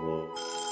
buenos 0.00 0.67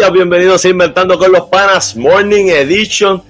días, 0.00 0.12
bienvenidos 0.12 0.64
a 0.64 0.68
Inventando 0.70 1.18
con 1.18 1.30
los 1.30 1.42
Panas, 1.48 1.94
Morning 1.94 2.46
Edition, 2.46 3.22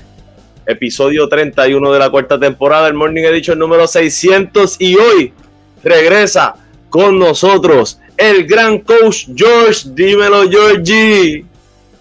episodio 0.64 1.28
31 1.28 1.92
de 1.92 1.98
la 1.98 2.10
cuarta 2.10 2.38
temporada, 2.38 2.86
el 2.86 2.94
Morning 2.94 3.24
Edition 3.24 3.58
número 3.58 3.88
600 3.88 4.76
y 4.80 4.94
hoy 4.94 5.34
regresa 5.82 6.54
con 6.88 7.18
nosotros 7.18 7.98
el 8.16 8.46
gran 8.46 8.78
coach 8.78 9.26
George, 9.34 9.88
dímelo 9.94 10.48
Georgie. 10.48 11.44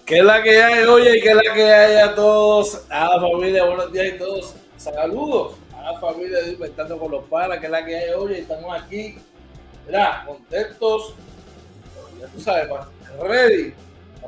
¿Qué 0.06 0.18
es 0.18 0.24
la 0.24 0.40
que 0.40 0.62
hay, 0.62 0.84
oye? 0.84 1.18
¿Y 1.18 1.20
qué 1.20 1.30
es 1.30 1.34
la 1.34 1.52
que 1.52 1.64
hay 1.64 1.96
a 1.96 2.14
todos? 2.14 2.82
A 2.90 3.16
la 3.16 3.20
familia, 3.20 3.64
buenos 3.64 3.92
días 3.92 4.06
y 4.14 4.18
todos. 4.18 4.54
Saludos 4.76 5.54
a 5.76 5.94
la 5.94 5.98
familia 5.98 6.42
de 6.42 6.52
Inventando 6.52 6.96
con 6.96 7.10
los 7.10 7.24
Panas, 7.24 7.58
¿qué 7.58 7.66
es 7.66 7.72
la 7.72 7.84
que 7.84 7.96
hay, 7.96 8.10
oye? 8.10 8.38
Estamos 8.38 8.72
aquí, 8.80 9.16
mira, 9.88 10.22
contentos, 10.24 11.14
ya 12.20 12.28
tú 12.28 12.40
sabes, 12.40 12.68
ready 13.20 13.74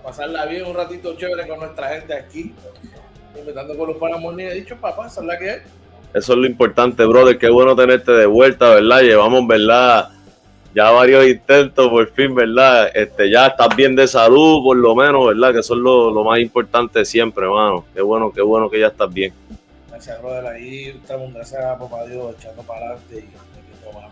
pasarla 0.03 0.47
bien 0.47 0.67
un 0.67 0.75
ratito 0.75 1.17
chévere 1.17 1.47
con 1.47 1.61
nuestra 1.61 1.89
gente 1.89 2.14
aquí, 2.14 2.55
inventando 3.39 3.77
con 3.77 3.89
los 3.89 3.97
Panamón 3.97 4.39
he 4.41 4.55
dicho, 4.55 4.77
papá, 4.77 5.09
¿sabes 5.09 5.28
la 5.28 5.39
que 5.39 5.50
es? 5.50 5.62
Eso 6.14 6.33
es 6.34 6.39
lo 6.39 6.47
importante, 6.47 7.05
brother. 7.06 7.39
Qué 7.39 7.48
bueno 7.48 7.75
tenerte 7.75 8.12
de 8.12 8.27
vuelta, 8.27 8.75
¿verdad? 8.75 9.00
Llevamos, 9.00 9.47
¿verdad? 9.47 10.11
Ya 10.75 10.91
varios 10.91 11.27
intentos, 11.27 11.89
por 11.89 12.11
fin, 12.12 12.34
¿verdad? 12.34 12.91
Este, 12.94 13.31
ya 13.31 13.47
estás 13.47 13.75
bien 13.75 13.97
de 13.97 14.06
salud, 14.06 14.62
por 14.62 14.77
lo 14.77 14.94
menos, 14.94 15.27
¿verdad? 15.28 15.53
Que 15.53 15.61
eso 15.61 15.75
es 15.75 15.81
lo, 15.81 16.25
más 16.25 16.39
importante 16.39 17.05
siempre, 17.05 17.44
hermano. 17.44 17.87
Qué 17.94 18.03
bueno, 18.03 18.31
qué 18.31 18.42
bueno 18.42 18.69
que 18.69 18.81
ya 18.81 18.89
estás 18.89 19.12
bien. 19.12 19.33
Gracias, 19.89 20.20
brother. 20.20 20.47
Ahí 20.47 20.89
estamos, 20.89 21.33
gracias 21.33 21.64
a 21.64 21.78
papá 21.78 22.05
Dios, 22.05 22.34
echando 22.39 22.62
para 22.62 22.87
adelante. 22.87 23.27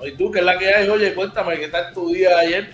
Y, 0.02 0.08
y 0.08 0.12
tú, 0.12 0.30
¿qué 0.30 0.38
es 0.38 0.44
la 0.44 0.58
que 0.58 0.72
hay? 0.72 0.88
Oye, 0.88 1.14
cuéntame, 1.14 1.58
¿qué 1.58 1.69
tal 1.69 1.92
tu 1.92 2.10
día 2.10 2.38
ayer? 2.38 2.70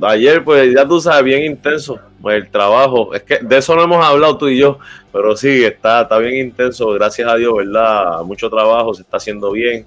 Ayer, 0.00 0.42
pues 0.42 0.74
ya 0.74 0.86
tú 0.86 1.00
sabes, 1.00 1.24
bien 1.24 1.44
intenso 1.44 2.00
pues, 2.20 2.36
el 2.36 2.50
trabajo. 2.50 3.14
Es 3.14 3.22
que 3.22 3.38
de 3.38 3.58
eso 3.58 3.74
no 3.76 3.82
hemos 3.82 4.04
hablado 4.04 4.38
tú 4.38 4.48
y 4.48 4.58
yo, 4.58 4.78
pero 5.12 5.36
sí, 5.36 5.64
está, 5.64 6.02
está 6.02 6.18
bien 6.18 6.46
intenso, 6.46 6.88
gracias 6.88 7.28
a 7.28 7.36
Dios, 7.36 7.54
¿verdad? 7.54 8.22
Mucho 8.22 8.48
trabajo, 8.48 8.94
se 8.94 9.02
está 9.02 9.18
haciendo 9.18 9.50
bien. 9.52 9.84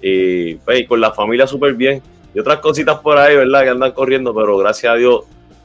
Y, 0.00 0.54
pues, 0.56 0.86
con 0.86 1.00
la 1.00 1.12
familia 1.12 1.46
súper 1.46 1.74
bien. 1.74 2.02
Y 2.34 2.38
otras 2.38 2.58
cositas 2.58 2.98
por 2.98 3.18
ahí, 3.18 3.34
¿verdad? 3.36 3.64
Que 3.64 3.70
andan 3.70 3.92
corriendo, 3.92 4.34
pero 4.34 4.56
gracias 4.58 4.92
a 4.92 4.96
Dios, 4.96 5.24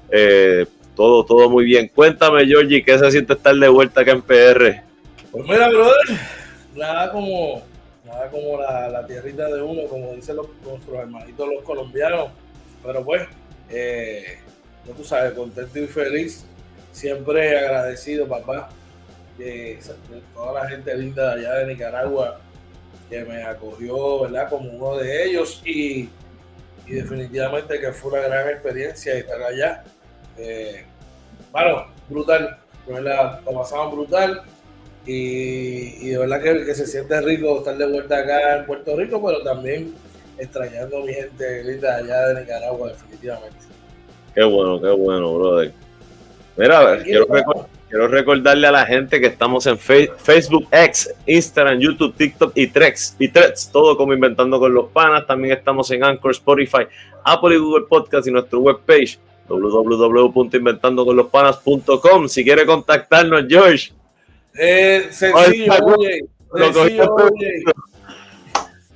eh, 0.09 0.65
todo, 0.95 1.23
todo 1.25 1.49
muy 1.49 1.65
bien. 1.65 1.91
Cuéntame, 1.93 2.45
Georgie, 2.45 2.83
¿qué 2.83 2.97
se 2.97 3.11
siente 3.11 3.33
estar 3.33 3.53
de 3.55 3.67
vuelta 3.67 4.01
acá 4.01 4.11
en 4.11 4.21
PR? 4.21 4.81
Pues 5.31 5.45
mira, 5.45 5.67
brother, 5.69 6.19
nada 6.75 7.11
como, 7.11 7.61
nada 8.05 8.29
como 8.29 8.59
la, 8.59 9.05
tierrita 9.05 9.47
de 9.47 9.61
uno, 9.61 9.87
como 9.89 10.13
dicen 10.13 10.37
los, 10.37 10.47
nuestros 10.65 10.97
hermanitos 10.97 11.47
los 11.47 11.63
colombianos. 11.63 12.29
Pero 12.83 13.03
pues, 13.03 13.27
eh, 13.73 14.37
no 14.85 14.93
tú 14.93 15.03
sabes, 15.03 15.33
contento 15.33 15.79
y 15.79 15.87
feliz. 15.87 16.45
Siempre 16.91 17.57
agradecido, 17.57 18.27
papá, 18.27 18.69
de, 19.37 19.79
toda 20.33 20.61
la 20.61 20.69
gente 20.69 20.95
linda 20.95 21.35
de 21.35 21.41
allá 21.41 21.59
de 21.59 21.73
Nicaragua 21.73 22.39
que 23.09 23.23
me 23.23 23.43
acogió, 23.43 24.21
¿verdad? 24.21 24.49
Como 24.49 24.69
uno 24.69 24.97
de 24.97 25.25
ellos 25.25 25.61
y, 25.65 26.09
definitivamente 26.87 27.79
que 27.79 27.91
fue 27.91 28.11
una 28.11 28.27
gran 28.27 28.49
experiencia 28.49 29.15
estar 29.15 29.41
allá. 29.41 29.83
Eh, 30.37 30.85
bueno, 31.51 31.87
brutal, 32.09 32.57
¿verdad? 32.87 33.39
Lo 33.45 33.53
pasamos 33.53 33.95
brutal 33.95 34.43
y, 35.05 36.09
de 36.09 36.17
verdad 36.17 36.41
que, 36.41 36.65
que, 36.65 36.75
se 36.75 36.85
siente 36.85 37.19
rico 37.21 37.57
estar 37.57 37.75
de 37.75 37.87
vuelta 37.87 38.19
acá 38.19 38.57
en 38.57 38.65
Puerto 38.67 38.95
Rico, 38.95 39.23
pero 39.25 39.41
también 39.41 39.95
extrañando 40.43 40.97
a 40.97 41.05
mi 41.05 41.13
gente 41.13 41.63
linda 41.63 41.95
allá 41.95 42.27
de 42.27 42.41
Nicaragua, 42.41 42.89
definitivamente. 42.89 43.57
Qué 44.33 44.43
bueno, 44.43 44.81
qué 44.81 44.89
bueno, 44.89 45.33
brother. 45.33 45.71
Mira, 46.55 46.99
quiero, 47.03 47.27
quiero, 47.89 48.07
recordarle 48.07 48.67
a 48.67 48.71
la 48.71 48.85
gente 48.85 49.19
que 49.19 49.25
estamos 49.27 49.65
en 49.65 49.77
Facebook, 49.79 50.67
X, 50.71 51.13
Instagram, 51.25 51.79
YouTube, 51.79 52.13
TikTok 52.15 52.51
y 52.55 52.67
Trex, 52.67 53.15
y 53.17 53.27
Trex, 53.27 53.71
todo 53.71 53.97
como 53.97 54.13
Inventando 54.13 54.59
con 54.59 54.71
los 54.73 54.91
Panas. 54.91 55.25
También 55.25 55.57
estamos 55.57 55.89
en 55.91 56.03
Anchor, 56.03 56.31
Spotify, 56.31 56.85
Apple 57.23 57.55
y 57.55 57.57
Google 57.57 57.85
Podcast 57.89 58.27
y 58.27 58.31
nuestro 58.31 58.59
webpage 58.59 59.17
www.inventandoconlospanas.com. 59.47 62.27
Si 62.27 62.43
quiere 62.43 62.65
contactarnos, 62.65 63.45
George. 63.47 63.93
Eh, 64.57 65.07
sencillo, 65.09 65.73
oye. 65.85 66.25
Sencillo, 66.55 67.15
oye. 67.15 67.63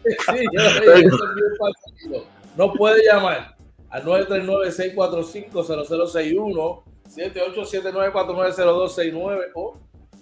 No 2.57 2.73
puede 2.73 3.05
llamar 3.05 3.55
al 3.89 4.03
939-645-0061, 4.03 6.83
7879-490269 7.07 9.51
o 9.53 9.77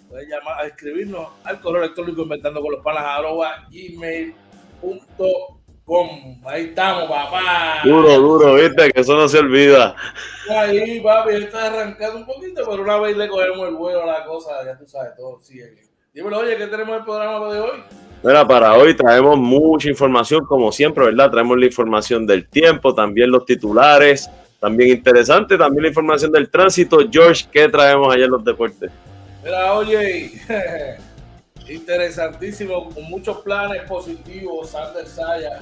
puede 0.10 0.28
llamar 0.28 0.60
a 0.62 0.68
escribirnos 0.68 1.30
al 1.44 1.60
correo 1.62 1.84
electrónico 1.84 2.22
inventando 2.24 2.62
con 2.62 2.74
los 2.74 2.84
panas 2.84 3.04
arroba 3.06 3.66
gmail.com. 3.72 4.36
Ahí 6.46 6.66
estamos, 6.66 7.10
papá. 7.10 7.80
Duro, 7.84 8.18
duro, 8.18 8.56
viste, 8.56 8.92
que 8.92 9.02
eso 9.02 9.16
no 9.16 9.30
se 9.30 9.40
olvida. 9.40 9.96
Ahí, 10.50 11.00
papi, 11.00 11.36
está 11.36 11.68
arrancando 11.68 12.18
un 12.18 12.26
poquito, 12.26 12.70
pero 12.70 12.84
una 12.84 13.00
vez 13.00 13.16
le 13.16 13.30
cogemos 13.30 13.70
el 13.70 13.76
vuelo 13.76 14.04
a 14.04 14.06
la 14.06 14.26
cosa, 14.26 14.62
ya 14.66 14.78
tú 14.78 14.86
sabes, 14.86 15.16
todo 15.16 15.40
sigue. 15.40 15.74
Dímelo, 16.14 16.40
oye, 16.40 16.58
¿qué 16.58 16.68
tenemos 16.68 16.94
en 16.94 17.00
el 17.00 17.04
programa 17.04 17.54
de 17.54 17.60
hoy? 17.60 17.84
Mira, 18.26 18.48
para 18.48 18.74
hoy 18.74 18.96
traemos 18.96 19.38
mucha 19.38 19.88
información, 19.88 20.48
como 20.48 20.72
siempre, 20.72 21.06
¿verdad? 21.06 21.30
Traemos 21.30 21.60
la 21.60 21.68
información 21.68 22.26
del 22.26 22.48
tiempo, 22.48 22.92
también 22.96 23.30
los 23.30 23.46
titulares, 23.46 24.28
también 24.60 24.98
interesante, 24.98 25.60
también 25.60 25.84
la 25.84 25.90
información 25.90 26.32
del 26.32 26.50
tránsito. 26.50 26.98
George, 27.12 27.46
¿qué 27.52 27.70
traemos 27.70 28.12
allá 28.12 28.26
en 28.26 28.32
los 28.32 28.44
deportes? 28.44 28.90
Mira, 29.44 29.74
oye, 29.76 30.32
interesantísimo, 31.70 32.90
con 32.90 33.04
muchos 33.04 33.38
planes 33.42 33.84
positivos, 33.84 34.72
Sander 34.72 35.06
Saya 35.06 35.62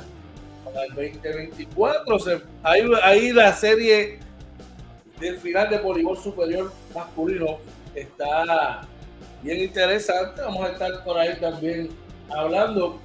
para 0.63 0.85
el 0.85 0.94
2024. 0.94 2.18
ahí, 2.63 2.81
ahí 3.04 3.33
la 3.33 3.51
serie 3.51 4.19
del 5.19 5.38
final 5.39 5.69
de 5.69 5.80
voleibol 5.80 6.18
superior 6.18 6.71
masculino 6.95 7.57
está 7.94 8.88
bien 9.42 9.59
interesante. 9.59 10.42
Vamos 10.42 10.63
a 10.63 10.71
estar 10.71 11.04
por 11.04 11.18
ahí 11.18 11.36
también 11.42 11.89
hablando 12.30 13.00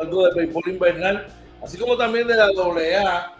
algo 0.00 0.26
de 0.26 0.34
béisbol 0.34 0.62
invernal, 0.66 1.26
así 1.62 1.78
como 1.78 1.96
también 1.96 2.26
de 2.26 2.34
la 2.34 2.46
AA. 2.46 3.36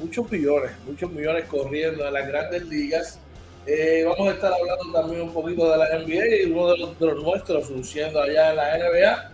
Muchos 0.00 0.30
millones, 0.30 0.70
muchos 0.86 1.10
millones 1.10 1.44
corriendo 1.46 2.06
en 2.06 2.14
las 2.14 2.28
grandes 2.28 2.64
ligas. 2.66 3.18
Eh, 3.66 4.04
vamos 4.06 4.28
a 4.28 4.34
estar 4.34 4.52
hablando 4.52 4.92
también 4.92 5.22
un 5.22 5.32
poquito 5.32 5.70
de 5.70 5.76
la 5.76 5.98
NBA 5.98 6.42
y 6.42 6.52
uno 6.52 6.72
de 6.72 6.78
los, 6.78 7.22
nuestros 7.22 7.70
luciendo 7.70 8.20
allá 8.20 8.50
en 8.50 8.56
la 8.56 8.78
NBA. 8.78 9.32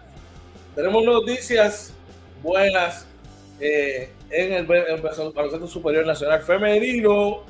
Tenemos 0.74 1.04
noticias 1.04 1.92
buenas 2.42 3.06
eh, 3.60 4.10
en 4.30 4.52
el, 4.52 4.66
Centro 5.14 5.66
Superior 5.68 6.06
Nacional 6.06 6.42
Femenino, 6.42 7.42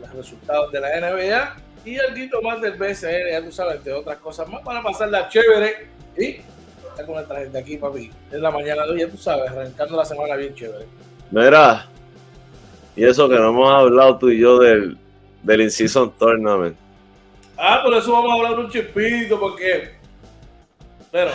los 0.00 0.12
resultados 0.12 0.72
de 0.72 0.80
la 0.80 1.00
NBA 1.00 1.65
y 1.86 1.98
algo 1.98 2.42
más 2.42 2.60
del 2.60 2.72
BCN, 2.72 3.30
ya 3.30 3.44
tú 3.44 3.52
sabes, 3.52 3.76
entre 3.76 3.92
otras 3.92 4.18
cosas 4.18 4.48
más, 4.48 4.60
para 4.62 4.82
pasarla 4.82 5.28
chévere 5.28 5.88
y 6.18 6.40
estar 6.88 7.06
con 7.06 7.14
nuestra 7.14 7.38
gente 7.38 7.58
aquí, 7.58 7.76
papi, 7.76 8.10
en 8.32 8.42
la 8.42 8.50
mañana 8.50 8.84
de 8.84 8.92
hoy, 8.92 9.00
ya 9.00 9.08
tú 9.08 9.16
sabes, 9.16 9.48
arrancando 9.50 9.96
la 9.96 10.04
semana 10.04 10.34
bien 10.34 10.54
chévere. 10.54 10.86
Mira, 11.30 11.86
Y 12.96 13.04
eso 13.04 13.28
que 13.28 13.36
no 13.36 13.50
hemos 13.50 13.70
hablado 13.70 14.18
tú 14.18 14.30
y 14.30 14.40
yo 14.40 14.58
del, 14.58 14.98
del 15.42 15.60
In-Season 15.60 16.12
Tournament. 16.18 16.76
Ah, 17.56 17.80
por 17.84 17.94
eso 17.94 18.12
vamos 18.12 18.32
a 18.32 18.34
hablar 18.34 18.58
un 18.58 18.70
chispito, 18.70 19.38
porque. 19.38 19.90
Pero. 21.10 21.30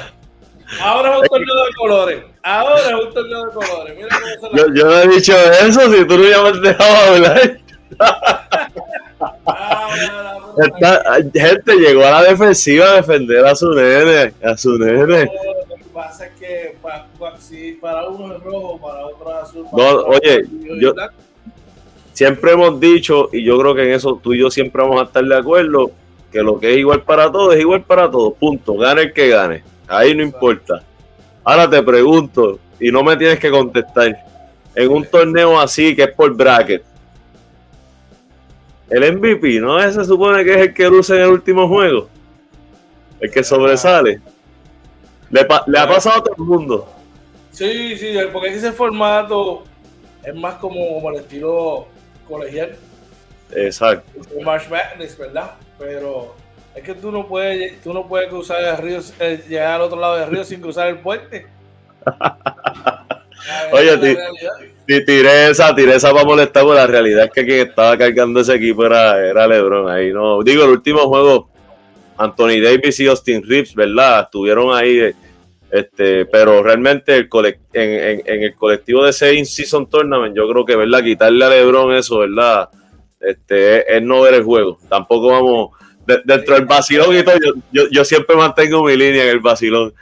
Ahora 0.79 1.15
es 1.15 1.21
un 1.21 1.27
torneo 1.27 1.65
de 1.65 1.73
colores. 1.75 2.23
Ahora 2.43 2.79
es 2.79 3.05
un 3.05 3.13
torneo 3.13 3.45
de 3.45 3.53
colores. 3.53 3.95
Mira 3.95 4.09
cómo 4.39 4.51
se 4.51 4.57
yo, 4.57 4.73
yo 4.73 4.85
no 4.85 4.99
he 4.99 5.07
dicho 5.07 5.33
eso, 5.35 5.91
si 5.91 6.07
tú 6.07 6.17
no 6.17 6.23
ya 6.23 6.43
me 6.43 6.59
dejado 6.59 7.13
hablar. 7.13 7.57
Esta, 10.57 11.03
gente 11.33 11.75
llegó 11.75 12.05
a 12.05 12.11
la 12.11 12.23
defensiva 12.23 12.85
a 12.91 12.95
defender 12.95 13.45
a 13.45 13.55
su 13.55 13.69
nene, 13.73 14.33
a 14.43 14.57
su 14.57 14.77
nene. 14.77 15.25
lo 15.67 15.75
que 15.75 15.83
pasa 15.93 16.25
es 16.27 16.33
que 16.33 16.75
si 17.39 17.73
para 17.73 18.07
uno 18.07 18.35
es 18.35 18.43
rojo, 18.43 18.79
para 18.79 19.05
otro 19.05 19.29
es 19.29 19.35
azul. 19.43 19.65
No, 19.71 19.87
oye, 20.05 20.45
yo 20.79 20.93
siempre 22.13 22.51
hemos 22.51 22.79
dicho, 22.79 23.29
y 23.31 23.43
yo 23.43 23.57
creo 23.59 23.75
que 23.75 23.83
en 23.83 23.91
eso 23.91 24.19
tú 24.21 24.33
y 24.33 24.39
yo 24.39 24.49
siempre 24.49 24.81
vamos 24.81 25.01
a 25.01 25.05
estar 25.05 25.23
de 25.23 25.37
acuerdo, 25.37 25.91
que 26.31 26.41
lo 26.41 26.59
que 26.59 26.71
es 26.71 26.77
igual 26.77 27.01
para 27.01 27.31
todos 27.31 27.55
es 27.55 27.61
igual 27.61 27.83
para 27.83 28.09
todos, 28.09 28.33
punto, 28.33 28.75
gane 28.75 29.03
el 29.03 29.13
que 29.13 29.29
gane, 29.29 29.63
ahí 29.87 30.15
no 30.15 30.23
importa. 30.23 30.83
Ahora 31.43 31.69
te 31.69 31.81
pregunto, 31.81 32.59
y 32.79 32.91
no 32.91 33.03
me 33.03 33.17
tienes 33.17 33.39
que 33.39 33.49
contestar, 33.49 34.17
en 34.75 34.91
un 34.91 35.05
torneo 35.05 35.59
así 35.59 35.95
que 35.95 36.03
es 36.03 36.11
por 36.11 36.33
bracket, 36.35 36.83
el 38.91 39.17
MVP, 39.17 39.59
¿no? 39.59 39.79
Se 39.91 40.03
supone 40.03 40.43
que 40.43 40.51
es 40.51 40.57
el 40.57 40.73
que 40.73 40.89
luce 40.89 41.15
en 41.15 41.21
el 41.21 41.29
último 41.29 41.67
juego. 41.67 42.09
El 43.21 43.31
que 43.31 43.43
sobresale. 43.43 44.19
Le, 45.29 45.41
ha 45.41 45.87
pasado 45.87 46.19
a 46.19 46.23
todo 46.23 46.35
el 46.37 46.43
mundo. 46.43 46.93
Sí, 47.51 47.97
sí, 47.97 48.13
porque 48.33 48.49
ese 48.49 48.73
formato 48.73 49.63
es 50.23 50.35
más 50.35 50.55
como, 50.55 51.09
el 51.09 51.15
estilo 51.17 51.87
colegial. 52.27 52.75
Exacto. 53.55 54.11
March 54.43 54.69
Madness, 54.69 55.17
¿verdad? 55.17 55.51
Pero 55.79 56.35
es 56.75 56.83
que 56.83 56.93
tú 56.93 57.11
no 57.11 57.27
puedes, 57.27 57.81
tú 57.81 57.93
no 57.93 58.07
puedes 58.07 58.27
cruzar 58.29 58.61
el 58.61 58.77
río, 58.77 58.99
eh, 59.19 59.41
llegar 59.47 59.75
al 59.75 59.81
otro 59.81 59.99
lado 59.99 60.17
del 60.17 60.29
río 60.29 60.43
sin 60.43 60.59
cruzar 60.59 60.89
el 60.89 60.99
puente. 60.99 61.47
Oye, 63.71 63.97
ti, 63.97 64.17
tiré 64.99 65.49
esa, 65.49 65.73
tiré 65.73 65.95
esa 65.95 66.11
para 66.11 66.25
molestar, 66.25 66.63
pero 66.63 66.75
la 66.75 66.87
realidad 66.87 67.25
es 67.25 67.31
que 67.31 67.45
quien 67.45 67.67
estaba 67.67 67.97
cargando 67.97 68.41
ese 68.41 68.55
equipo 68.55 68.85
era, 68.85 69.17
era 69.25 69.47
LeBron. 69.47 69.89
Ahí 69.89 70.11
no, 70.11 70.43
digo, 70.43 70.65
el 70.65 70.71
último 70.71 70.99
juego, 71.07 71.49
Anthony 72.17 72.59
Davis 72.61 72.99
y 72.99 73.07
Austin 73.07 73.41
Reeves, 73.47 73.73
¿verdad? 73.73 74.23
Estuvieron 74.25 74.75
ahí, 74.75 75.13
este, 75.71 76.25
pero 76.25 76.61
realmente 76.61 77.15
el 77.15 77.29
en, 77.73 78.21
el 78.25 78.55
colectivo 78.55 79.03
de 79.03 79.11
ese 79.11 79.33
In-Season 79.33 79.89
Tournament, 79.89 80.35
yo 80.35 80.47
creo 80.49 80.65
que, 80.65 80.75
¿verdad? 80.75 81.03
Quitarle 81.03 81.45
a 81.45 81.49
LeBron 81.49 81.93
eso, 81.93 82.19
¿verdad? 82.19 82.69
Este, 83.19 83.97
es, 83.97 84.03
no 84.03 84.21
ver 84.21 84.35
el 84.35 84.43
juego. 84.43 84.77
Tampoco 84.89 85.27
vamos, 85.27 85.69
dentro 86.25 86.55
del 86.55 86.65
vacilón 86.65 87.15
y 87.15 87.23
todo, 87.23 87.35
yo, 87.71 87.83
yo, 87.91 88.05
siempre 88.05 88.35
mantengo 88.35 88.83
mi 88.83 88.95
línea 88.95 89.23
en 89.23 89.29
el 89.29 89.39
vacilón. 89.39 89.93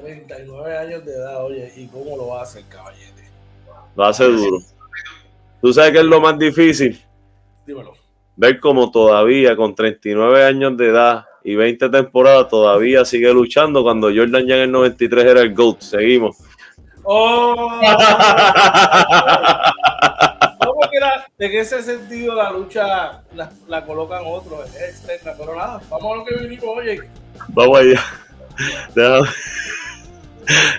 39 0.00 0.76
años 0.76 1.04
de 1.04 1.12
edad, 1.12 1.44
oye, 1.44 1.72
¿y 1.76 1.86
cómo 1.86 2.16
lo 2.16 2.38
hace 2.38 2.60
el 2.60 2.68
caballete? 2.68 3.13
Lo 3.96 4.04
hace 4.04 4.24
duro. 4.24 4.58
¿Tú 5.60 5.72
sabes 5.72 5.92
qué 5.92 5.98
es 5.98 6.04
lo 6.04 6.20
más 6.20 6.38
difícil? 6.38 7.00
Dímelo. 7.66 7.94
Ver 8.36 8.58
cómo 8.60 8.90
todavía 8.90 9.56
con 9.56 9.74
39 9.74 10.44
años 10.44 10.76
de 10.76 10.88
edad 10.88 11.24
y 11.44 11.54
20 11.54 11.88
temporadas 11.88 12.48
todavía 12.48 13.04
sigue 13.04 13.32
luchando 13.32 13.82
cuando 13.82 14.08
Jordan 14.08 14.46
ya 14.46 14.56
en 14.56 14.62
el 14.62 14.72
93 14.72 15.24
era 15.24 15.40
el 15.42 15.54
GOAT. 15.54 15.80
Seguimos. 15.80 16.36
¡Oh! 17.04 17.54
¿Cómo 20.58 20.80
que 21.38 21.50
qué 21.50 21.60
ese 21.60 21.82
sentido 21.82 22.34
la 22.34 22.50
lucha 22.50 23.22
la, 23.34 23.50
la 23.68 23.84
colocan 23.84 24.22
otros? 24.26 24.74
Es 24.74 25.06
externa, 25.06 25.32
pero 25.38 25.54
nada, 25.54 25.80
vamos 25.90 26.12
a 26.12 26.16
lo 26.16 26.24
que 26.24 26.34
vinimos, 26.36 26.78
oye. 26.78 27.00
Vamos 27.48 27.78
allá. 27.78 28.00
Déjame. 28.94 29.28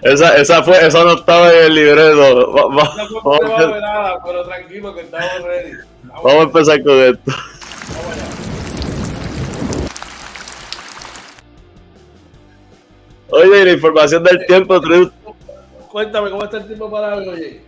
Esa, 0.02 0.38
esa, 0.38 0.64
fue, 0.64 0.86
esa 0.86 1.04
no 1.04 1.14
estaba 1.14 1.52
en 1.52 1.66
el 1.66 1.76
libreto. 1.76 2.52
Va, 2.52 2.66
va, 2.68 2.96
no 2.96 3.22
vamos, 3.22 3.60
a 3.60 3.80
nada, 3.80 4.20
pero 4.26 4.44
tranquilo 4.44 4.94
que 4.94 5.02
estamos 5.02 5.44
ready. 5.44 5.72
Vamos, 6.04 6.24
vamos 6.24 6.40
a 6.40 6.44
empezar 6.44 6.84
con 6.84 6.94
esto. 7.00 7.32
Oye, 13.30 13.66
la 13.66 13.72
información 13.72 14.24
del 14.24 14.46
tiempo. 14.46 14.82
Cuéntame 15.92 16.30
cómo 16.30 16.44
está 16.44 16.58
el 16.58 16.68
tiempo 16.68 16.92
para 16.92 17.16
hoy, 17.16 17.28
oye. 17.28 17.62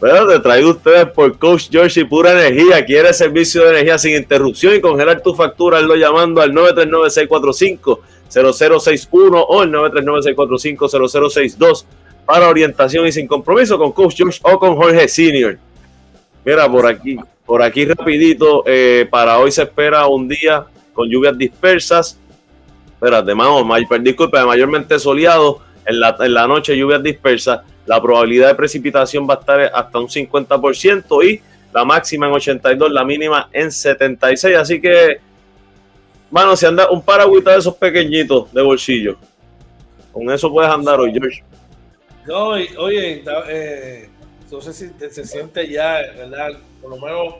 Bueno, 0.00 0.26
te 0.26 0.40
traigo 0.40 0.70
ustedes 0.70 1.06
por 1.06 1.38
Coach 1.38 1.68
George 1.70 2.04
Pura 2.04 2.32
Energía. 2.32 2.84
Quiere 2.84 3.14
servicio 3.14 3.62
de 3.62 3.70
energía 3.70 3.96
sin 3.96 4.16
interrupción 4.16 4.74
y 4.74 4.80
congelar 4.80 5.22
tu 5.22 5.34
factura. 5.34 5.80
Lo 5.80 5.94
llamando 5.94 6.42
al 6.42 6.52
939 6.52 7.10
0061 8.42 9.40
o 9.40 9.62
el 9.62 9.70
939-645-0062 9.70 11.84
para 12.26 12.48
orientación 12.48 13.06
y 13.06 13.12
sin 13.12 13.26
compromiso 13.26 13.78
con 13.78 13.92
Coach 13.92 14.16
George 14.16 14.40
o 14.42 14.58
con 14.58 14.76
Jorge 14.76 15.08
Senior. 15.08 15.58
Mira, 16.44 16.70
por 16.70 16.86
aquí, 16.86 17.16
por 17.46 17.62
aquí 17.62 17.84
rapidito, 17.84 18.62
eh, 18.66 19.06
para 19.10 19.38
hoy 19.38 19.50
se 19.50 19.62
espera 19.62 20.06
un 20.06 20.28
día 20.28 20.66
con 20.92 21.08
lluvias 21.08 21.36
dispersas. 21.36 22.18
Espérate, 22.94 23.34
vamos, 23.34 23.66
disculpa, 24.00 24.44
mayormente 24.46 24.98
soleado. 24.98 25.60
En 25.86 26.00
la, 26.00 26.16
en 26.18 26.32
la 26.32 26.46
noche 26.46 26.76
lluvias 26.76 27.02
dispersas. 27.02 27.60
La 27.84 28.00
probabilidad 28.00 28.48
de 28.48 28.54
precipitación 28.54 29.28
va 29.28 29.34
a 29.34 29.40
estar 29.40 29.60
hasta 29.60 29.98
un 29.98 30.08
50% 30.08 31.22
y 31.22 31.42
la 31.74 31.84
máxima 31.84 32.26
en 32.26 32.32
82, 32.32 32.90
la 32.90 33.04
mínima 33.04 33.50
en 33.52 33.70
76. 33.70 34.56
Así 34.56 34.80
que 34.80 35.18
Mano, 36.34 36.56
si 36.56 36.66
anda 36.66 36.90
un 36.90 37.00
paragüita 37.00 37.52
de 37.52 37.58
esos 37.58 37.76
pequeñitos 37.76 38.52
de 38.52 38.60
bolsillo, 38.60 39.16
con 40.12 40.28
eso 40.32 40.50
puedes 40.50 40.68
andar 40.68 40.98
hoy, 40.98 41.12
George. 41.12 41.44
No, 42.26 42.48
oye, 42.48 43.22
eh, 43.48 44.08
no 44.50 44.60
sé 44.60 44.72
si 44.72 44.90
se 45.10 45.24
siente 45.24 45.68
ya, 45.70 46.00
¿verdad? 46.16 46.58
Por 46.82 46.90
lo 46.90 46.96
menos 46.96 47.34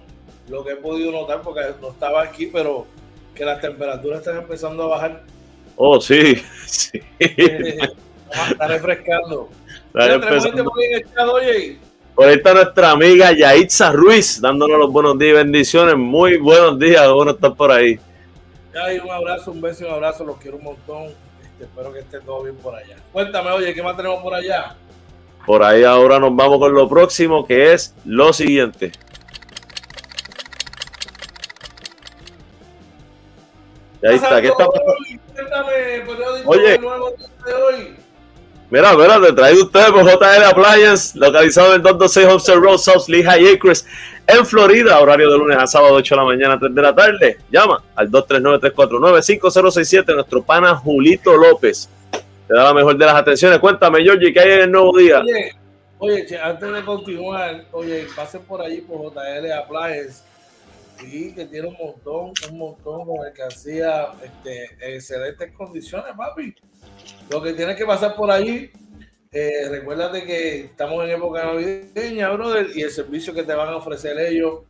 lo 0.49 0.65
que 0.65 0.75
he 0.75 0.77
podido 0.77 1.11
notar, 1.11 1.43
porque 1.43 1.63
no 1.83 1.91
estaba 1.91 2.23
aquí, 2.23 2.47
pero 2.47 2.87
que 3.35 3.45
las 3.45 3.61
temperaturas 3.61 4.21
están 4.21 4.37
empezando 4.37 4.85
a 4.85 4.87
bajar. 4.87 5.25
Oh, 5.75 6.01
sí, 6.01 6.41
sí. 6.65 7.03
está 7.19 8.69
refrescando. 8.69 9.49
Por 9.91 10.03
ahí 12.29 12.35
está 12.37 12.55
nuestra 12.55 12.93
amiga 12.93 13.33
Yaitza 13.33 13.91
Ruiz, 13.91 14.41
dándonos 14.41 14.79
los 14.79 14.93
buenos 14.93 15.19
días 15.19 15.33
y 15.33 15.35
bendiciones. 15.35 15.97
Muy 15.97 16.37
buenos 16.37 16.79
días, 16.79 17.13
bueno 17.13 17.33
estar 17.33 17.57
por 17.57 17.73
ahí 17.73 17.99
un 19.03 19.11
abrazo, 19.11 19.53
un 19.53 19.61
beso 19.61 19.85
y 19.85 19.87
un 19.87 19.95
abrazo, 19.95 20.25
los 20.25 20.37
quiero 20.39 20.57
un 20.57 20.65
montón. 20.65 21.05
Este, 21.43 21.65
espero 21.65 21.93
que 21.93 22.01
esté 22.01 22.21
todo 22.21 22.43
bien 22.43 22.57
por 22.57 22.75
allá. 22.75 22.97
Cuéntame, 23.13 23.51
oye, 23.51 23.73
¿qué 23.75 23.83
más 23.83 23.97
tenemos 23.97 24.23
por 24.23 24.35
allá? 24.35 24.75
Por 25.47 25.63
ahí 25.63 25.85
ahora 25.85 26.19
nos 26.19 26.35
vamos 26.35 26.59
con 26.59 26.75
lo 26.75 26.89
próximo, 26.89 27.47
que 27.47 27.73
es 27.73 27.95
lo 28.05 28.33
siguiente. 28.33 28.93
Ahí 34.07 34.17
está, 34.17 34.41
¿qué 34.41 34.49
está 34.49 34.67
Cuéntame, 35.35 36.43
Oye, 36.45 36.79
nuevo 36.79 37.15
de 37.47 37.55
hoy. 37.55 37.97
Mira, 38.71 38.97
mira, 38.97 39.21
te 39.21 39.33
traigo 39.33 39.65
ustedes 39.65 39.91
por 39.91 40.05
JL 40.05 40.45
Appliance, 40.45 41.17
localizado 41.19 41.69
en 41.69 41.75
el 41.75 41.83
226 41.83 42.27
Homestead 42.27 42.57
Road, 42.57 42.79
South 42.79 43.09
Lehigh 43.09 43.55
Acres, 43.55 43.87
en 44.27 44.47
Florida, 44.47 44.99
horario 45.01 45.31
de 45.31 45.39
lunes 45.39 45.59
a 45.59 45.67
sábado, 45.67 45.95
8 45.95 46.15
de 46.15 46.21
la 46.21 46.27
mañana, 46.27 46.59
3 46.59 46.75
de 46.75 46.83
la 46.83 46.95
tarde. 46.95 47.39
Llama 47.51 47.83
al 47.95 48.11
239-349-5067, 48.11 50.15
nuestro 50.15 50.43
pana 50.43 50.75
Julito 50.77 51.37
López. 51.37 51.89
Te 52.11 52.55
da 52.55 52.65
la 52.65 52.75
mejor 52.75 52.97
de 52.97 53.07
las 53.07 53.17
atenciones. 53.17 53.59
Cuéntame, 53.59 54.03
Georgie, 54.03 54.33
¿qué 54.33 54.41
hay 54.41 54.53
en 54.53 54.61
el 54.63 54.73
nuevo 54.73 54.97
día? 54.97 55.23
Oye, 55.99 56.39
antes 56.39 56.73
de 56.73 56.85
continuar, 56.85 57.65
oye, 57.73 58.07
pasen 58.15 58.43
por 58.43 58.61
allí 58.61 58.83
por 58.83 59.13
JL 59.13 59.53
Appliance. 59.53 60.23
Sí, 60.99 61.35
que 61.35 61.47
tiene 61.47 61.69
un 61.69 61.77
montón, 61.79 62.33
un 62.51 62.59
montón 62.59 63.07
de 63.07 63.25
mercancía, 63.25 64.09
este, 64.23 64.71
excelentes 64.81 65.53
condiciones, 65.53 66.15
papi. 66.17 66.55
Lo 67.31 67.43
que 67.43 67.53
tienes 67.53 67.77
que 67.77 67.85
pasar 67.85 68.15
por 68.15 68.31
allí 68.31 68.71
eh, 69.35 69.69
recuérdate 69.69 70.25
que 70.25 70.61
estamos 70.61 71.05
en 71.05 71.11
época 71.11 71.45
navideña, 71.45 72.31
brother, 72.31 72.69
y 72.73 72.83
el 72.83 72.91
servicio 72.93 73.35
que 73.35 73.43
te 73.43 73.53
van 73.53 73.69
a 73.69 73.77
ofrecer 73.77 74.17
ellos, 74.21 74.61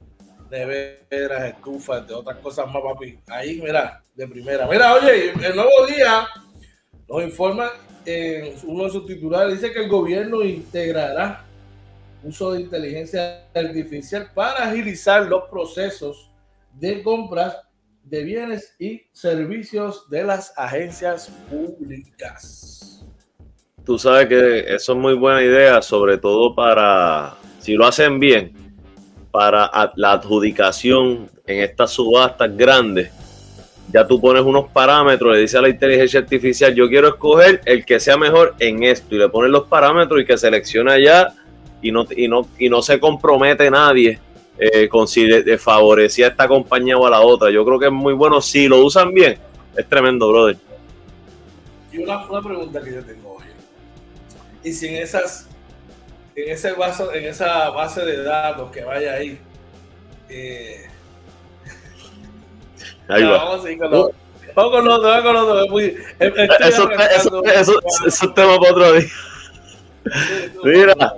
neveras, 0.51 1.45
estufas, 1.45 2.01
entre 2.01 2.17
otras 2.17 2.39
cosas 2.39 2.67
más, 2.73 2.83
papi. 2.83 3.19
Ahí, 3.27 3.61
mira, 3.63 4.03
de 4.15 4.27
primera. 4.27 4.67
Mira, 4.67 4.95
oye, 4.95 5.33
el 5.33 5.55
nuevo 5.55 5.87
día 5.87 6.27
nos 7.07 7.23
informa 7.23 7.73
en 8.07 8.55
uno 8.65 8.85
de 8.85 8.91
sus 8.91 9.07
titulares, 9.07 9.61
dice 9.61 9.71
que 9.71 9.83
el 9.85 9.89
gobierno 9.91 10.43
integrará 10.43 11.45
uso 12.23 12.53
de 12.53 12.63
inteligencia 12.63 13.47
artificial 13.55 14.31
para 14.33 14.71
agilizar 14.71 15.27
los 15.27 15.43
procesos 15.51 16.31
de 16.73 17.03
compras 17.03 17.59
de 18.03 18.25
bienes 18.25 18.75
y 18.79 19.03
servicios 19.13 20.09
de 20.09 20.25
las 20.25 20.55
agencias 20.57 21.31
públicas 21.51 23.04
tú 23.85 23.99
sabes 23.99 24.27
que 24.29 24.75
eso 24.75 24.93
es 24.93 24.99
muy 24.99 25.15
buena 25.15 25.43
idea, 25.43 25.83
sobre 25.83 26.19
todo 26.19 26.55
para, 26.55 27.35
si 27.61 27.75
lo 27.75 27.87
hacen 27.87 28.19
bien, 28.19 28.53
para 29.31 29.71
la 29.97 30.13
adjudicación 30.13 31.29
en 31.47 31.61
estas 31.61 31.91
subastas 31.91 32.57
grandes, 32.57 33.11
ya 33.93 34.07
tú 34.07 34.21
pones 34.21 34.43
unos 34.43 34.69
parámetros, 34.69 35.35
le 35.35 35.41
dice 35.41 35.59
a 35.59 35.63
la 35.63 35.69
inteligencia 35.69 36.21
artificial, 36.21 36.75
yo 36.75 36.89
quiero 36.89 37.09
escoger 37.09 37.61
el 37.65 37.85
que 37.85 38.01
sea 38.01 38.17
mejor 38.17 38.55
en 38.59 38.83
esto, 38.83 39.15
y 39.15 39.19
le 39.19 39.29
pones 39.29 39.51
los 39.51 39.65
parámetros 39.65 40.21
y 40.21 40.25
que 40.25 40.39
selecciona 40.39 40.99
ya 40.99 41.35
y 41.83 41.93
no, 41.93 42.07
y 42.17 42.29
no, 42.29 42.49
y 42.59 42.69
no 42.69 42.81
se 42.81 42.99
compromete 42.99 43.71
nadie 43.71 44.19
eh, 44.59 44.89
con 44.89 45.07
si 45.07 45.29
favorecía 45.59 46.27
a 46.27 46.31
esta 46.31 46.49
compañía 46.49 46.97
o 46.97 47.07
a 47.07 47.11
la 47.11 47.21
otra. 47.21 47.51
Yo 47.51 47.65
creo 47.65 47.79
que 47.79 47.87
es 47.87 47.93
muy 47.93 48.15
bueno. 48.15 48.41
Si 48.41 48.69
lo 48.69 48.85
usan 48.85 49.13
bien, 49.13 49.37
es 49.77 49.89
tremendo, 49.89 50.31
brother. 50.31 50.57
Y 51.93 51.99
una, 51.99 52.27
pregunta 52.43 52.83
que 52.83 52.95
yo 52.95 53.05
tengo. 53.05 53.34
Y 54.65 54.73
si 54.73 54.89
en 54.89 55.03
esas, 55.03 55.47
en 56.35 56.51
ese 56.51 56.73
base, 56.73 57.05
en 57.13 57.25
esa 57.27 57.71
base 57.71 58.05
de 58.05 58.23
datos 58.23 58.71
que 58.73 58.83
vaya 58.83 59.13
ahí, 59.13 59.39
eh, 60.29 60.87
ahí 63.09 63.23
va. 63.25 63.45
Vamos 63.45 63.67
a 63.67 63.79
con 63.79 63.91
los, 63.91 64.11
vamos 64.55 64.73
con 64.73 64.85
los 64.87 65.03
vamos 65.03 65.23
con 65.23 65.57
los 65.57 65.69
Muy, 65.69 65.97
eso, 66.19 66.91
eso, 67.45 67.81
es 68.07 68.19
tema 68.35 68.59
para 68.59 68.73
otro 68.73 68.93
día. 68.95 69.09
Mira. 70.65 71.15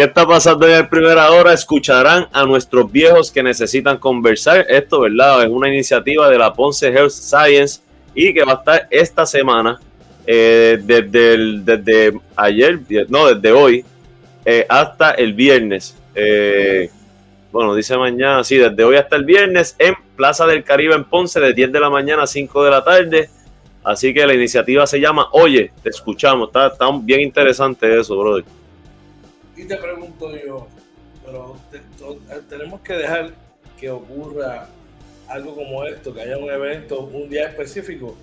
¿Qué 0.00 0.04
está 0.04 0.26
pasando 0.26 0.66
en 0.66 0.76
el 0.76 0.88
primera 0.88 1.30
hora? 1.30 1.52
Escucharán 1.52 2.26
a 2.32 2.46
nuestros 2.46 2.90
viejos 2.90 3.30
que 3.30 3.42
necesitan 3.42 3.98
conversar. 3.98 4.64
Esto, 4.68 5.00
¿verdad? 5.00 5.42
Es 5.42 5.50
una 5.50 5.68
iniciativa 5.68 6.28
de 6.30 6.38
la 6.38 6.54
Ponce 6.54 6.88
Health 6.88 7.10
Science 7.10 7.82
y 8.14 8.32
que 8.32 8.44
va 8.44 8.52
a 8.52 8.56
estar 8.56 8.88
esta 8.90 9.26
semana, 9.26 9.78
eh, 10.32 10.78
desde, 10.80 11.58
desde 11.64 12.20
ayer, 12.36 12.78
no, 13.08 13.34
desde 13.34 13.50
hoy, 13.50 13.84
eh, 14.44 14.64
hasta 14.68 15.10
el 15.10 15.34
viernes. 15.34 15.96
Eh, 16.14 16.88
bueno, 17.50 17.74
dice 17.74 17.96
mañana, 17.96 18.44
sí, 18.44 18.56
desde 18.56 18.84
hoy 18.84 18.94
hasta 18.94 19.16
el 19.16 19.24
viernes 19.24 19.74
en 19.76 19.96
Plaza 20.14 20.46
del 20.46 20.62
Caribe 20.62 20.94
en 20.94 21.02
Ponce, 21.02 21.40
de 21.40 21.52
10 21.52 21.72
de 21.72 21.80
la 21.80 21.90
mañana 21.90 22.22
a 22.22 22.26
5 22.28 22.62
de 22.62 22.70
la 22.70 22.84
tarde. 22.84 23.28
Así 23.82 24.14
que 24.14 24.24
la 24.24 24.32
iniciativa 24.32 24.86
se 24.86 25.00
llama 25.00 25.26
Oye, 25.32 25.72
te 25.82 25.88
escuchamos. 25.88 26.50
Está, 26.50 26.68
está 26.68 26.86
bien 27.02 27.22
interesante 27.22 27.98
eso, 27.98 28.16
brother. 28.16 28.44
Y 29.56 29.64
te 29.64 29.76
pregunto 29.78 30.30
yo, 30.46 30.68
pero 31.26 31.56
tenemos 32.48 32.80
que 32.82 32.92
dejar 32.92 33.32
que 33.80 33.90
ocurra 33.90 34.68
algo 35.26 35.56
como 35.56 35.84
esto, 35.86 36.14
que 36.14 36.20
haya 36.20 36.38
un 36.38 36.50
evento, 36.50 37.00
un 37.00 37.28
día 37.28 37.48
específico, 37.48 38.16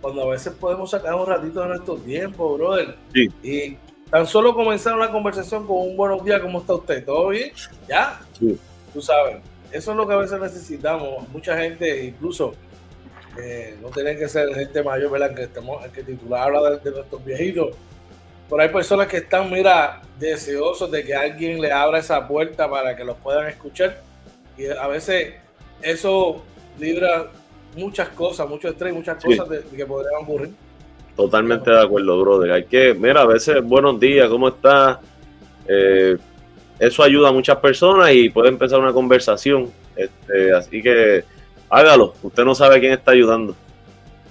cuando 0.00 0.22
a 0.22 0.26
veces 0.32 0.52
podemos 0.54 0.90
sacar 0.90 1.14
un 1.14 1.26
ratito 1.26 1.60
de 1.60 1.68
nuestro 1.68 1.96
tiempo, 1.96 2.56
brother. 2.56 2.96
Y 3.42 3.76
tan 4.10 4.26
solo 4.26 4.54
comenzar 4.54 4.94
una 4.94 5.10
conversación 5.10 5.66
con 5.66 5.78
un 5.78 5.96
buenos 5.96 6.24
días, 6.24 6.40
¿cómo 6.40 6.60
está 6.60 6.74
usted? 6.74 7.04
¿Todo 7.04 7.28
bien? 7.28 7.52
¿Ya? 7.88 8.20
Tú 8.92 9.02
sabes, 9.02 9.36
eso 9.70 9.90
es 9.90 9.96
lo 9.96 10.06
que 10.06 10.14
a 10.14 10.18
veces 10.18 10.40
necesitamos. 10.40 11.28
Mucha 11.28 11.56
gente, 11.58 12.04
incluso, 12.04 12.54
eh, 13.38 13.76
no 13.82 13.88
tiene 13.88 14.16
que 14.16 14.28
ser 14.28 14.52
gente 14.54 14.82
mayor, 14.82 15.10
¿verdad? 15.10 15.34
Que, 15.34 15.42
estemos, 15.42 15.86
que 15.88 16.02
titular 16.02 16.42
habla 16.42 16.76
de 16.76 16.90
nuestros 16.90 17.24
viejitos 17.24 17.76
pero 18.48 18.62
hay 18.62 18.68
personas 18.70 19.08
que 19.08 19.18
están, 19.18 19.50
mira, 19.50 20.00
deseosos 20.18 20.90
de 20.90 21.04
que 21.04 21.14
alguien 21.14 21.60
le 21.60 21.70
abra 21.70 21.98
esa 21.98 22.26
puerta 22.26 22.68
para 22.68 22.96
que 22.96 23.04
los 23.04 23.16
puedan 23.18 23.46
escuchar. 23.48 24.00
Y 24.56 24.66
a 24.66 24.86
veces 24.86 25.34
eso 25.82 26.42
libra 26.78 27.30
muchas 27.76 28.08
cosas, 28.10 28.48
mucho 28.48 28.68
estrés, 28.68 28.92
muchas 28.92 29.22
cosas 29.22 29.48
que 29.74 29.86
podrían 29.86 30.22
ocurrir. 30.22 30.50
Totalmente 31.16 31.70
de 31.70 31.80
acuerdo, 31.80 32.20
brother. 32.20 32.52
Hay 32.52 32.64
que, 32.64 32.94
mira, 32.94 33.22
a 33.22 33.26
veces, 33.26 33.62
buenos 33.62 33.98
días, 33.98 34.28
¿cómo 34.28 34.48
estás? 34.48 34.98
Eh, 35.66 36.16
eso 36.78 37.02
ayuda 37.02 37.30
a 37.30 37.32
muchas 37.32 37.58
personas 37.58 38.12
y 38.12 38.30
puede 38.30 38.48
empezar 38.48 38.78
una 38.78 38.92
conversación. 38.92 39.70
Este, 39.96 40.52
así 40.54 40.80
que 40.80 41.24
hágalo. 41.68 42.14
Usted 42.22 42.44
no 42.44 42.54
sabe 42.54 42.78
quién 42.78 42.92
está 42.92 43.10
ayudando. 43.10 43.54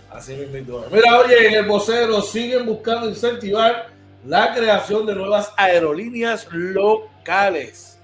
Así 0.10 0.36
mismo. 0.36 0.84
Mira, 0.92 1.20
oye, 1.20 1.48
en 1.48 1.54
el 1.56 1.66
vocero 1.66 2.22
siguen 2.22 2.66
buscando 2.66 3.10
incentivar 3.10 3.88
la 4.26 4.54
creación 4.54 5.06
de 5.06 5.16
nuevas 5.16 5.54
aerolíneas 5.58 6.48
locales. 6.52 7.97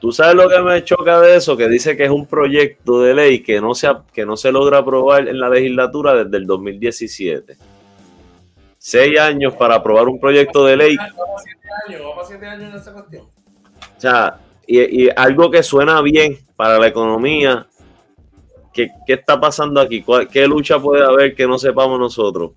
Tú 0.00 0.12
sabes 0.12 0.36
lo 0.36 0.48
que 0.48 0.60
me 0.60 0.84
choca 0.84 1.20
de 1.20 1.36
eso, 1.36 1.56
que 1.56 1.68
dice 1.68 1.96
que 1.96 2.04
es 2.04 2.10
un 2.10 2.26
proyecto 2.26 3.02
de 3.02 3.14
ley 3.14 3.42
que 3.42 3.60
no 3.60 3.74
se, 3.74 3.88
que 4.12 4.24
no 4.24 4.36
se 4.36 4.52
logra 4.52 4.78
aprobar 4.78 5.26
en 5.26 5.40
la 5.40 5.48
legislatura 5.48 6.14
desde 6.14 6.36
el 6.36 6.46
2017. 6.46 7.56
Seis 8.78 9.18
años 9.18 9.54
para 9.54 9.74
aprobar 9.74 10.08
un 10.08 10.20
proyecto 10.20 10.64
de 10.64 10.76
ley. 10.76 10.96
Vamos 10.96 11.42
siete 11.42 11.68
años, 11.86 12.02
vamos 12.08 12.28
siete 12.28 12.46
años 12.46 12.72
en 12.72 12.80
esa 12.80 12.92
cuestión. 12.92 13.24
O 13.24 14.00
sea, 14.00 14.38
y, 14.66 15.08
algo 15.16 15.50
que 15.50 15.64
suena 15.64 16.00
bien 16.00 16.38
para 16.54 16.78
la 16.78 16.86
economía. 16.86 17.66
¿Qué, 18.72 18.90
qué 19.04 19.14
está 19.14 19.40
pasando 19.40 19.80
aquí? 19.80 20.04
¿Qué 20.30 20.46
lucha 20.46 20.78
puede 20.78 21.04
haber 21.04 21.34
que 21.34 21.46
no 21.48 21.58
sepamos 21.58 21.98
nosotros? 21.98 22.52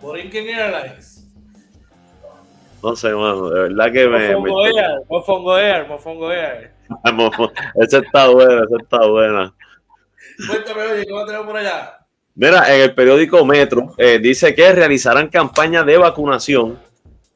Borinquen 0.00 0.48
Airlines 0.48 1.11
no 2.82 2.96
sé, 2.96 3.12
mano, 3.12 3.48
de 3.48 3.60
verdad 3.68 3.92
que 3.92 4.08
me. 4.08 4.34
Mofongo 4.36 4.66
Air, 4.66 5.02
Mofongo 5.08 5.58
Air, 5.58 5.86
Mofongo 5.86 6.32
Air. 6.32 6.72
esa 7.76 7.98
está 7.98 8.28
buena, 8.28 8.64
esa 8.64 8.76
está 8.82 9.06
buena. 9.06 9.54
Cuéntame, 10.48 10.82
oye, 10.82 11.06
¿qué 11.06 11.12
va 11.12 11.22
a 11.22 11.26
tener 11.26 11.44
por 11.44 11.56
allá? 11.56 11.98
Mira, 12.34 12.74
en 12.74 12.80
el 12.80 12.94
periódico 12.94 13.44
Metro 13.44 13.94
eh, 13.98 14.18
dice 14.18 14.54
que 14.54 14.72
realizarán 14.72 15.28
campaña 15.28 15.84
de 15.84 15.98
vacunación 15.98 16.78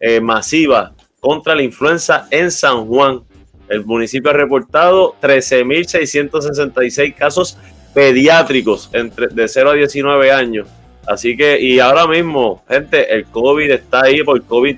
eh, 0.00 0.20
masiva 0.20 0.94
contra 1.20 1.54
la 1.54 1.62
influenza 1.62 2.26
en 2.30 2.50
San 2.50 2.86
Juan. 2.86 3.22
El 3.68 3.84
municipio 3.84 4.30
ha 4.30 4.34
reportado 4.34 5.14
13.666 5.20 7.14
casos 7.14 7.58
pediátricos 7.92 8.90
entre, 8.92 9.28
de 9.28 9.48
0 9.48 9.70
a 9.70 9.74
19 9.74 10.32
años. 10.32 10.66
Así 11.06 11.36
que, 11.36 11.60
y 11.60 11.78
ahora 11.78 12.06
mismo, 12.06 12.64
gente, 12.68 13.14
el 13.14 13.26
COVID 13.26 13.70
está 13.70 14.02
ahí 14.02 14.22
por 14.22 14.42
COVID 14.44 14.76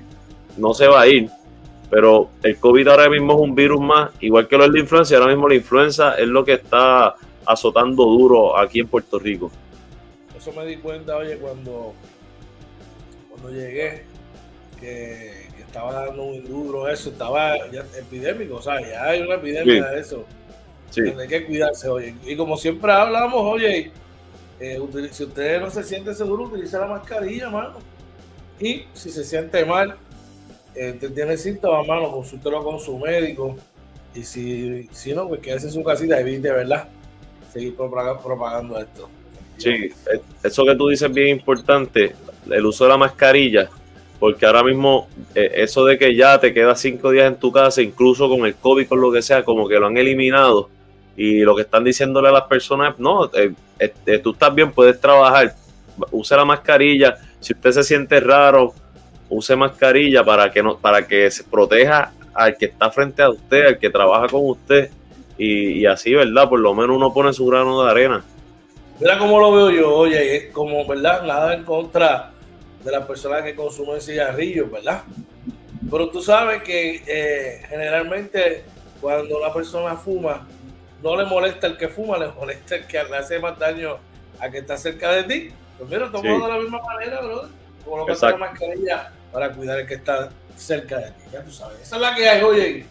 no 0.59 0.73
se 0.73 0.87
va 0.87 1.01
a 1.01 1.07
ir. 1.07 1.29
Pero 1.89 2.29
el 2.43 2.57
COVID 2.57 2.87
ahora 2.87 3.09
mismo 3.09 3.33
es 3.33 3.39
un 3.39 3.55
virus 3.55 3.81
más, 3.81 4.11
igual 4.19 4.47
que 4.47 4.57
lo 4.57 4.65
es 4.65 4.71
la 4.71 4.79
influenza, 4.79 5.15
ahora 5.17 5.29
mismo 5.29 5.47
la 5.47 5.55
influenza 5.55 6.15
es 6.15 6.27
lo 6.27 6.45
que 6.45 6.53
está 6.53 7.15
azotando 7.45 8.03
duro 8.05 8.57
aquí 8.57 8.79
en 8.79 8.87
Puerto 8.87 9.17
Rico. 9.17 9.51
Eso 10.37 10.51
me 10.53 10.65
di 10.65 10.77
cuenta, 10.77 11.17
oye, 11.17 11.37
cuando, 11.37 11.93
cuando 13.29 13.49
llegué, 13.49 14.03
que, 14.79 15.49
estaba 15.59 16.05
dando 16.05 16.23
un 16.23 16.43
duro 16.45 16.87
eso, 16.87 17.09
estaba 17.09 17.55
epidémico, 17.55 18.55
o 18.55 18.61
sea, 18.61 18.81
ya 18.81 19.03
hay 19.03 19.21
una 19.21 19.35
epidemia 19.35 19.85
de 19.85 19.99
eso. 19.99 20.25
Sí. 20.89 21.01
Hay 21.01 21.27
que 21.27 21.45
cuidarse, 21.45 21.87
oye. 21.89 22.15
Y 22.25 22.35
como 22.35 22.57
siempre 22.57 22.91
hablamos, 22.91 23.41
oye, 23.41 23.91
eh, 24.59 24.79
si 25.11 25.23
usted 25.23 25.61
no 25.61 25.69
se 25.69 25.83
siente 25.83 26.13
seguro, 26.15 26.45
utilice 26.45 26.77
la 26.77 26.87
mascarilla, 26.87 27.49
mano. 27.49 27.77
Y 28.59 28.85
si 28.93 29.09
se 29.11 29.23
siente 29.23 29.63
mal, 29.65 29.95
eh, 30.79 30.97
tiene 31.13 31.35
síntomas, 31.35 31.85
mano, 31.85 32.09
consúltelo 32.09 32.63
con 32.63 32.79
su 32.79 32.97
médico. 32.97 33.57
Y 34.15 34.23
si, 34.23 34.87
si 34.93 35.13
no, 35.13 35.27
pues 35.27 35.41
quédese 35.41 35.67
en 35.67 35.73
su 35.73 35.83
casita, 35.83 36.17
evite, 36.17 36.49
¿verdad? 36.51 36.87
Seguir 37.51 37.75
propagando 37.75 38.79
esto. 38.79 39.09
Sí, 39.57 39.69
eh, 39.69 40.21
eso 40.41 40.63
que 40.63 40.75
tú 40.75 40.87
dices 40.87 41.09
es 41.09 41.13
bien 41.13 41.27
importante, 41.27 42.15
el 42.49 42.65
uso 42.65 42.85
de 42.85 42.91
la 42.91 42.97
mascarilla, 42.97 43.69
porque 44.21 44.45
ahora 44.45 44.63
mismo 44.63 45.09
eh, 45.35 45.51
eso 45.55 45.83
de 45.83 45.97
que 45.97 46.15
ya 46.15 46.39
te 46.39 46.53
quedas 46.53 46.79
cinco 46.79 47.11
días 47.11 47.27
en 47.27 47.37
tu 47.37 47.51
casa, 47.51 47.81
incluso 47.81 48.29
con 48.29 48.45
el 48.45 48.55
COVID, 48.55 48.87
con 48.87 49.01
lo 49.01 49.11
que 49.11 49.21
sea, 49.21 49.43
como 49.43 49.67
que 49.67 49.75
lo 49.75 49.87
han 49.87 49.97
eliminado. 49.97 50.69
Y 51.17 51.41
lo 51.41 51.57
que 51.57 51.63
están 51.63 51.83
diciéndole 51.83 52.29
a 52.29 52.31
las 52.31 52.43
personas, 52.43 52.97
no, 52.97 53.29
eh, 53.33 53.51
tú 54.23 54.31
estás 54.31 54.55
bien, 54.55 54.71
puedes 54.71 54.97
trabajar, 55.01 55.53
use 56.11 56.35
la 56.37 56.45
mascarilla. 56.45 57.17
Si 57.41 57.51
usted 57.51 57.71
se 57.71 57.83
siente 57.83 58.21
raro, 58.21 58.73
use 59.29 59.55
mascarilla 59.55 60.23
para 60.23 60.51
que 60.51 60.63
no, 60.63 60.77
para 60.77 61.07
que 61.07 61.29
se 61.31 61.43
proteja 61.43 62.11
al 62.33 62.57
que 62.57 62.65
está 62.65 62.89
frente 62.89 63.21
a 63.21 63.29
usted, 63.29 63.67
al 63.67 63.79
que 63.79 63.89
trabaja 63.89 64.27
con 64.27 64.41
usted, 64.49 64.89
y, 65.37 65.85
así, 65.85 66.13
¿verdad? 66.13 66.49
Por 66.49 66.59
lo 66.59 66.73
menos 66.73 66.97
uno 66.97 67.13
pone 67.13 67.31
su 67.31 67.45
grano 67.45 67.81
de 67.83 67.89
arena. 67.89 68.23
Mira 68.99 69.17
cómo 69.17 69.39
lo 69.39 69.53
veo 69.53 69.71
yo, 69.71 69.95
oye, 69.95 70.49
como, 70.51 70.85
¿verdad? 70.85 71.23
Nada 71.23 71.53
en 71.53 71.63
contra 71.63 72.31
de 72.83 72.91
las 72.91 73.05
personas 73.05 73.43
que 73.43 73.55
consumen 73.55 74.01
cigarrillos, 74.01 74.69
¿verdad? 74.69 75.03
Pero 75.89 76.09
tú 76.09 76.21
sabes 76.21 76.61
que 76.63 77.03
eh, 77.07 77.61
generalmente 77.69 78.65
cuando 78.99 79.37
una 79.37 79.53
persona 79.53 79.95
fuma, 79.95 80.45
no 81.01 81.15
le 81.15 81.25
molesta 81.25 81.67
el 81.67 81.77
que 81.77 81.87
fuma, 81.87 82.17
le 82.17 82.27
molesta 82.33 82.75
el 82.75 82.85
que 82.85 83.01
le 83.01 83.15
hace 83.15 83.39
más 83.39 83.57
daño 83.57 83.97
a 84.39 84.49
que 84.49 84.57
está 84.57 84.75
cerca 84.75 85.11
de 85.13 85.23
ti. 85.23 85.49
Pues 85.77 85.89
mira, 85.89 86.11
tomamos 86.11 86.47
de 86.47 86.53
la 86.53 86.59
misma 86.59 86.81
manera, 86.81 87.21
brother. 87.21 87.49
Colócate 87.85 88.25
la 88.25 88.37
mascarilla 88.37 89.13
para 89.31 89.51
cuidar 89.51 89.79
el 89.79 89.87
que 89.87 89.95
está 89.95 90.29
cerca 90.55 90.97
de 90.97 91.11
ti. 91.11 91.23
Ya 91.31 91.43
tú 91.43 91.51
sabes. 91.51 91.79
Esa 91.81 91.95
es 91.95 92.01
la 92.01 92.15
que 92.15 92.27
hay, 92.27 92.43
oye. 92.43 92.85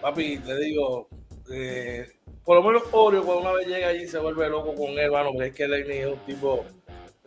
papi, 0.00 0.38
te 0.38 0.56
digo, 0.58 1.08
eh, 1.52 2.15
por 2.46 2.56
lo 2.56 2.62
menos 2.62 2.84
Oreo 2.92 3.24
cuando 3.24 3.42
una 3.42 3.52
vez 3.58 3.66
llega 3.66 3.88
allí 3.88 4.06
se 4.06 4.18
vuelve 4.18 4.48
loco 4.48 4.72
con 4.74 4.90
él, 4.90 5.00
hermano, 5.00 5.32
porque 5.32 5.48
es 5.48 5.54
que 5.54 5.66
Lenny 5.66 5.96
es 5.96 6.06
un 6.06 6.18
tipo 6.20 6.64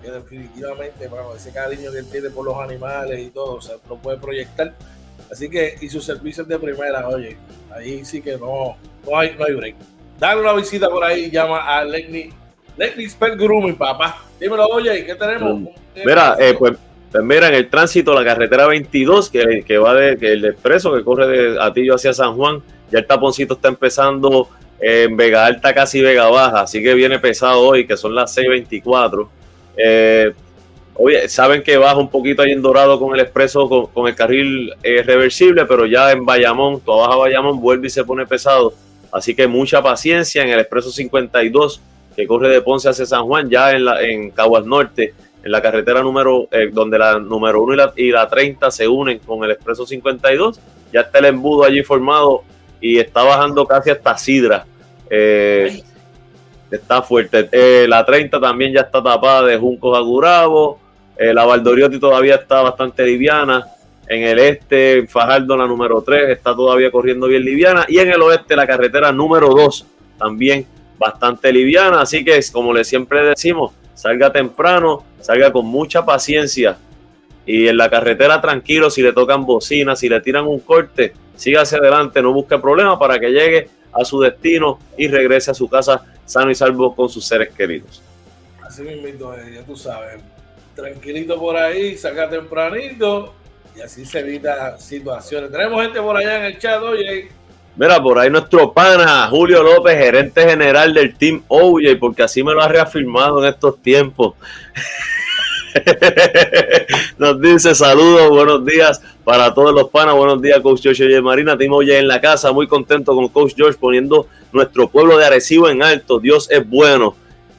que 0.01 0.09
definitivamente, 0.09 1.09
bueno, 1.09 1.35
ese 1.35 1.51
cariño 1.51 1.91
que 1.91 1.99
él 1.99 2.09
tiene 2.09 2.29
por 2.29 2.45
los 2.45 2.57
animales 2.57 3.19
y 3.19 3.29
todo, 3.29 3.55
o 3.55 3.61
sea, 3.61 3.75
lo 3.89 3.97
puede 3.97 4.17
proyectar. 4.17 4.73
Así 5.29 5.49
que, 5.49 5.75
y 5.81 5.89
sus 5.89 6.05
servicios 6.05 6.47
de 6.47 6.57
primera, 6.57 7.05
oye, 7.09 7.35
ahí 7.69 8.05
sí 8.05 8.21
que 8.21 8.37
no, 8.37 8.77
no 9.05 9.17
hay, 9.17 9.35
no 9.37 9.43
hay 9.43 9.53
break. 9.55 9.75
Dale 10.17 10.39
una 10.39 10.53
visita 10.53 10.89
por 10.89 11.03
ahí, 11.03 11.29
llama 11.29 11.65
a 11.67 11.83
Lenny, 11.83 12.29
Lenny 12.77 13.09
Spell 13.09 13.37
Grooming, 13.37 13.75
papá. 13.75 14.23
Dímelo, 14.39 14.67
oye, 14.67 15.05
¿qué 15.05 15.15
tenemos? 15.15 15.69
Mira, 16.05 16.37
eh, 16.39 16.55
pues 16.57 16.77
pues 17.11 17.23
mira, 17.23 17.47
en 17.47 17.55
el 17.55 17.69
tránsito, 17.69 18.13
la 18.13 18.23
carretera 18.23 18.67
22, 18.67 19.29
que, 19.29 19.63
que 19.65 19.77
va 19.79 19.95
de 19.95 20.17
que 20.17 20.31
el 20.31 20.45
expreso 20.45 20.95
que 20.95 21.03
corre 21.03 21.27
de 21.27 21.61
Atillo 21.61 21.95
hacia 21.95 22.13
San 22.13 22.35
Juan, 22.35 22.61
ya 22.91 22.99
el 22.99 23.07
taponcito 23.07 23.55
está 23.55 23.67
empezando 23.67 24.47
en 24.79 25.17
Vega 25.17 25.45
Alta, 25.45 25.73
casi 25.73 26.01
Vega 26.01 26.29
Baja, 26.29 26.61
así 26.61 26.81
que 26.81 26.93
viene 26.93 27.19
pesado 27.19 27.61
hoy, 27.61 27.85
que 27.85 27.97
son 27.97 28.15
las 28.15 28.35
6.24. 28.37 29.27
Eh, 29.77 30.33
oye, 30.95 31.27
saben 31.29 31.63
que 31.63 31.77
baja 31.77 31.97
un 31.97 32.09
poquito 32.09 32.41
ahí 32.41 32.51
en 32.51 32.61
Dorado 32.61 32.99
con 32.99 33.13
el 33.13 33.21
expreso, 33.21 33.89
con, 33.93 34.07
el 34.07 34.15
carril 34.15 34.73
eh, 34.83 35.03
reversible, 35.03 35.65
pero 35.65 35.85
ya 35.85 36.11
en 36.11 36.25
Bayamón, 36.25 36.81
toda 36.81 37.07
baja 37.07 37.19
Bayamón, 37.19 37.59
vuelve 37.59 37.87
y 37.87 37.89
se 37.89 38.03
pone 38.03 38.25
pesado. 38.25 38.73
Así 39.11 39.35
que 39.35 39.47
mucha 39.47 39.81
paciencia 39.81 40.43
en 40.43 40.49
el 40.49 40.59
expreso 40.59 40.91
52, 40.91 41.81
que 42.15 42.27
corre 42.27 42.49
de 42.49 42.61
Ponce 42.61 42.89
hacia 42.89 43.05
San 43.05 43.25
Juan, 43.25 43.49
ya 43.49 43.71
en, 43.71 43.85
la, 43.85 44.01
en 44.01 44.31
Caguas 44.31 44.65
Norte 44.65 45.13
en 45.43 45.51
la 45.51 45.61
carretera 45.61 46.01
número, 46.01 46.47
eh, 46.51 46.69
donde 46.71 46.97
la 46.97 47.17
número 47.19 47.61
1 47.63 47.73
y 47.73 47.77
la, 47.77 47.93
y 47.95 48.11
la 48.11 48.27
30 48.27 48.71
se 48.71 48.87
unen 48.87 49.19
con 49.19 49.43
el 49.43 49.51
expreso 49.51 49.85
52, 49.85 50.59
ya 50.91 51.01
está 51.01 51.19
el 51.19 51.25
embudo 51.25 51.63
allí 51.63 51.81
formado 51.83 52.43
y 52.81 52.99
está 52.99 53.23
bajando 53.23 53.65
casi 53.65 53.89
hasta 53.89 54.17
Sidra. 54.17 54.65
Eh, 55.09 55.81
está 56.71 57.01
fuerte. 57.01 57.49
Eh, 57.51 57.85
la 57.87 58.05
30 58.05 58.39
también 58.39 58.73
ya 58.73 58.81
está 58.81 59.01
tapada 59.01 59.43
de 59.43 59.57
juncos 59.57 59.97
a 59.97 60.01
Gurabo. 60.01 60.79
la 61.17 61.45
Valdoriotti 61.45 61.99
todavía 61.99 62.35
está 62.35 62.61
bastante 62.61 63.05
liviana. 63.05 63.65
En 64.07 64.23
el 64.23 64.39
este, 64.39 65.05
Fajardo, 65.07 65.55
la 65.55 65.67
número 65.67 66.01
3, 66.01 66.29
está 66.29 66.55
todavía 66.55 66.89
corriendo 66.91 67.27
bien 67.27 67.43
liviana. 67.43 67.85
Y 67.87 67.99
en 67.99 68.09
el 68.09 68.21
oeste, 68.21 68.55
la 68.55 68.65
carretera 68.65 69.11
número 69.11 69.49
2, 69.49 69.85
también 70.17 70.65
bastante 70.97 71.51
liviana. 71.51 72.01
Así 72.01 72.23
que, 72.23 72.39
como 72.51 72.73
le 72.73 72.83
siempre 72.83 73.23
decimos, 73.23 73.73
salga 73.93 74.31
temprano, 74.31 75.03
salga 75.19 75.51
con 75.51 75.65
mucha 75.65 76.05
paciencia 76.05 76.77
y 77.49 77.67
en 77.67 77.77
la 77.77 77.89
carretera 77.89 78.39
tranquilo, 78.39 78.91
si 78.91 79.01
le 79.01 79.11
tocan 79.11 79.43
bocinas, 79.43 79.99
si 79.99 80.07
le 80.07 80.21
tiran 80.21 80.45
un 80.45 80.59
corte, 80.59 81.13
siga 81.39 81.61
hacia 81.61 81.77
adelante, 81.77 82.21
no 82.21 82.33
busque 82.33 82.57
problemas 82.59 82.99
para 82.99 83.17
que 83.17 83.29
llegue 83.29 83.69
a 83.93 84.03
su 84.03 84.19
destino 84.19 84.77
y 84.97 85.07
regrese 85.07 85.51
a 85.51 85.53
su 85.53 85.69
casa 85.69 86.03
sano 86.25 86.51
y 86.51 86.55
salvo 86.55 86.93
con 86.93 87.07
sus 87.07 87.25
seres 87.25 87.49
queridos. 87.55 88.01
Así 88.61 88.83
mismo, 88.83 89.33
eh, 89.33 89.53
ya 89.55 89.63
tú 89.63 89.75
sabes, 89.77 90.21
tranquilito 90.75 91.39
por 91.39 91.55
ahí, 91.55 91.97
salga 91.97 92.29
tempranito 92.29 93.33
y 93.75 93.81
así 93.81 94.05
se 94.05 94.19
evita 94.19 94.77
situaciones. 94.77 95.49
Tenemos 95.49 95.81
gente 95.81 96.01
por 96.01 96.17
allá 96.17 96.39
en 96.39 96.43
el 96.43 96.59
chat, 96.59 96.81
oye, 96.83 97.29
Mira, 97.75 98.03
por 98.03 98.19
ahí 98.19 98.29
nuestro 98.29 98.73
pana 98.73 99.27
Julio 99.29 99.63
López, 99.63 99.97
gerente 99.97 100.43
general 100.43 100.93
del 100.93 101.15
Team 101.15 101.43
OJ, 101.47 101.97
porque 101.97 102.23
así 102.23 102.43
me 102.43 102.51
lo 102.51 102.61
ha 102.61 102.67
reafirmado 102.67 103.41
en 103.41 103.53
estos 103.53 103.81
tiempos. 103.81 104.33
Nos 107.17 107.41
dice 107.41 107.75
saludos, 107.75 108.29
buenos 108.29 108.65
días 108.65 109.01
para 109.23 109.53
todos 109.53 109.73
los 109.73 109.89
panas, 109.89 110.15
buenos 110.15 110.41
días 110.41 110.59
Coach 110.61 110.81
George 110.81 111.05
y 111.05 111.21
Marina, 111.21 111.57
Team 111.57 111.73
OJ 111.73 111.89
en 111.89 112.07
la 112.07 112.19
casa, 112.19 112.51
muy 112.51 112.67
contento 112.67 113.13
con 113.13 113.27
Coach 113.29 113.53
George 113.55 113.77
poniendo 113.79 114.27
nuestro 114.51 114.89
pueblo 114.89 115.17
de 115.17 115.25
Arecibo 115.25 115.69
en 115.69 115.83
alto, 115.83 116.19
Dios 116.19 116.49
es 116.49 116.67
bueno. 116.67 117.15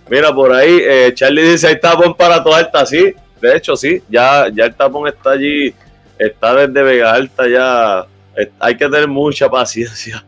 Mira, 0.08 0.34
por 0.34 0.52
ahí 0.52 0.80
eh, 0.82 1.12
Charlie 1.14 1.42
dice, 1.42 1.68
hay 1.68 1.80
tapón 1.80 2.14
para 2.14 2.42
toda 2.42 2.58
alta, 2.58 2.84
sí, 2.84 3.14
de 3.40 3.56
hecho 3.56 3.76
sí, 3.76 4.02
ya, 4.08 4.48
ya 4.52 4.64
el 4.64 4.74
tapón 4.74 5.06
está 5.06 5.32
allí, 5.32 5.72
está 6.18 6.54
desde 6.54 6.82
Vega 6.82 7.12
Alta 7.12 7.48
ya 7.48 8.06
hay 8.58 8.76
que 8.76 8.88
tener 8.88 9.06
mucha 9.06 9.48
paciencia. 9.48 10.24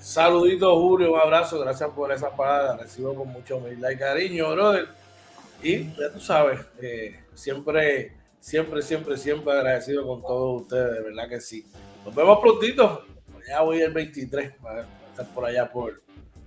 Saludito, 0.00 0.78
Julio, 0.78 1.14
un 1.14 1.20
abrazo, 1.20 1.60
gracias 1.60 1.88
por 1.90 2.12
esa 2.12 2.30
palabra, 2.30 2.76
recibo 2.76 3.14
con 3.14 3.28
mucho 3.28 3.56
humildad 3.56 3.90
y 3.90 3.96
cariño, 3.96 4.52
brother. 4.52 5.03
Y 5.64 5.84
ya 5.98 6.12
tú 6.12 6.20
sabes, 6.20 6.60
eh, 6.82 7.20
siempre, 7.32 8.12
siempre, 8.38 8.82
siempre, 8.82 9.16
siempre 9.16 9.50
agradecido 9.54 10.06
con 10.06 10.20
todos 10.20 10.60
ustedes, 10.60 10.92
de 10.92 11.02
verdad 11.04 11.26
que 11.26 11.40
sí. 11.40 11.64
Nos 12.04 12.14
vemos 12.14 12.38
prontito, 12.40 13.02
ya 13.48 13.62
voy 13.62 13.80
el 13.80 13.90
23 13.90 14.56
para 14.62 14.86
estar 15.08 15.26
por 15.34 15.46
allá 15.46 15.72
por, 15.72 16.02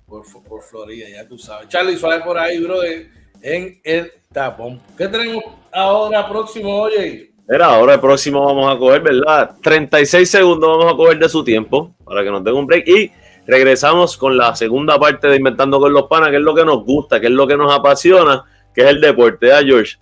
por, 0.05 0.23
por 0.47 0.61
Florida, 0.61 1.07
ya 1.09 1.27
tú 1.27 1.35
sabes. 1.35 1.67
Charlie 1.67 1.97
suave 1.97 2.23
por 2.23 2.37
ahí, 2.37 2.59
brother, 2.59 3.07
en 3.41 3.81
el 3.83 4.11
tapón. 4.31 4.79
¿Qué 4.95 5.07
tenemos 5.07 5.43
ahora 5.71 6.29
próximo, 6.29 6.81
oye? 6.81 7.31
Mira, 7.47 7.65
ahora 7.65 7.95
el 7.95 7.99
próximo 7.99 8.45
vamos 8.45 8.71
a 8.71 8.77
coger, 8.77 9.01
¿verdad? 9.01 9.55
36 9.63 10.29
segundos 10.29 10.77
vamos 10.77 10.93
a 10.93 10.95
coger 10.95 11.17
de 11.17 11.27
su 11.27 11.43
tiempo 11.43 11.95
para 12.05 12.23
que 12.23 12.29
nos 12.29 12.43
den 12.43 12.53
un 12.53 12.67
break 12.67 12.87
y 12.87 13.11
regresamos 13.47 14.15
con 14.15 14.37
la 14.37 14.55
segunda 14.55 14.99
parte 14.99 15.27
de 15.27 15.37
Inventando 15.37 15.79
con 15.79 15.91
los 15.91 16.03
Panas, 16.03 16.29
que 16.29 16.35
es 16.35 16.41
lo 16.43 16.53
que 16.53 16.65
nos 16.65 16.83
gusta, 16.83 17.19
que 17.19 17.25
es 17.25 17.31
lo 17.31 17.47
que 17.47 17.57
nos 17.57 17.73
apasiona, 17.73 18.45
que 18.77 18.83
es 18.83 18.89
el 18.89 19.01
deporte, 19.01 19.47
¿eh, 19.47 19.65
George? 19.65 19.97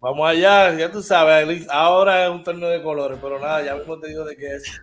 Vamos 0.00 0.28
allá, 0.28 0.76
ya 0.76 0.90
tú 0.90 1.00
sabes, 1.00 1.64
ahora 1.70 2.24
es 2.24 2.30
un 2.32 2.42
torneo 2.42 2.68
de 2.68 2.82
colores, 2.82 3.16
pero 3.22 3.38
nada, 3.38 3.64
ya 3.64 3.76
mismo 3.76 3.96
te 4.00 4.08
digo 4.08 4.24
de 4.24 4.36
qué 4.36 4.56
es. 4.56 4.80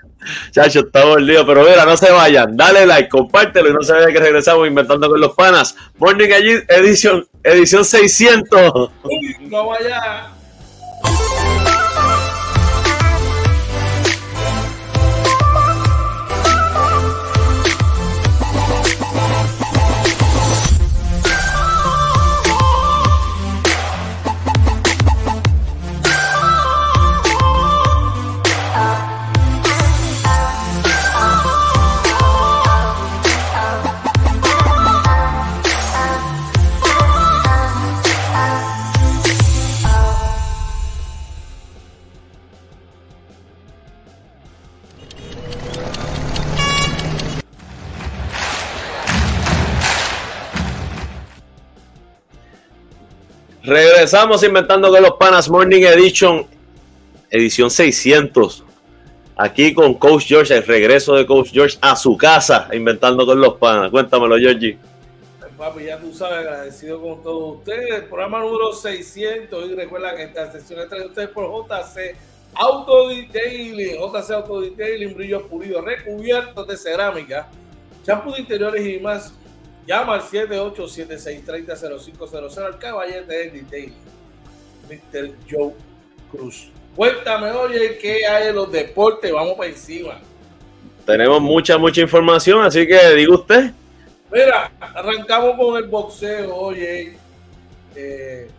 Chacho, 0.51 0.79
está 0.79 1.17
lío, 1.17 1.45
pero 1.45 1.65
mira, 1.65 1.83
no 1.83 1.97
se 1.97 2.09
vayan, 2.09 2.55
dale 2.55 2.85
like, 2.85 3.09
compártelo 3.09 3.69
y 3.69 3.73
no 3.73 3.81
se 3.81 3.91
vayan 3.91 4.13
que 4.13 4.19
regresamos 4.19 4.65
inventando 4.65 5.09
con 5.09 5.19
los 5.19 5.33
panas. 5.33 5.75
Morning 5.97 6.29
Edition, 6.69 7.27
edición 7.43 7.83
600. 7.83 8.91
vamos 9.51 9.77
allá. 9.77 10.31
Regresamos 53.63 54.43
inventando 54.43 54.89
con 54.89 55.01
los 55.01 55.13
panas 55.13 55.49
Morning 55.49 55.83
Edition, 55.83 56.45
edición 57.29 57.71
600. 57.71 58.61
Aquí 59.37 59.73
con 59.73 59.93
Coach 59.93 60.25
George, 60.27 60.53
el 60.53 60.63
regreso 60.63 61.15
de 61.15 61.25
Coach 61.25 61.51
George 61.53 61.77
a 61.79 61.95
su 61.95 62.17
casa, 62.17 62.67
inventando 62.73 63.25
con 63.25 63.39
los 63.39 63.53
panas. 63.53 63.89
Cuéntamelo, 63.89 64.37
Georgie. 64.37 64.77
papi, 65.57 65.85
ya 65.85 65.97
tú 65.97 66.13
sabes, 66.13 66.39
agradecido 66.39 67.01
con 67.01 67.23
todos 67.23 67.59
ustedes. 67.59 68.03
Programa 68.03 68.41
número 68.41 68.73
600. 68.73 69.69
Y 69.69 69.75
recuerda 69.75 70.13
que 70.13 70.23
esta 70.23 70.51
sesión 70.51 70.81
es 70.81 70.89
traída 70.89 71.05
ustedes 71.05 71.29
por 71.29 71.45
JC 71.45 72.17
Auto 72.55 73.07
Detailing. 73.07 73.95
JC 73.95 74.31
Auto 74.31 74.59
Detailing, 74.59 75.13
brillos 75.13 75.43
pulidos, 75.43 75.85
recubiertos 75.85 76.67
de 76.67 76.75
cerámica, 76.75 77.47
champú 78.05 78.33
de 78.33 78.41
interiores 78.41 78.85
y 78.85 78.99
más. 78.99 79.33
Llama 79.85 80.15
al 80.15 80.21
787-630-0500 80.21 82.57
al 82.57 82.79
caballete 82.79 83.33
del 83.33 83.53
Detailing. 83.53 83.93
Mr. 84.89 85.31
Joe 85.49 85.73
Cruz. 86.31 86.69
Cuéntame, 86.95 87.51
oye, 87.51 87.97
¿qué 87.97 88.25
hay 88.25 88.47
en 88.49 88.55
los 88.55 88.71
deportes? 88.71 89.31
Vamos 89.31 89.55
para 89.55 89.69
encima. 89.69 90.19
Tenemos 91.05 91.41
mucha, 91.41 91.77
mucha 91.77 92.01
información, 92.01 92.63
así 92.63 92.87
que 92.87 93.15
diga 93.15 93.33
usted. 93.33 93.71
Mira, 94.31 94.71
arrancamos 94.79 95.57
con 95.57 95.75
el 95.77 95.89
boxeo, 95.89 96.55
oye. 96.55 97.17
Eh, 97.95 98.49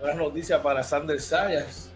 buenas 0.00 0.16
noticias 0.16 0.60
para 0.60 0.82
Sander 0.82 1.20
Sayas. 1.20 1.90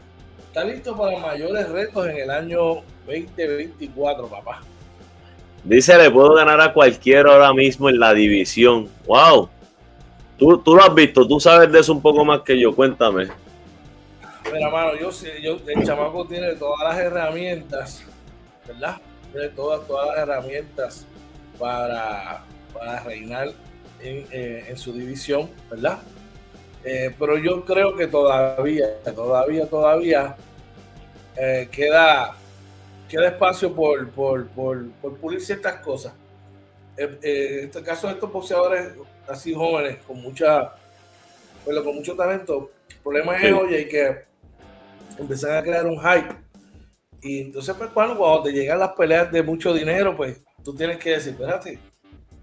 Está 0.47 0.63
listo 0.65 0.97
para 0.97 1.19
mayores 1.19 1.69
retos 1.69 2.07
en 2.07 2.17
el 2.17 2.31
año 2.31 2.77
2024, 3.07 4.29
papá. 4.29 4.63
Dice, 5.67 5.99
le 5.99 6.11
puedo 6.11 6.35
ganar 6.35 6.61
a 6.61 6.73
cualquiera 6.73 7.33
ahora 7.33 7.53
mismo 7.53 7.89
en 7.91 7.99
la 7.99 8.15
división. 8.15 8.89
¡Wow! 9.07 9.49
Tú, 10.39 10.59
tú 10.59 10.77
lo 10.77 10.83
has 10.83 10.95
visto, 10.95 11.27
tú 11.27 11.41
sabes 11.41 11.73
de 11.73 11.81
eso 11.81 11.93
un 11.93 12.01
poco 12.01 12.25
más 12.25 12.43
que 12.43 12.59
yo, 12.59 12.75
cuéntame. 12.75 13.29
Mira, 14.53 14.71
mano, 14.71 14.93
yo 14.95 15.11
yo, 15.43 15.59
el 15.67 15.85
chamaco 15.85 16.25
tiene 16.27 16.55
todas 16.55 16.89
las 16.89 16.99
herramientas, 16.99 18.05
¿verdad? 18.67 18.97
Tiene 19.33 19.49
todas, 19.49 19.87
todas 19.89 20.09
las 20.09 20.19
herramientas 20.19 21.07
para, 21.59 22.45
para 22.73 23.01
reinar 23.01 23.49
en, 24.01 24.25
eh, 24.31 24.67
en, 24.69 24.77
su 24.77 24.93
división, 24.93 25.51
¿verdad? 25.69 25.99
Eh, 26.85 27.13
pero 27.19 27.39
yo 27.39 27.65
creo 27.65 27.97
que 27.97 28.07
todavía, 28.07 28.87
todavía, 29.03 29.67
todavía 29.67 30.37
eh, 31.37 31.69
queda, 31.73 32.37
queda 33.09 33.29
espacio 33.29 33.75
por, 33.75 34.09
por, 34.11 34.47
por, 34.49 34.91
por 35.03 35.17
pulir 35.17 35.41
ciertas 35.41 35.81
cosas. 35.81 36.13
en 36.97 37.19
este 37.23 37.83
caso 37.83 38.11
estos 38.11 38.33
boxeadores 38.33 38.93
así 39.29 39.55
jóvenes, 39.55 39.99
con 40.07 40.21
mucha, 40.21 40.73
bueno, 41.65 41.85
con 41.85 41.95
mucho 41.97 42.15
talento, 42.15 42.71
el 42.89 42.97
problema 42.99 43.37
es, 43.37 43.53
oye, 43.53 43.89
que 43.89 44.25
empiezan 45.19 45.57
a 45.57 45.63
crear 45.63 45.87
un 45.87 45.99
hype. 45.99 46.35
Y 47.23 47.41
entonces, 47.41 47.75
pues, 47.77 47.91
cuando, 47.91 48.17
cuando 48.17 48.45
te 48.45 48.53
llegan 48.53 48.79
las 48.79 48.93
peleas 48.93 49.31
de 49.33 49.43
mucho 49.43 49.73
dinero, 49.73 50.17
pues 50.17 50.41
tú 50.63 50.75
tienes 50.75 50.99
que 50.99 51.11
decir, 51.11 51.33
espérate, 51.33 51.79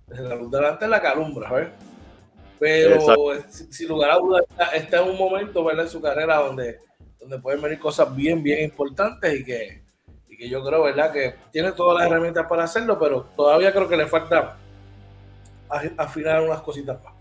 la 0.07 0.35
luz 0.35 0.51
delante 0.51 0.85
es 0.85 0.91
la 0.91 1.01
calumbra, 1.01 1.51
¿ver? 1.51 1.71
Pero 2.59 2.99
sin 3.49 3.87
lugar 3.87 4.11
a 4.11 4.17
dudas, 4.17 4.45
está, 4.73 5.01
en 5.01 5.09
un 5.09 5.17
momento, 5.17 5.63
¿verdad? 5.63 5.85
En 5.85 5.91
su 5.91 6.01
carrera 6.01 6.37
donde, 6.37 6.79
donde 7.19 7.39
pueden 7.39 7.61
venir 7.61 7.79
cosas 7.79 8.13
bien, 8.15 8.41
bien 8.41 8.63
importantes 8.63 9.39
y 9.39 9.43
que, 9.43 9.82
que 10.43 10.49
yo 10.49 10.61
creo, 10.61 10.83
¿verdad? 10.83 11.11
Que 11.11 11.35
tiene 11.51 11.71
todas 11.71 11.99
las 11.99 12.11
herramientas 12.11 12.45
para 12.47 12.65
hacerlo, 12.65 12.99
pero 12.99 13.27
todavía 13.35 13.71
creo 13.71 13.87
que 13.87 13.95
le 13.95 14.07
falta 14.07 14.57
afinar 15.97 16.41
unas 16.41 16.61
cositas 16.61 17.01
más. 17.01 17.13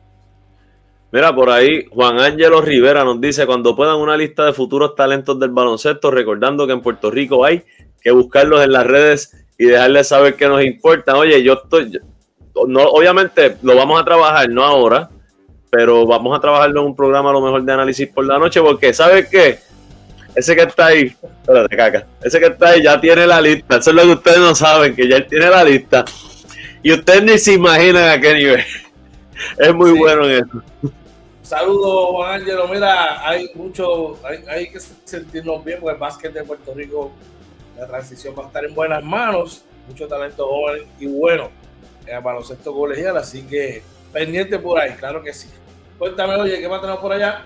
Mira, 1.13 1.33
por 1.33 1.49
ahí 1.49 1.87
Juan 1.93 2.19
Ángelo 2.19 2.61
Rivera 2.61 3.05
nos 3.05 3.21
dice, 3.21 3.47
cuando 3.47 3.77
puedan 3.77 3.97
una 3.97 4.17
lista 4.17 4.45
de 4.45 4.53
futuros 4.53 4.97
talentos 4.97 5.39
del 5.39 5.51
baloncesto, 5.51 6.11
recordando 6.11 6.67
que 6.67 6.73
en 6.73 6.81
Puerto 6.81 7.11
Rico 7.13 7.45
hay 7.45 7.63
que 8.01 8.11
buscarlos 8.11 8.65
en 8.65 8.73
las 8.73 8.87
redes 8.87 9.47
y 9.57 9.67
dejarles 9.67 10.09
saber 10.09 10.35
que 10.35 10.49
nos 10.49 10.65
importan. 10.65 11.15
Oye, 11.17 11.45
yo 11.45 11.53
estoy, 11.53 12.01
no, 12.67 12.83
obviamente 12.83 13.57
lo 13.63 13.77
vamos 13.77 14.01
a 14.01 14.05
trabajar, 14.05 14.49
no 14.49 14.65
ahora, 14.65 15.11
pero 15.71 16.07
vamos 16.07 16.37
a 16.37 16.41
trabajarlo 16.41 16.81
en 16.81 16.87
un 16.89 16.97
programa 16.97 17.31
a 17.31 17.35
lo 17.35 17.41
mejor 17.41 17.63
de 17.63 17.73
análisis 17.73 18.09
por 18.09 18.27
la 18.27 18.39
noche, 18.39 18.61
porque 18.61 18.93
¿sabes 18.93 19.29
qué? 19.29 19.59
Ese 20.35 20.57
que 20.57 20.63
está 20.63 20.87
ahí, 20.87 21.15
espérate, 21.23 21.77
caca, 21.77 22.07
ese 22.23 22.41
que 22.41 22.47
está 22.47 22.71
ahí 22.71 22.83
ya 22.83 23.01
tiene 23.01 23.27
la 23.27 23.41
lista, 23.41 23.77
eso 23.77 23.91
es 23.91 23.97
lo 23.97 24.03
que 24.03 24.13
ustedes 24.13 24.39
no 24.39 24.55
saben, 24.55 24.97
que 24.97 25.07
ya 25.09 25.17
él 25.17 25.27
tiene 25.27 25.51
la 25.51 25.63
lista, 25.63 26.05
y 26.83 26.93
ustedes 26.93 27.23
ni 27.23 27.39
se 27.39 27.53
imaginan 27.53 28.09
a 28.09 28.21
qué 28.21 28.35
nivel. 28.35 28.65
Es 29.59 29.75
muy 29.75 29.91
bueno 29.91 30.25
en 30.25 30.45
eso. 30.45 30.63
Saludos, 31.43 32.11
Juan 32.13 32.41
Ángelo. 32.41 32.69
Mira, 32.69 33.29
hay 33.29 33.51
mucho, 33.55 34.19
hay, 34.25 34.71
que 34.71 34.79
sentirnos 34.81 35.65
bien 35.65 35.81
porque 35.81 35.95
el 35.95 36.01
básquet 36.01 36.33
de 36.33 36.45
Puerto 36.45 36.73
Rico, 36.73 37.13
la 37.77 37.89
transición 37.89 38.35
va 38.39 38.45
a 38.45 38.47
estar 38.47 38.65
en 38.65 38.75
buenas 38.75 39.03
manos. 39.03 39.65
Mucho 39.89 40.07
talento 40.07 40.47
joven 40.47 40.85
y 41.01 41.07
bueno 41.07 41.51
en 42.07 42.17
el 42.17 42.23
baloncesto 42.23 42.73
colegial, 42.73 43.17
así 43.17 43.43
que 43.43 43.83
pendiente 44.13 44.59
por 44.59 44.81
ahí, 44.81 44.93
claro 44.93 45.23
que 45.23 45.33
sí. 45.33 45.49
Cuéntame, 45.99 46.37
oye, 46.37 46.61
¿qué 46.61 46.69
más 46.69 46.81
tenemos 46.81 47.01
por 47.01 47.13
allá? 47.13 47.45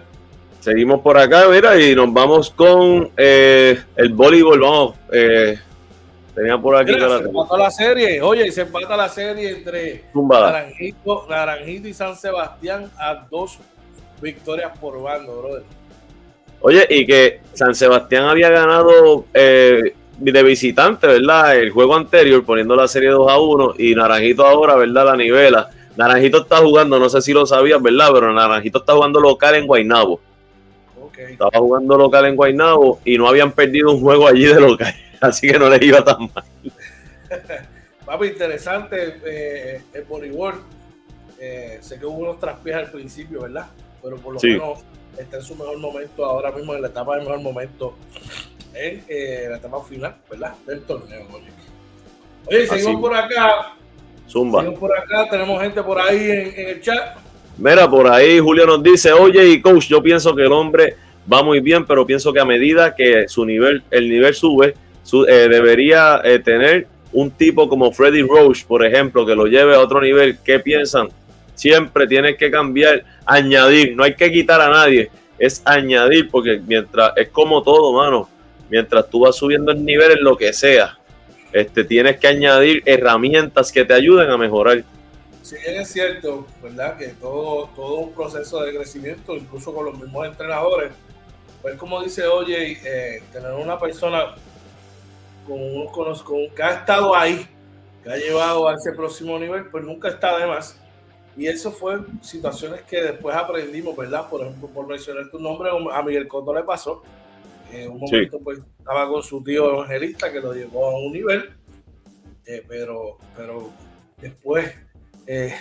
Seguimos 0.66 1.00
por 1.00 1.16
acá, 1.16 1.46
mira, 1.48 1.80
y 1.80 1.94
nos 1.94 2.12
vamos 2.12 2.50
con 2.50 3.08
eh, 3.16 3.80
el 3.94 4.12
voleibol. 4.12 4.58
Vamos, 4.58 4.96
eh, 5.12 5.56
tenía 6.34 6.58
por 6.58 6.74
aquí. 6.74 6.92
Mira, 6.92 7.18
se 7.18 7.24
empató 7.24 7.56
la 7.56 7.70
serie, 7.70 8.20
oye, 8.20 8.50
se 8.50 8.62
empata 8.62 8.96
la 8.96 9.08
serie 9.08 9.50
entre 9.50 10.06
Naranjito, 10.12 11.24
Naranjito 11.30 11.86
y 11.86 11.94
San 11.94 12.16
Sebastián 12.16 12.90
a 12.98 13.14
dos 13.30 13.60
victorias 14.20 14.76
por 14.76 15.00
bando, 15.00 15.40
brother. 15.40 15.62
Oye, 16.62 16.84
y 16.90 17.06
que 17.06 17.42
San 17.52 17.72
Sebastián 17.72 18.24
había 18.24 18.50
ganado 18.50 19.26
eh, 19.34 19.94
de 20.18 20.42
visitante, 20.42 21.06
¿verdad? 21.06 21.58
El 21.58 21.70
juego 21.70 21.94
anterior, 21.94 22.44
poniendo 22.44 22.74
la 22.74 22.88
serie 22.88 23.10
2 23.10 23.30
a 23.30 23.38
1, 23.38 23.74
y 23.78 23.94
Naranjito 23.94 24.44
ahora, 24.44 24.74
¿verdad? 24.74 25.04
La 25.04 25.16
nivela. 25.16 25.70
Naranjito 25.96 26.38
está 26.38 26.56
jugando, 26.56 26.98
no 26.98 27.08
sé 27.08 27.22
si 27.22 27.32
lo 27.32 27.46
sabías, 27.46 27.80
¿verdad? 27.80 28.08
Pero 28.12 28.32
Naranjito 28.32 28.80
está 28.80 28.94
jugando 28.94 29.20
local 29.20 29.54
en 29.54 29.68
Guaynabo. 29.68 30.20
Okay. 31.16 31.32
Estaba 31.32 31.58
jugando 31.58 31.96
local 31.96 32.26
en 32.26 32.36
Guaynabo 32.36 33.00
y 33.04 33.16
no 33.16 33.26
habían 33.26 33.52
perdido 33.52 33.90
un 33.90 34.00
juego 34.00 34.28
allí 34.28 34.44
de 34.44 34.60
local, 34.60 34.94
así 35.20 35.48
que 35.48 35.58
no 35.58 35.70
les 35.70 35.80
iba 35.82 36.04
tan 36.04 36.30
mal. 36.34 36.44
Papi, 38.04 38.26
interesante 38.26 39.20
eh, 39.24 39.82
el 39.94 40.04
voleibol. 40.04 40.54
Eh, 41.40 41.78
sé 41.80 41.98
que 41.98 42.06
hubo 42.06 42.18
unos 42.18 42.38
traspiés 42.38 42.76
al 42.76 42.90
principio, 42.90 43.42
¿verdad? 43.42 43.66
pero 44.06 44.18
por 44.18 44.34
lo 44.34 44.40
menos 44.40 44.84
está 45.18 45.38
en 45.38 45.42
su 45.42 45.56
mejor 45.56 45.78
momento 45.78 46.24
ahora 46.24 46.52
mismo, 46.52 46.74
en 46.74 46.82
la 46.82 46.88
etapa 46.88 47.16
de 47.16 47.22
mejor 47.22 47.40
momento, 47.40 47.94
en 48.72 49.02
eh, 49.08 49.46
la 49.50 49.56
etapa 49.56 49.82
final, 49.82 50.14
¿verdad? 50.30 50.54
Del 50.64 50.82
torneo, 50.82 51.26
oye. 51.32 51.48
Oye, 52.46 52.66
seguimos 52.68 53.00
por 53.00 53.16
acá. 53.16 53.74
Zumba. 54.28 54.60
Seguimos 54.60 54.78
por 54.78 54.96
acá, 54.96 55.28
tenemos 55.28 55.60
gente 55.60 55.82
por 55.82 55.98
ahí 55.98 56.30
en, 56.30 56.68
el 56.68 56.80
chat. 56.80 57.16
Mira, 57.58 57.90
por 57.90 58.06
ahí 58.06 58.38
Julio 58.38 58.64
nos 58.64 58.80
dice, 58.80 59.12
oye, 59.12 59.44
y 59.48 59.60
coach, 59.60 59.88
yo 59.88 60.00
pienso 60.00 60.36
que 60.36 60.42
el 60.42 60.52
hombre 60.52 60.94
va 61.32 61.42
muy 61.42 61.60
bien, 61.60 61.86
pero 61.86 62.06
pienso 62.06 62.32
que 62.32 62.40
a 62.40 62.44
medida 62.44 62.94
que 62.94 63.28
su 63.28 63.44
nivel, 63.44 63.82
el 63.90 64.08
nivel 64.08 64.34
sube, 64.34 64.74
eh, 65.28 65.48
debería 65.48 66.20
eh, 66.24 66.38
tener 66.38 66.88
un 67.12 67.30
tipo 67.30 67.68
como 67.68 67.92
Freddy 67.92 68.22
Roach, 68.22 68.64
por 68.64 68.84
ejemplo, 68.84 69.24
que 69.24 69.34
lo 69.34 69.46
lleve 69.46 69.74
a 69.74 69.80
otro 69.80 70.00
nivel. 70.00 70.38
¿Qué 70.44 70.58
piensan? 70.58 71.08
Siempre 71.54 72.06
tienes 72.06 72.36
que 72.36 72.50
cambiar, 72.50 73.04
añadir, 73.24 73.96
no 73.96 74.04
hay 74.04 74.14
que 74.14 74.30
quitar 74.30 74.60
a 74.60 74.68
nadie, 74.68 75.10
es 75.38 75.62
añadir, 75.64 76.28
porque 76.30 76.60
mientras 76.66 77.12
es 77.16 77.28
como 77.28 77.62
todo, 77.62 77.92
mano, 77.92 78.28
mientras 78.68 79.08
tú 79.08 79.20
vas 79.20 79.36
subiendo 79.36 79.72
el 79.72 79.84
nivel 79.84 80.12
en 80.12 80.24
lo 80.24 80.36
que 80.36 80.52
sea, 80.52 80.98
este, 81.52 81.84
tienes 81.84 82.18
que 82.18 82.28
añadir 82.28 82.82
herramientas 82.84 83.72
que 83.72 83.84
te 83.84 83.94
ayuden 83.94 84.28
a 84.30 84.36
mejorar. 84.36 84.84
Sí, 85.42 85.56
es 85.64 85.88
cierto, 85.88 86.46
¿verdad? 86.62 86.98
Que 86.98 87.08
todo, 87.20 87.70
todo 87.74 87.94
un 87.94 88.12
proceso 88.12 88.60
de 88.62 88.74
crecimiento, 88.74 89.34
incluso 89.36 89.72
con 89.72 89.86
los 89.86 89.98
mismos 89.98 90.26
entrenadores, 90.26 90.90
pues 91.62 91.76
como 91.76 92.02
dice, 92.02 92.26
oye, 92.26 92.78
eh, 92.84 93.22
tener 93.32 93.52
una 93.52 93.78
persona 93.78 94.34
con, 95.46 95.86
con, 95.88 96.14
con, 96.18 96.50
que 96.54 96.62
ha 96.62 96.74
estado 96.74 97.14
ahí, 97.14 97.46
que 98.02 98.10
ha 98.10 98.16
llevado 98.16 98.68
a 98.68 98.74
ese 98.74 98.92
próximo 98.92 99.38
nivel, 99.38 99.66
pues 99.70 99.84
nunca 99.84 100.08
está 100.08 100.38
de 100.38 100.46
más. 100.46 100.80
Y 101.36 101.46
eso 101.46 101.70
fue 101.70 101.98
situaciones 102.22 102.82
que 102.82 103.02
después 103.02 103.36
aprendimos, 103.36 103.94
¿verdad? 103.94 104.28
Por 104.28 104.40
ejemplo, 104.40 104.68
por 104.68 104.86
mencionar 104.86 105.30
tu 105.30 105.38
nombre, 105.38 105.70
a 105.92 106.02
Miguel 106.02 106.26
Coto 106.26 106.54
le 106.54 106.62
pasó. 106.62 107.02
En 107.70 107.90
un 107.90 108.00
momento, 108.00 108.38
pues, 108.38 108.60
estaba 108.78 109.08
con 109.08 109.22
su 109.22 109.42
tío 109.42 109.70
evangelista 109.70 110.32
que 110.32 110.40
lo 110.40 110.54
llevó 110.54 110.86
a 110.86 110.98
un 110.98 111.12
nivel, 111.12 111.50
eh, 112.46 112.64
pero, 112.66 113.18
pero 113.36 113.70
después 114.18 114.72
eh, 115.26 115.52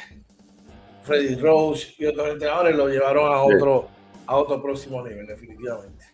Freddy 1.03 1.35
Rose 1.35 1.93
y 1.97 2.05
otros 2.05 2.29
entrenadores 2.29 2.75
lo 2.75 2.87
llevaron 2.87 3.33
a 3.33 3.41
otro, 3.41 3.89
a 4.27 4.35
otro 4.35 4.61
próximo 4.61 5.05
nivel, 5.05 5.27
definitivamente. 5.27 6.05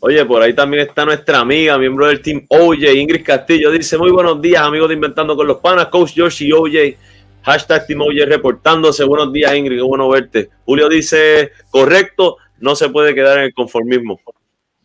Oye, 0.00 0.24
por 0.24 0.42
ahí 0.42 0.54
también 0.54 0.86
está 0.86 1.04
nuestra 1.04 1.40
amiga, 1.40 1.78
miembro 1.78 2.06
del 2.06 2.20
team 2.20 2.44
OJ, 2.48 2.94
Ingrid 2.94 3.24
Castillo. 3.24 3.70
Dice: 3.70 3.96
Muy 3.96 4.10
buenos 4.10 4.40
días, 4.40 4.62
amigos 4.62 4.88
de 4.88 4.94
Inventando 4.94 5.34
con 5.34 5.46
los 5.46 5.58
Panas, 5.58 5.86
Coach 5.86 6.12
Josh 6.16 6.42
y 6.42 6.52
OJ 6.52 6.96
Hashtag 7.44 7.86
Timoye 7.86 8.24
reportándose. 8.24 9.04
Buenos 9.04 9.32
días, 9.32 9.54
Ingrid. 9.54 9.76
Qué 9.76 9.82
bueno 9.82 10.08
verte. 10.08 10.48
Julio 10.64 10.88
dice, 10.88 11.52
correcto, 11.70 12.38
no 12.58 12.74
se 12.74 12.88
puede 12.88 13.14
quedar 13.14 13.38
en 13.38 13.44
el 13.44 13.54
conformismo. 13.54 14.18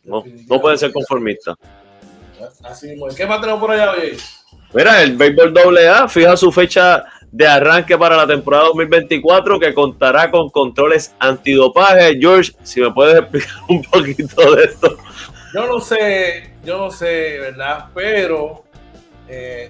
No, 0.04 0.24
no 0.48 0.60
puede 0.60 0.78
ser 0.78 0.92
conformista. 0.92 1.56
Así 2.64 2.90
mismo. 2.90 3.08
¿Qué 3.16 3.26
más 3.26 3.40
tenemos 3.40 3.62
por 3.62 3.72
allá 3.72 3.92
hoy? 3.92 4.18
Mira, 4.74 5.02
el 5.02 5.16
béisbol 5.16 5.78
AA 5.78 6.08
fija 6.10 6.36
su 6.36 6.52
fecha 6.52 7.06
de 7.32 7.48
arranque 7.48 7.98
para 7.98 8.18
la 8.18 8.28
temporada 8.28 8.66
2024 8.66 9.60
que 9.60 9.74
contará 9.74 10.32
con 10.32 10.50
controles 10.50 11.14
antidopaje. 11.20 12.18
George, 12.20 12.54
si 12.64 12.82
me 12.82 12.92
puedes 12.92 13.20
explicar 13.20 13.56
un 13.68 13.84
poquito 13.84 14.56
de 14.56 14.64
esto. 14.64 14.98
Yo 15.54 15.68
no 15.68 15.80
sé, 15.80 16.54
yo 16.64 16.78
no 16.78 16.92
sé, 16.92 17.40
¿verdad? 17.40 17.86
Pero 17.94 18.64
eh, 19.28 19.70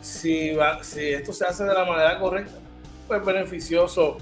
si, 0.00 0.52
va, 0.54 0.82
si 0.82 1.08
esto 1.08 1.32
se 1.32 1.46
hace 1.46 1.64
de 1.64 1.74
la 1.74 1.84
manera 1.84 2.18
correcta, 2.18 2.58
pues 3.06 3.24
beneficioso 3.24 4.18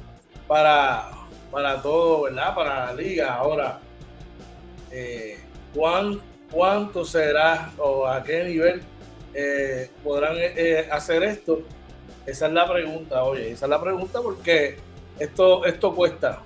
para, 0.47 1.11
para 1.51 1.81
todo, 1.81 2.23
¿verdad? 2.23 2.55
Para 2.55 2.87
la 2.87 2.93
liga. 2.95 3.35
Ahora, 3.35 3.81
eh, 4.91 5.39
¿cuánto 6.51 7.05
será 7.05 7.73
o 7.79 8.07
a 8.07 8.23
qué 8.23 8.45
nivel 8.45 8.83
eh, 9.33 9.91
podrán 10.03 10.37
hacer 10.91 11.23
esto? 11.25 11.63
Esa 12.27 12.47
es 12.47 12.53
la 12.53 12.71
pregunta, 12.71 13.23
oye, 13.25 13.51
esa 13.51 13.67
es 13.67 13.71
la 13.71 13.81
pregunta 13.81 14.21
porque 14.23 14.77
esto, 15.19 15.65
esto 15.65 15.95
cuesta. 15.95 16.43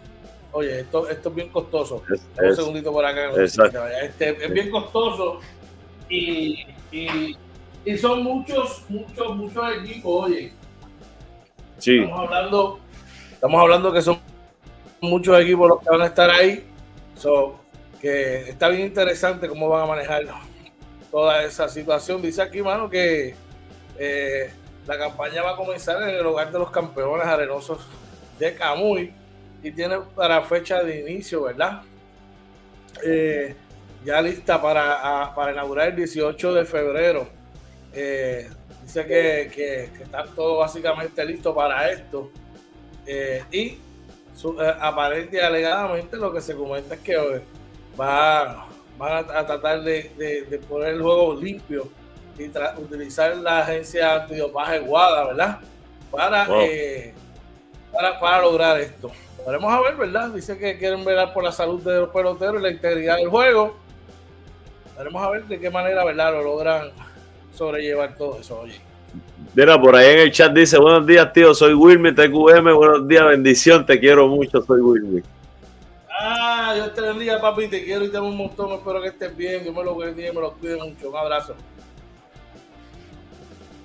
Oye, 0.52 0.80
esto, 0.80 1.08
esto 1.08 1.28
es 1.28 1.34
bien 1.34 1.48
costoso. 1.50 2.02
Un 2.42 2.56
segundito 2.56 2.92
por 2.92 3.04
acá. 3.04 3.30
Este, 3.42 4.44
es 4.44 4.52
bien 4.52 4.70
costoso 4.70 5.40
y, 6.08 6.64
y, 6.90 7.36
son 7.98 8.22
muchos, 8.22 8.84
muchos, 8.88 9.36
muchos 9.36 9.64
equipos, 9.76 10.24
oye. 10.24 10.52
Sí. 11.78 11.98
Estamos 11.98 12.20
hablando, 12.20 12.80
estamos 13.30 13.60
hablando 13.60 13.92
que 13.92 14.02
son 14.02 14.18
muchos 15.00 15.40
equipos 15.40 15.68
los 15.68 15.80
que 15.80 15.90
van 15.90 16.02
a 16.02 16.06
estar 16.06 16.30
ahí. 16.30 16.64
So, 17.16 17.60
que 18.00 18.48
está 18.48 18.68
bien 18.68 18.86
interesante 18.86 19.48
cómo 19.48 19.68
van 19.68 19.82
a 19.82 19.86
manejar 19.86 20.24
toda 21.10 21.44
esa 21.44 21.68
situación. 21.68 22.22
Dice 22.22 22.42
aquí, 22.42 22.62
mano, 22.62 22.88
que 22.88 23.34
eh, 23.98 24.50
la 24.88 24.98
campaña 24.98 25.42
va 25.42 25.50
a 25.50 25.56
comenzar 25.56 26.02
en 26.02 26.16
el 26.16 26.24
hogar 26.24 26.50
de 26.50 26.58
los 26.58 26.70
campeones 26.70 27.26
arenosos 27.26 27.86
de 28.38 28.54
Camuy 28.54 29.12
y 29.62 29.70
tiene 29.70 29.98
para 30.16 30.40
fecha 30.42 30.82
de 30.82 31.00
inicio, 31.00 31.42
¿verdad? 31.42 31.82
Eh, 33.04 33.54
ya 34.02 34.22
lista 34.22 34.60
para, 34.62 35.34
para, 35.34 35.52
inaugurar 35.52 35.88
el 35.88 35.96
18 35.96 36.54
de 36.54 36.64
febrero. 36.64 37.28
Eh, 37.92 38.48
dice 38.82 39.06
que, 39.06 39.50
que, 39.54 40.02
está 40.02 40.24
todo 40.24 40.56
básicamente 40.56 41.22
listo 41.22 41.54
para 41.54 41.90
esto. 41.90 42.30
Eh, 43.06 43.44
y 43.52 43.78
aparente 44.80 45.36
y 45.36 45.40
alegadamente 45.40 46.16
lo 46.16 46.32
que 46.32 46.40
se 46.40 46.54
comenta 46.54 46.94
es 46.94 47.00
que 47.00 47.42
va, 48.00 48.68
van 48.96 49.24
a, 49.36 49.46
tratar 49.46 49.82
de, 49.82 50.60
poner 50.66 50.94
el 50.94 51.02
juego 51.02 51.34
limpio 51.34 51.88
y 52.38 52.80
utilizar 52.80 53.36
la 53.36 53.60
agencia 53.60 54.22
antidopaje 54.22 54.78
Guada, 54.80 55.26
¿verdad? 55.28 55.58
Para, 56.10 56.46
para, 57.92 58.20
para 58.20 58.42
lograr 58.42 58.80
esto. 58.80 59.10
Veremos 59.46 59.72
a 59.72 59.80
ver, 59.80 59.96
¿verdad? 59.96 60.30
Dice 60.30 60.58
que 60.58 60.78
quieren 60.78 61.04
velar 61.04 61.32
por 61.32 61.42
la 61.44 61.52
salud 61.52 61.82
de 61.82 62.00
los 62.00 62.10
peloteros 62.10 62.60
y 62.60 62.62
la 62.62 62.70
integridad 62.70 63.16
del 63.16 63.28
juego. 63.28 63.76
Veremos 64.96 65.22
a 65.22 65.30
ver 65.30 65.44
de 65.44 65.58
qué 65.58 65.70
manera, 65.70 66.04
¿verdad? 66.04 66.32
Lo 66.32 66.42
logran 66.42 66.90
sobrellevar 67.54 68.16
todo 68.16 68.38
eso, 68.40 68.60
oye. 68.60 68.80
Mira, 69.54 69.80
por 69.80 69.96
ahí 69.96 70.10
en 70.10 70.18
el 70.20 70.32
chat 70.32 70.52
dice, 70.52 70.78
buenos 70.78 71.06
días, 71.06 71.32
tío, 71.32 71.54
soy 71.54 71.72
Wilmy, 71.72 72.14
TQM, 72.14 72.74
buenos 72.74 73.08
días, 73.08 73.24
bendición, 73.24 73.86
te 73.86 73.98
quiero 73.98 74.28
mucho, 74.28 74.62
soy 74.62 74.80
Wilmy. 74.80 75.22
Ah, 76.20 76.72
Dios 76.74 76.94
te 76.94 77.00
bendiga, 77.00 77.40
papi, 77.40 77.68
te 77.68 77.84
quiero 77.84 78.04
y 78.04 78.10
te 78.10 78.16
amo 78.16 78.28
un 78.28 78.36
montón, 78.36 78.72
espero 78.72 79.00
que 79.00 79.08
estés 79.08 79.36
bien, 79.36 79.64
que 79.64 79.70
me 79.70 79.82
lo 79.82 79.96
bendiga, 79.96 80.32
me 80.32 80.40
lo 80.40 80.52
cuide 80.52 80.76
mucho, 80.76 81.10
un 81.10 81.16
abrazo. 81.16 81.54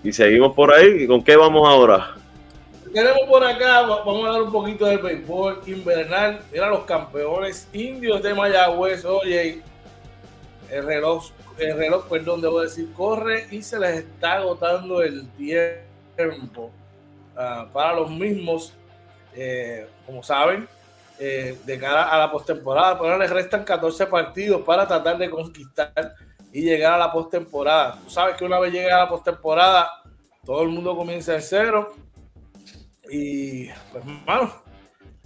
Y 0.03 0.11
seguimos 0.11 0.53
por 0.53 0.73
ahí, 0.73 1.07
¿con 1.07 1.23
qué 1.23 1.37
vamos 1.37 1.67
ahora? 1.67 2.15
Tenemos 2.93 3.21
por 3.27 3.43
acá, 3.43 3.81
vamos 3.81 4.23
a 4.23 4.27
hablar 4.27 4.41
un 4.43 4.51
poquito 4.51 4.85
del 4.85 4.99
béisbol 4.99 5.61
invernal. 5.65 6.41
Mira 6.51 6.69
los 6.69 6.83
campeones 6.83 7.67
indios 7.73 8.21
de 8.21 8.33
Mayagüez. 8.33 9.05
Oye, 9.05 9.61
el 10.69 10.85
reloj, 10.85 11.31
el 11.57 11.77
reloj, 11.77 12.05
perdón, 12.07 12.41
debo 12.41 12.61
decir, 12.61 12.91
corre 12.93 13.47
y 13.49 13.63
se 13.63 13.79
les 13.79 13.99
está 13.99 14.33
agotando 14.33 15.01
el 15.01 15.27
tiempo 15.29 16.69
ah, 17.35 17.67
para 17.71 17.93
los 17.93 18.11
mismos. 18.11 18.73
Eh, 19.35 19.87
como 20.05 20.21
saben, 20.21 20.67
eh, 21.17 21.57
de 21.65 21.79
cara 21.79 22.09
a 22.09 22.19
la 22.19 22.31
postemporada, 22.31 22.99
pero 22.99 23.17
les 23.17 23.29
restan 23.29 23.63
14 23.63 24.05
partidos 24.05 24.61
para 24.61 24.87
tratar 24.87 25.17
de 25.17 25.29
conquistar 25.29 26.13
y 26.53 26.61
llegar 26.61 26.93
a 26.93 26.97
la 26.97 27.11
postemporada. 27.11 27.99
Tú 28.03 28.09
sabes 28.11 28.37
que 28.37 28.45
una 28.45 28.59
vez 28.59 28.71
llegue 28.71 28.91
a 28.91 28.99
la 28.99 29.09
postemporada, 29.09 29.89
todo 30.45 30.61
el 30.61 30.69
mundo 30.69 30.95
comienza 30.95 31.33
en 31.33 31.41
cero 31.41 31.93
y 33.09 33.67
pues, 33.91 34.05
hermano, 34.05 34.53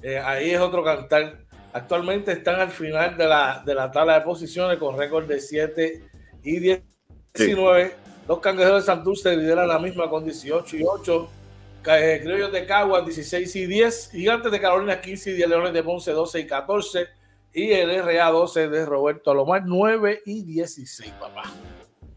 eh, 0.01 0.19
ahí 0.19 0.51
es 0.51 0.59
otro 0.59 0.83
cantar. 0.83 1.39
Actualmente 1.73 2.31
están 2.31 2.59
al 2.59 2.71
final 2.71 3.17
de 3.17 3.27
la, 3.27 3.61
de 3.65 3.75
la 3.75 3.91
tabla 3.91 4.15
de 4.15 4.21
posiciones 4.21 4.77
con 4.77 4.97
récord 4.97 5.27
de 5.27 5.39
7 5.39 6.01
y 6.43 6.59
19. 6.59 7.93
Los 8.27 8.39
cangrejeros 8.39 8.83
de 8.83 8.85
Santurce 8.85 9.35
lideran 9.35 9.67
la 9.67 9.79
misma 9.79 10.09
con 10.09 10.23
18 10.23 10.77
y 10.77 10.83
8. 10.83 11.29
Eh, 11.87 12.19
Criollos 12.23 12.51
de 12.51 12.65
Caguas 12.65 13.05
16 13.05 13.55
y 13.55 13.65
10. 13.65 14.11
Gigantes 14.11 14.51
de 14.51 14.59
Carolina 14.59 14.99
15 14.99 15.31
y 15.31 15.33
10. 15.33 15.49
Leones 15.49 15.73
de 15.73 15.83
Ponce 15.83 16.11
12 16.11 16.39
y 16.39 16.47
14. 16.47 17.07
Y 17.53 17.71
el 17.71 18.03
RA 18.03 18.29
12 18.29 18.69
de 18.69 18.85
Roberto 18.85 19.31
Alomar 19.31 19.63
9 19.65 20.21
y 20.25 20.43
16, 20.43 21.11
papá. 21.19 21.43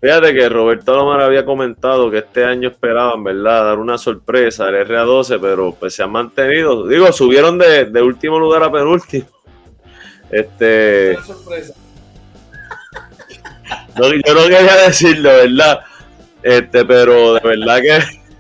Fíjate 0.01 0.33
que 0.33 0.49
Roberto 0.49 0.97
Lomar 0.97 1.21
había 1.21 1.45
comentado 1.45 2.11
que 2.11 2.19
este 2.19 2.43
año 2.43 2.71
esperaban, 2.71 3.23
¿verdad?, 3.23 3.65
dar 3.65 3.79
una 3.79 3.99
sorpresa 3.99 4.67
al 4.67 4.75
RA12, 4.87 5.39
pero 5.39 5.75
pues 5.75 5.95
se 5.95 6.03
han 6.03 6.11
mantenido. 6.11 6.89
Digo, 6.89 7.13
subieron 7.13 7.59
de, 7.59 8.03
último 8.03 8.39
lugar 8.39 8.63
a 8.63 8.73
penúltimo. 8.73 9.27
Este. 10.31 11.17
Una 11.17 11.27
sorpresa. 11.27 11.75
yo 14.27 14.35
no 14.35 14.43
quería 14.45 14.77
decirlo, 14.87 15.29
¿verdad? 15.29 15.81
Este, 16.43 16.85
pero 16.87 17.35
de 17.35 17.41
verdad 17.41 17.81
que. 17.81 17.99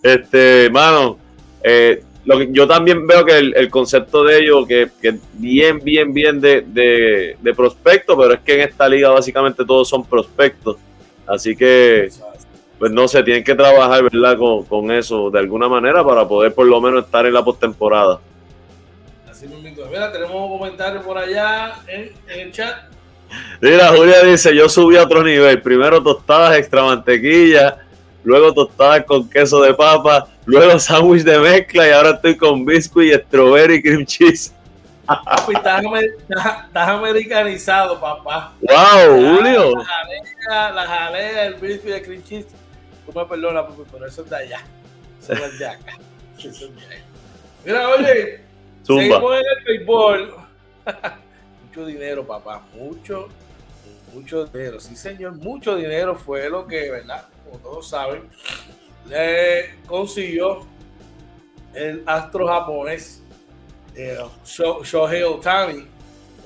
Este, 0.00 0.70
mano, 0.70 1.18
eh, 1.60 2.04
lo 2.26 2.38
que, 2.38 2.48
yo 2.50 2.66
también 2.66 3.06
veo 3.06 3.24
que 3.24 3.38
el, 3.38 3.70
concepto 3.70 4.24
de 4.24 4.40
ellos, 4.40 4.66
que, 4.66 4.90
que 5.00 5.18
bien, 5.34 5.80
bien, 5.80 6.12
bien 6.12 6.40
de, 6.40 6.60
de, 6.60 7.36
de 7.40 7.54
prospecto, 7.54 8.18
pero 8.18 8.34
es 8.34 8.40
que 8.40 8.54
en 8.54 8.68
esta 8.68 8.88
liga 8.88 9.10
básicamente 9.10 9.64
todos 9.64 9.88
son 9.88 10.04
prospectos. 10.04 10.76
Así 11.26 11.56
que, 11.56 12.08
pues 12.78 12.92
no 12.92 13.08
sé, 13.08 13.22
tienen 13.22 13.44
que 13.44 13.54
trabajar, 13.54 14.02
¿verdad? 14.02 14.36
Con, 14.68 14.90
eso 14.90 15.30
de 15.30 15.38
alguna 15.38 15.68
manera 15.68 16.04
para 16.04 16.26
poder 16.26 16.54
por 16.54 16.66
lo 16.66 16.80
menos 16.80 17.04
estar 17.04 17.26
en 17.26 17.32
la 17.32 17.44
postemporada. 17.44 18.20
Así 19.28 19.46
mismo. 19.46 19.86
Mira, 19.90 20.12
tenemos 20.12 20.34
un 20.34 20.58
comentario 20.58 21.02
por 21.02 21.18
allá 21.18 21.74
en, 21.86 22.12
el 22.28 22.52
chat. 22.52 22.74
Mira, 23.60 23.88
Julia 23.88 24.22
dice, 24.22 24.54
yo 24.54 24.68
subí 24.68 24.96
a 24.96 25.02
otro 25.02 25.22
nivel. 25.22 25.60
Primero 25.60 26.02
tostadas 26.02 26.56
extra 26.58 26.82
mantequilla, 26.84 27.85
luego 28.26 28.52
tostadas 28.52 29.04
con 29.04 29.28
queso 29.30 29.62
de 29.62 29.72
papa, 29.72 30.26
luego 30.44 30.78
sándwich 30.80 31.22
de 31.22 31.38
mezcla 31.38 31.86
y 31.86 31.92
ahora 31.92 32.10
estoy 32.10 32.36
con 32.36 32.64
biscuit 32.64 33.14
y 33.14 33.16
strawberry 33.16 33.80
cream 33.80 34.04
cheese. 34.04 34.52
estás, 35.48 36.88
americanizado, 36.88 38.00
papá. 38.00 38.52
¡Wow, 38.60 39.36
Julio! 39.36 39.74
La 40.48 40.84
jalea, 40.86 41.46
el 41.46 41.54
biscuit 41.54 41.94
de 41.94 42.02
cream 42.02 42.22
cheese. 42.24 42.48
Tú 43.06 43.16
me 43.16 43.24
perdonas, 43.24 43.64
pero 43.92 44.06
eso 44.06 44.22
es 44.22 44.30
de 44.30 44.36
allá. 44.36 44.60
Eso 45.22 45.32
es 45.32 45.58
de 45.60 45.66
acá. 45.68 45.92
Eso 46.38 46.48
es 46.48 46.60
de 46.60 46.66
allá. 46.66 47.04
Mira, 47.64 47.88
oye, 47.88 48.40
seguimos 48.82 49.34
en 49.36 49.44
el 49.56 49.64
béisbol. 49.64 50.34
mucho 51.68 51.86
dinero, 51.86 52.26
papá. 52.26 52.62
Mucho, 52.74 53.28
mucho 54.12 54.46
dinero. 54.46 54.80
Sí, 54.80 54.96
señor, 54.96 55.36
mucho 55.36 55.76
dinero 55.76 56.16
fue 56.16 56.50
lo 56.50 56.66
que, 56.66 56.90
¿verdad? 56.90 57.24
Todos 57.62 57.88
saben, 57.88 58.28
le 59.08 59.76
consiguió 59.86 60.66
el 61.74 62.02
astro 62.06 62.46
japonés 62.46 63.22
eh, 63.94 64.18
Shohei 64.44 65.22
Otani, 65.22 65.86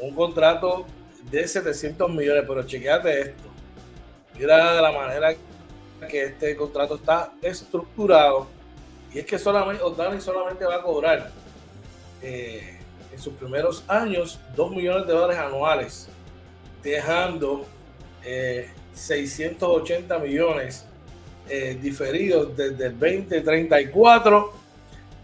un 0.00 0.14
contrato 0.14 0.86
de 1.30 1.46
700 1.46 2.08
millones, 2.10 2.44
pero 2.46 2.62
chequeate 2.64 3.20
esto. 3.20 3.48
Mira 4.38 4.80
la 4.80 4.92
manera 4.92 5.34
que 6.08 6.24
este 6.24 6.56
contrato 6.56 6.94
está 6.94 7.32
estructurado. 7.42 8.46
Y 9.12 9.18
es 9.18 9.26
que 9.26 9.38
solamente 9.38 9.82
Otani 9.82 10.20
solamente 10.20 10.64
va 10.64 10.76
a 10.76 10.82
cobrar 10.82 11.30
eh, 12.22 12.78
en 13.12 13.18
sus 13.18 13.34
primeros 13.34 13.84
años 13.88 14.38
2 14.54 14.70
millones 14.70 15.06
de 15.06 15.12
dólares 15.12 15.38
anuales, 15.38 16.08
dejando 16.82 17.66
680 18.94 20.14
eh, 20.14 20.18
millones 20.20 20.86
eh, 21.50 21.78
diferidos 21.80 22.56
desde 22.56 22.86
el 22.86 22.98
2034 22.98 24.52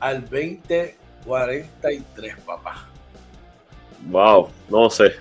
al 0.01 0.21
20 0.23 1.07
43, 1.27 2.37
papá. 2.47 2.89
Wow, 4.09 4.49
no 4.69 4.89
sé. 4.89 5.17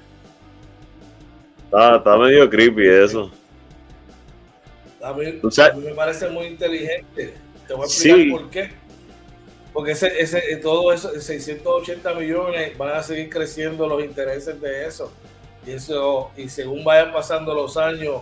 Está, 1.65 1.98
está 1.98 2.18
medio 2.18 2.50
creepy 2.50 2.88
eso. 2.88 3.32
A 5.02 5.13
mí, 5.13 5.39
me 5.84 5.94
parece 5.94 6.30
muy 6.30 6.46
inteligente. 6.48 7.34
Te 7.68 7.74
voy 7.74 7.84
a 7.84 7.86
explicar 7.86 8.39
por 8.39 8.50
qué. 8.50 8.72
porque 9.74 9.91
ese, 9.91 10.20
ese, 10.20 10.58
todo 10.58 10.94
eso, 10.94 11.20
680 11.20 12.13
millones, 12.13 12.78
van 12.78 12.96
a 12.96 13.04
seguir 13.04 13.30
creciendo 13.30 13.88
los 13.88 14.04
intereses 14.04 14.60
de 14.62 14.86
eso. 14.86 15.12
Y 15.65 15.72
eso, 15.72 16.32
y 16.38 16.48
según 16.50 16.84
vayan 16.84 17.12
pasando 17.12 17.54
los 17.56 17.76
años, 17.78 18.22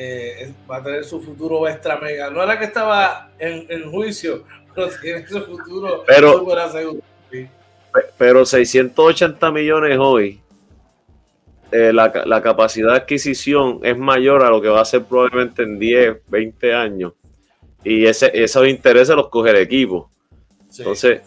eh, 0.00 0.52
va 0.70 0.76
a 0.76 0.82
tener 0.82 1.04
su 1.04 1.20
futuro 1.20 1.66
extra 1.66 1.98
mega. 1.98 2.30
No 2.30 2.40
era 2.40 2.56
que 2.56 2.66
estaba 2.66 3.30
en, 3.36 3.66
en 3.68 3.90
juicio, 3.90 4.44
pero 4.74 4.88
tiene 5.02 5.26
su 5.26 5.40
futuro 5.42 6.04
pero, 6.06 6.46
Pero 8.16 8.46
680 8.46 9.50
millones 9.50 9.98
hoy, 10.00 10.40
eh, 11.72 11.92
la, 11.92 12.12
la, 12.24 12.40
capacidad 12.40 12.90
de 12.92 12.96
adquisición 12.98 13.80
es 13.82 13.98
mayor 13.98 14.44
a 14.44 14.50
lo 14.50 14.62
que 14.62 14.68
va 14.68 14.82
a 14.82 14.84
ser 14.84 15.02
probablemente 15.02 15.64
en 15.64 15.80
10, 15.80 16.18
20 16.28 16.74
años. 16.74 17.12
Y 17.82 18.06
ese, 18.06 18.30
esos 18.32 18.68
intereses 18.68 19.16
los 19.16 19.28
coge 19.28 19.50
el 19.50 19.56
equipo. 19.56 20.10
Entonces, 20.78 21.22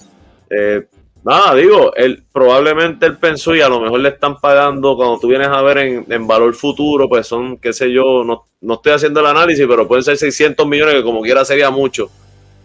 eh, 0.49 0.88
nada, 1.23 1.55
digo, 1.55 1.93
él 1.95 2.23
probablemente 2.31 3.05
él 3.05 3.17
pensó 3.17 3.55
y 3.55 3.62
a 3.62 3.69
lo 3.69 3.79
mejor 3.79 3.99
le 3.99 4.10
están 4.10 4.39
pagando 4.39 4.95
cuando 4.95 5.19
tú 5.19 5.27
vienes 5.27 5.47
a 5.47 5.62
ver 5.62 5.77
en, 5.77 6.27
valor 6.27 6.53
futuro, 6.53 7.07
pues 7.07 7.27
son, 7.27 7.57
qué 7.57 7.73
sé 7.73 7.91
yo, 7.91 8.23
no, 8.23 8.45
no, 8.62 8.75
estoy 8.75 8.93
haciendo 8.93 9.19
el 9.19 9.27
análisis, 9.27 9.65
pero 9.67 9.88
pueden 9.88 10.03
ser 10.03 10.17
600 10.17 10.65
millones, 10.67 10.95
que 10.95 11.03
como 11.03 11.21
quiera 11.21 11.45
sería 11.45 11.69
mucho. 11.69 12.10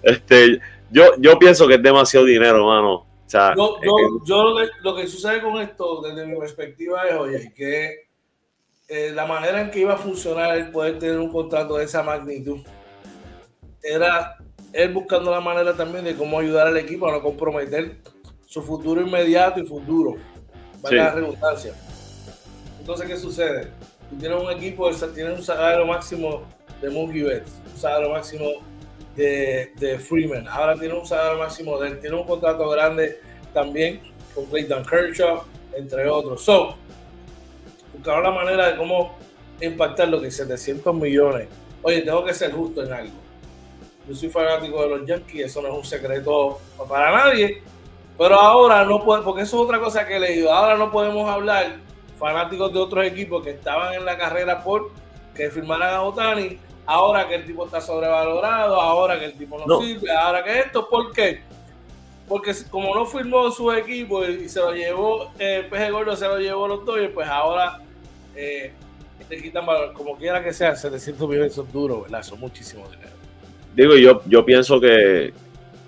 Este, 0.02 0.60
yo, 0.90 1.04
yo 1.18 1.38
pienso 1.38 1.66
que 1.66 1.74
es 1.74 1.82
demasiado 1.82 2.26
dinero, 2.26 2.58
hermano. 2.58 2.92
O 2.94 3.28
sea, 3.28 3.54
yo, 3.56 3.78
yo, 4.24 4.60
eh, 4.60 4.70
lo, 4.82 4.94
que, 4.94 5.08
sucede 5.08 5.42
con 5.42 5.60
esto, 5.60 6.00
desde 6.02 6.26
mi 6.26 6.38
perspectiva, 6.38 7.02
es, 7.08 7.16
oye, 7.16 7.52
que 7.56 8.06
eh, 8.88 9.10
la 9.12 9.26
manera 9.26 9.60
en 9.60 9.70
que 9.70 9.80
iba 9.80 9.94
a 9.94 9.98
funcionar 9.98 10.56
el 10.56 10.70
poder 10.70 10.98
tener 11.00 11.18
un 11.18 11.32
contrato 11.32 11.76
de 11.76 11.84
esa 11.84 12.04
magnitud 12.04 12.60
era 13.82 14.36
él 14.72 14.92
buscando 14.92 15.30
la 15.30 15.40
manera 15.40 15.74
también 15.74 16.04
de 16.04 16.14
cómo 16.14 16.38
ayudar 16.38 16.68
al 16.68 16.76
equipo 16.76 17.08
a 17.08 17.12
no 17.12 17.22
comprometer 17.22 17.96
su 18.46 18.62
futuro 18.62 19.00
inmediato 19.00 19.60
y 19.60 19.66
futuro. 19.66 20.14
Vale 20.80 20.96
la 20.96 21.10
redundancia. 21.10 21.74
Entonces, 22.80 23.06
¿qué 23.06 23.16
sucede? 23.16 23.68
Tú 24.08 24.16
tienes 24.16 24.40
un 24.40 24.50
equipo, 24.50 24.88
tienes 25.14 25.38
un 25.38 25.44
salario 25.44 25.84
máximo 25.84 26.42
de 26.80 26.90
Mookie 26.90 27.22
Betts, 27.22 27.52
un 27.74 27.80
salario 27.80 28.10
máximo 28.10 28.44
de, 29.16 29.72
de, 29.76 29.98
Freeman, 29.98 30.46
ahora 30.46 30.74
tiene 30.76 30.94
un 30.94 31.06
salario 31.06 31.38
máximo 31.38 31.78
de 31.80 31.88
él, 31.88 32.00
tiene 32.00 32.16
un 32.16 32.26
contrato 32.26 32.68
grande 32.68 33.18
también 33.52 34.00
con 34.34 34.44
Clayton 34.46 34.84
Kershaw, 34.84 35.42
entre 35.74 36.08
otros. 36.08 36.44
So, 36.44 36.76
buscaron 37.94 38.22
la 38.22 38.30
manera 38.30 38.70
de 38.70 38.76
cómo 38.76 39.16
impactar 39.60 40.08
lo 40.08 40.20
que 40.20 40.30
700 40.30 40.94
millones. 40.94 41.48
Oye, 41.82 42.02
tengo 42.02 42.24
que 42.24 42.34
ser 42.34 42.52
justo 42.52 42.84
en 42.84 42.92
algo 42.92 43.26
yo 44.08 44.14
soy 44.14 44.28
fanático 44.28 44.82
de 44.82 44.88
los 44.88 45.06
Yankees, 45.06 45.46
eso 45.46 45.62
no 45.62 45.68
es 45.68 45.74
un 45.74 45.84
secreto 45.84 46.60
para 46.88 47.10
nadie. 47.10 47.62
Pero 48.18 48.40
ahora 48.40 48.84
no 48.84 49.04
puede, 49.04 49.22
porque 49.22 49.42
eso 49.42 49.56
es 49.56 49.62
otra 49.64 49.78
cosa 49.78 50.06
que 50.06 50.16
he 50.16 50.20
leído. 50.20 50.52
Ahora 50.52 50.76
no 50.76 50.90
podemos 50.90 51.28
hablar 51.28 51.76
fanáticos 52.18 52.72
de 52.72 52.78
otros 52.78 53.04
equipos 53.04 53.44
que 53.44 53.50
estaban 53.50 53.94
en 53.94 54.04
la 54.04 54.16
carrera 54.16 54.62
por 54.64 54.90
que 55.34 55.50
firmaran 55.50 55.94
a 55.94 56.02
Otani. 56.02 56.58
Ahora 56.86 57.28
que 57.28 57.34
el 57.34 57.44
tipo 57.44 57.66
está 57.66 57.80
sobrevalorado, 57.80 58.80
ahora 58.80 59.18
que 59.18 59.26
el 59.26 59.36
tipo 59.36 59.58
no, 59.66 59.80
sirve, 59.80 60.10
ahora 60.10 60.44
que 60.44 60.60
esto, 60.60 60.88
¿por 60.88 61.12
qué? 61.12 61.42
Porque 62.28 62.54
como 62.70 62.94
no 62.94 63.04
firmó 63.06 63.50
su 63.50 63.70
equipo 63.72 64.24
y, 64.24 64.48
se 64.48 64.60
lo 64.60 64.72
llevó, 64.72 65.32
eh, 65.38 65.66
Peje 65.68 65.90
Gordo 65.90 66.16
se 66.16 66.26
lo 66.26 66.38
llevó 66.38 66.68
los 66.68 66.84
Dodgers, 66.84 67.12
pues 67.12 67.28
ahora 67.28 67.80
eh, 68.36 68.72
te 69.28 69.42
quitan 69.42 69.66
valor. 69.66 69.92
Como 69.92 70.16
quiera 70.16 70.42
que 70.42 70.52
sea, 70.52 70.74
700 70.76 71.28
millones 71.28 71.54
son 71.54 71.70
duros, 71.72 72.02
¿verdad? 72.02 72.22
Son 72.22 72.38
muchísimos 72.38 72.90
dinero 72.90 73.16
digo, 73.76 73.96
yo, 73.96 74.22
yo 74.26 74.44
pienso 74.44 74.80
que, 74.80 75.32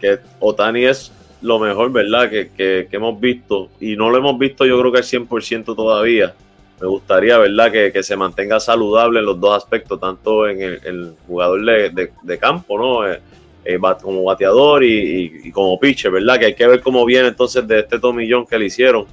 que 0.00 0.18
Otani 0.38 0.84
es 0.84 1.10
lo 1.42 1.58
mejor, 1.58 1.92
¿verdad? 1.92 2.30
Que, 2.30 2.50
que, 2.56 2.88
hemos 2.90 3.18
visto. 3.20 3.70
Y 3.80 3.96
no 3.96 4.10
lo 4.10 4.18
hemos 4.18 4.38
visto 4.38 4.66
yo 4.66 4.78
creo 4.80 4.92
que 4.92 4.98
al 4.98 5.04
100% 5.04 5.76
todavía. 5.76 6.34
Me 6.80 6.86
gustaría, 6.86 7.38
¿verdad? 7.38 7.72
Que, 7.72 7.92
que, 7.92 8.02
se 8.02 8.16
mantenga 8.16 8.60
saludable 8.60 9.18
en 9.18 9.26
los 9.26 9.40
dos 9.40 9.56
aspectos, 9.56 9.98
tanto 9.98 10.48
en 10.48 10.62
el, 10.62 11.14
jugador 11.26 11.64
de, 11.64 12.10
de, 12.22 12.38
campo, 12.38 12.78
¿no? 12.78 13.08
Eh, 13.08 13.20
eh, 13.64 13.78
como 14.00 14.24
bateador 14.24 14.84
y, 14.84 15.50
como 15.50 15.78
pitcher, 15.78 16.10
¿verdad? 16.10 16.38
Que 16.38 16.46
hay 16.46 16.54
que 16.54 16.66
ver 16.66 16.80
cómo 16.80 17.04
viene 17.04 17.28
entonces 17.28 17.66
de 17.66 17.80
este 17.80 17.98
tomillón 17.98 18.46
que 18.46 18.58
le 18.58 18.66
hicieron. 18.66 19.06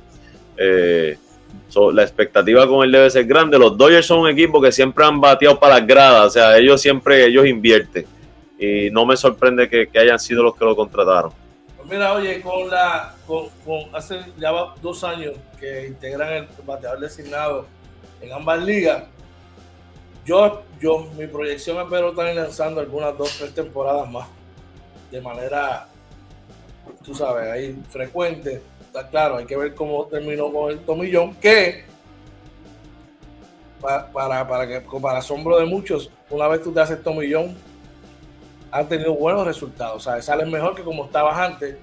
Eh, 0.57 1.17
la 1.91 2.03
expectativa 2.03 2.67
con 2.67 2.85
él 2.85 2.91
debe 2.91 3.09
ser 3.09 3.25
grande. 3.25 3.59
Los 3.59 3.77
Dodgers 3.77 4.05
son 4.05 4.19
un 4.19 4.29
equipo 4.29 4.61
que 4.61 4.71
siempre 4.71 5.03
han 5.03 5.19
bateado 5.19 5.59
para 5.59 5.79
las 5.79 5.87
gradas, 5.87 6.27
o 6.27 6.29
sea, 6.29 6.57
ellos 6.57 6.79
siempre 6.79 7.25
ellos 7.25 7.45
invierten 7.45 8.05
y 8.57 8.89
no 8.91 9.05
me 9.05 9.17
sorprende 9.17 9.67
que, 9.67 9.89
hayan 9.99 10.19
sido 10.19 10.43
los 10.43 10.55
que 10.55 10.65
lo 10.65 10.75
contrataron. 10.75 11.31
Mira, 11.89 12.13
oye, 12.13 12.41
con 12.41 12.69
la 12.69 13.15
con, 13.27 13.49
hace 13.93 14.19
ya 14.37 14.51
dos 14.81 15.03
años 15.03 15.35
que 15.59 15.87
integran 15.87 16.33
el 16.33 16.47
bateador 16.65 16.99
designado 16.99 17.67
en 18.21 18.33
ambas 18.33 18.63
ligas, 18.63 19.03
yo, 20.25 20.63
yo 20.79 21.07
mi 21.15 21.27
proyección 21.27 21.77
espero 21.77 22.09
estar 22.09 22.33
lanzando 22.33 22.81
algunas 22.81 23.15
dos, 23.15 23.37
tres 23.37 23.53
temporadas 23.53 24.09
más 24.09 24.27
de 25.11 25.21
manera, 25.21 25.87
tú 27.03 27.13
sabes, 27.13 27.51
ahí 27.51 27.79
frecuente. 27.89 28.61
Está 28.87 29.07
claro, 29.07 29.37
hay 29.37 29.45
que 29.45 29.55
ver 29.55 29.75
cómo 29.75 30.05
terminó 30.07 30.51
con 30.51 30.71
el 30.71 30.79
tomillón, 30.79 31.35
que 31.35 31.83
para, 33.79 34.11
para, 34.11 34.47
para 34.47 34.67
que, 34.67 34.81
para 34.99 35.19
asombro 35.19 35.59
de 35.59 35.65
muchos, 35.65 36.09
una 36.31 36.47
vez 36.47 36.63
tú 36.63 36.71
te 36.71 36.79
haces 36.79 37.03
tomillón, 37.03 37.55
han 38.75 38.89
tenido 38.89 39.13
buenos 39.13 39.47
resultados. 39.47 39.95
O 39.95 39.99
sea, 39.99 40.21
salen 40.21 40.51
mejor 40.51 40.75
que 40.75 40.83
como 40.83 41.05
estabas 41.05 41.37
antes. 41.37 41.77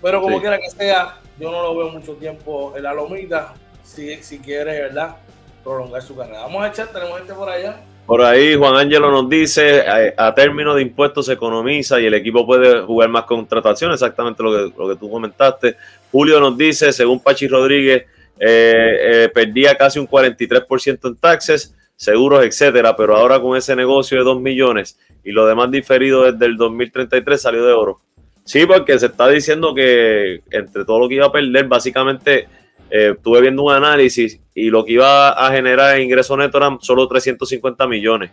Pero 0.00 0.22
como 0.22 0.40
quiera 0.40 0.58
que 0.58 0.70
sea, 0.70 1.18
yo 1.38 1.50
no 1.50 1.62
lo 1.62 1.76
veo 1.76 1.90
mucho 1.90 2.14
tiempo 2.14 2.72
en 2.74 2.84
la 2.84 2.94
lomita. 2.94 3.52
Si, 3.84 4.22
si 4.22 4.38
quiere, 4.38 4.80
¿verdad? 4.80 5.16
Prolongar 5.62 6.00
su 6.00 6.16
carrera. 6.16 6.40
Vamos 6.40 6.62
a 6.62 6.68
echar, 6.68 6.88
tenemos 6.88 7.18
gente 7.18 7.34
por 7.34 7.50
allá. 7.50 7.82
Por 8.06 8.22
ahí 8.22 8.54
Juan 8.54 8.76
Ángelo 8.76 9.10
nos 9.10 9.28
dice, 9.28 9.84
a, 10.16 10.34
término 10.34 10.74
de 10.74 10.82
impuestos 10.82 11.26
se 11.26 11.34
economiza 11.34 12.00
y 12.00 12.06
el 12.06 12.14
equipo 12.14 12.46
puede 12.46 12.80
jugar 12.80 13.08
más 13.10 13.24
contrataciones, 13.24 13.96
exactamente 13.96 14.42
lo 14.42 14.52
que, 14.52 14.74
lo 14.76 14.88
que 14.88 14.96
tú 14.96 15.10
comentaste. 15.10 15.76
Julio 16.10 16.40
nos 16.40 16.56
dice, 16.56 16.92
según 16.92 17.20
Pachi 17.20 17.46
Rodríguez, 17.46 18.06
eh, 18.38 18.98
eh, 19.26 19.30
perdía 19.32 19.76
casi 19.76 19.98
un 19.98 20.08
43% 20.08 21.08
en 21.08 21.16
taxes, 21.16 21.74
seguros, 22.00 22.42
etcétera, 22.46 22.96
pero 22.96 23.14
ahora 23.14 23.38
con 23.40 23.58
ese 23.58 23.76
negocio 23.76 24.16
de 24.16 24.24
2 24.24 24.40
millones 24.40 24.98
y 25.22 25.32
lo 25.32 25.44
demás 25.44 25.70
diferido 25.70 26.32
desde 26.32 26.46
el 26.46 26.56
2033 26.56 27.42
salió 27.42 27.62
de 27.66 27.74
oro. 27.74 28.00
Sí, 28.42 28.64
porque 28.64 28.98
se 28.98 29.06
está 29.06 29.28
diciendo 29.28 29.74
que 29.74 30.40
entre 30.50 30.86
todo 30.86 30.98
lo 30.98 31.08
que 31.08 31.16
iba 31.16 31.26
a 31.26 31.32
perder, 31.32 31.68
básicamente 31.68 32.48
eh, 32.90 33.12
estuve 33.14 33.42
viendo 33.42 33.64
un 33.64 33.72
análisis 33.72 34.40
y 34.54 34.70
lo 34.70 34.82
que 34.82 34.92
iba 34.92 35.28
a 35.32 35.52
generar 35.52 35.94
en 35.94 36.04
ingreso 36.04 36.38
neto 36.38 36.56
eran 36.56 36.80
solo 36.80 37.06
350 37.06 37.86
millones, 37.86 38.30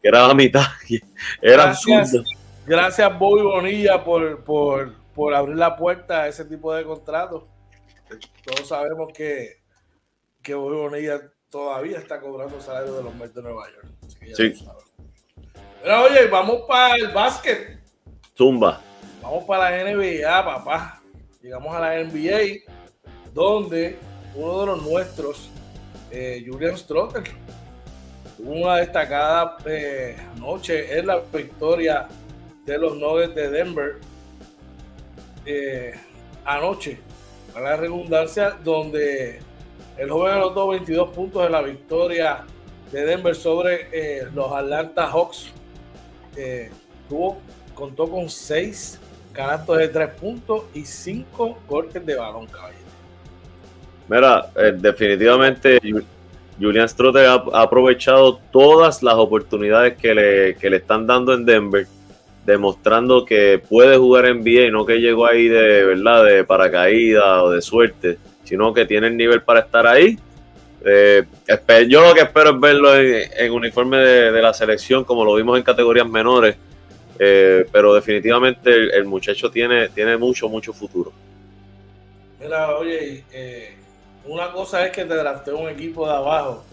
que 0.00 0.08
era 0.08 0.26
la 0.26 0.32
mitad. 0.32 0.64
Era 1.42 1.64
gracias, 1.64 2.14
Gracias, 2.64 3.18
Bobby 3.18 3.42
Bonilla, 3.42 4.02
por, 4.02 4.42
por, 4.42 4.94
por 5.14 5.34
abrir 5.34 5.56
la 5.56 5.76
puerta 5.76 6.22
a 6.22 6.28
ese 6.28 6.46
tipo 6.46 6.72
de 6.72 6.84
contratos. 6.84 7.42
Todos 8.42 8.66
sabemos 8.66 9.12
que, 9.14 9.58
que 10.42 10.54
Bobby 10.54 10.76
Bonilla 10.76 11.20
todavía 11.52 11.98
está 11.98 12.18
cobrando 12.18 12.58
salario 12.62 12.94
de 12.94 13.02
los 13.02 13.14
Mets 13.14 13.34
de 13.34 13.42
Nueva 13.42 13.66
York. 13.70 13.86
sí. 14.34 14.66
Pero 15.82 16.04
oye, 16.04 16.26
vamos 16.28 16.62
para 16.66 16.94
el 16.94 17.08
básquet. 17.08 17.78
Zumba. 18.36 18.80
Vamos 19.20 19.44
para 19.44 19.70
la 19.70 19.92
NBA, 19.92 20.44
papá. 20.44 21.02
Llegamos 21.42 21.74
a 21.74 21.80
la 21.80 22.02
NBA, 22.02 22.62
donde 23.34 23.98
uno 24.34 24.60
de 24.60 24.66
los 24.66 24.82
nuestros, 24.82 25.50
eh, 26.10 26.42
Julian 26.46 26.78
Strotter, 26.78 27.24
tuvo 28.38 28.52
una 28.52 28.76
destacada 28.76 29.58
eh, 29.66 30.16
noche 30.38 30.98
en 30.98 31.06
la 31.08 31.18
victoria 31.18 32.08
de 32.64 32.78
los 32.78 32.96
Nuggets 32.96 33.34
de 33.34 33.50
Denver 33.50 33.96
eh, 35.44 35.94
anoche, 36.44 36.98
a 37.54 37.60
la 37.60 37.76
redundancia, 37.76 38.52
donde 38.64 39.40
el 39.98 40.10
joven 40.10 40.34
anotó 40.34 40.68
22 40.68 41.10
puntos 41.10 41.44
en 41.44 41.52
la 41.52 41.62
victoria 41.62 42.44
de 42.90 43.04
Denver 43.04 43.34
sobre 43.34 43.88
los 44.34 44.52
Atlanta 44.52 45.08
Hawks. 45.08 45.50
Eh, 46.36 46.70
tuvo, 47.08 47.38
contó 47.74 48.08
con 48.08 48.28
seis 48.28 48.98
canastos 49.32 49.78
de 49.78 49.88
tres 49.88 50.10
puntos 50.10 50.64
y 50.74 50.84
cinco 50.84 51.58
cortes 51.66 52.04
de 52.04 52.14
balón, 52.14 52.46
caballero. 52.46 52.82
Mira, 54.08 54.50
eh, 54.56 54.74
definitivamente 54.76 55.78
Julian 56.60 56.88
Strotter 56.88 57.26
ha, 57.26 57.62
aprovechado 57.62 58.38
todas 58.50 59.02
las 59.02 59.14
oportunidades 59.14 59.96
que 59.96 60.14
le, 60.14 60.56
que 60.56 60.68
le 60.68 60.76
están 60.78 61.06
dando 61.06 61.32
en 61.32 61.46
Denver, 61.46 61.86
demostrando 62.44 63.24
que 63.24 63.58
puede 63.58 63.96
jugar 63.96 64.26
en 64.26 64.40
NBA 64.40 64.66
y 64.66 64.70
no 64.70 64.84
que 64.84 65.00
llegó 65.00 65.26
ahí 65.26 65.48
de 65.48 65.84
verdad 65.84 66.24
de 66.24 66.44
paracaídas 66.44 67.42
o 67.42 67.50
de 67.50 67.62
suerte, 67.62 68.18
sino 68.52 68.74
que 68.74 68.84
tiene 68.84 69.06
el 69.06 69.16
nivel 69.16 69.40
para 69.40 69.60
estar 69.60 69.86
ahí 69.86 70.18
eh, 70.84 71.24
yo 71.88 72.02
lo 72.02 72.14
que 72.14 72.20
espero 72.20 72.50
es 72.50 72.60
verlo 72.60 72.94
en, 72.94 73.52
uniforme 73.52 73.98
de, 73.98 74.42
la 74.42 74.52
selección, 74.52 75.04
como 75.04 75.24
lo 75.24 75.34
vimos 75.36 75.56
en 75.56 75.64
categorías 75.64 76.08
menores, 76.08 76.56
Eh, 77.18 77.66
pero 77.70 77.94
definitivamente 77.94 78.70
el, 78.96 79.04
muchacho 79.04 79.48
tiene, 79.48 79.90
tiene 79.90 80.16
mucho, 80.16 80.48
mucho 80.48 80.72
futuro. 80.72 81.12
Mira, 82.40 82.76
oye, 82.76 83.22
eh, 83.30 83.76
una 84.26 84.50
cosa 84.50 84.84
es 84.84 84.92
que 84.92 85.04
te 85.04 85.14
drafté 85.14 85.52
un 85.52 85.68
equipo 85.68 86.06
de 86.06 86.14
abajo 86.14 86.64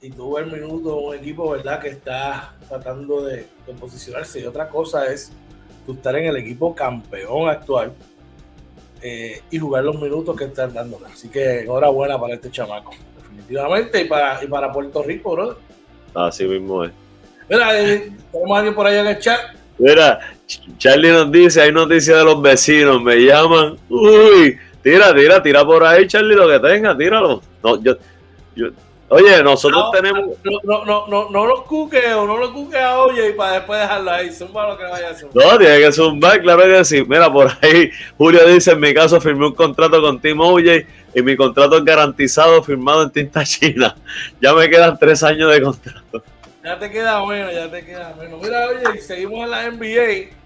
y 0.00 0.10
tuvo 0.10 0.38
el 0.38 0.46
minuto 0.46 0.96
un 0.96 1.14
equipo, 1.16 1.50
¿verdad?, 1.50 1.78
que 1.80 1.88
está 1.88 2.54
tratando 2.68 3.22
de, 3.26 3.44
posicionarse. 3.78 4.40
Y 4.40 4.46
otra 4.46 4.68
cosa 4.68 5.12
es 5.12 5.30
tú 5.84 5.92
estar 5.92 6.16
en 6.16 6.26
el 6.26 6.36
equipo 6.36 6.74
campeón 6.74 7.50
actual 7.50 7.92
eh, 9.02 9.42
y 9.50 9.58
jugar 9.58 9.84
los 9.84 10.00
minutos 10.00 10.36
que 10.36 10.44
están 10.44 10.72
dándole. 10.72 11.06
Así 11.06 11.28
que 11.28 11.60
enhorabuena 11.60 12.18
para 12.18 12.34
este 12.34 12.50
chamaco, 12.50 12.92
definitivamente, 13.16 14.00
y 14.02 14.04
para, 14.04 14.42
y 14.42 14.46
para 14.46 14.72
Puerto 14.72 15.02
Rico, 15.02 15.32
bro. 15.32 15.58
Así 16.14 16.44
mismo 16.44 16.84
es. 16.84 16.92
Mira, 17.48 17.80
eh, 17.80 18.12
tenemos 18.32 18.56
a 18.56 18.58
alguien 18.58 18.74
por 18.74 18.86
allá 18.86 19.00
en 19.00 19.06
el 19.06 19.18
chat. 19.18 19.40
Mira, 19.78 20.20
Charlie 20.76 21.10
nos 21.10 21.30
dice, 21.30 21.62
hay 21.62 21.72
noticias 21.72 22.18
de 22.18 22.24
los 22.24 22.42
vecinos, 22.42 23.02
me 23.02 23.16
llaman. 23.16 23.76
Uy, 23.88 24.58
tira, 24.82 25.14
tira, 25.14 25.42
tira 25.42 25.64
por 25.64 25.84
ahí, 25.84 26.06
Charlie, 26.06 26.34
lo 26.34 26.48
que 26.48 26.58
tenga, 26.58 26.96
tíralo. 26.96 27.40
No, 27.62 27.82
yo, 27.82 27.96
yo, 28.56 28.68
Oye, 29.10 29.42
nosotros 29.42 29.90
tenemos. 29.92 30.36
No, 30.64 30.84
no, 30.84 31.06
no, 31.06 31.30
no, 31.30 31.46
los 31.46 31.62
cuques 31.62 32.12
o 32.12 32.26
no 32.26 32.36
los 32.36 32.50
cuques 32.50 32.78
a 32.78 32.98
Oye 33.00 33.30
y 33.30 33.32
para 33.32 33.52
después 33.54 33.80
dejarlo 33.80 34.10
ahí. 34.10 34.30
Zumba 34.30 34.68
lo 34.68 34.76
que 34.76 34.84
vaya 34.84 35.10
a 35.10 35.14
zumbar. 35.14 35.46
No, 35.46 35.58
tiene 35.58 35.78
que 35.78 35.92
zumbar, 35.92 36.40
claro 36.42 36.62
que 36.62 36.84
sí. 36.84 37.02
Mira, 37.08 37.32
por 37.32 37.50
ahí 37.62 37.90
Julio 38.18 38.46
dice: 38.46 38.72
En 38.72 38.80
mi 38.80 38.92
caso, 38.92 39.18
firmé 39.18 39.46
un 39.46 39.54
contrato 39.54 40.00
con 40.02 40.20
Team 40.20 40.40
Oye 40.40 40.86
y 41.14 41.22
mi 41.22 41.36
contrato 41.36 41.78
es 41.78 41.84
garantizado, 41.84 42.62
firmado 42.62 43.02
en 43.02 43.10
tinta 43.10 43.44
china. 43.44 43.96
Ya 44.42 44.52
me 44.52 44.68
quedan 44.68 44.98
tres 44.98 45.22
años 45.22 45.50
de 45.52 45.62
contrato. 45.62 46.22
Ya 46.62 46.78
te 46.78 46.90
queda 46.90 47.20
bueno, 47.20 47.50
ya 47.50 47.70
te 47.70 47.84
queda 47.86 48.12
bueno. 48.14 48.38
Mira, 48.42 48.66
oye, 48.68 49.00
seguimos 49.00 49.44
en 49.44 49.50
la 49.50 49.70
NBA. 49.70 50.36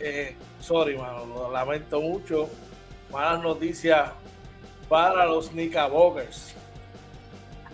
Eh, 0.00 0.36
sorry, 0.58 0.96
mano, 0.98 1.24
lo 1.26 1.52
lamento 1.52 2.00
mucho. 2.00 2.48
Malas 3.12 3.42
noticias 3.42 4.10
para 4.88 5.24
los 5.26 5.50
Knickerbockers 5.50 6.56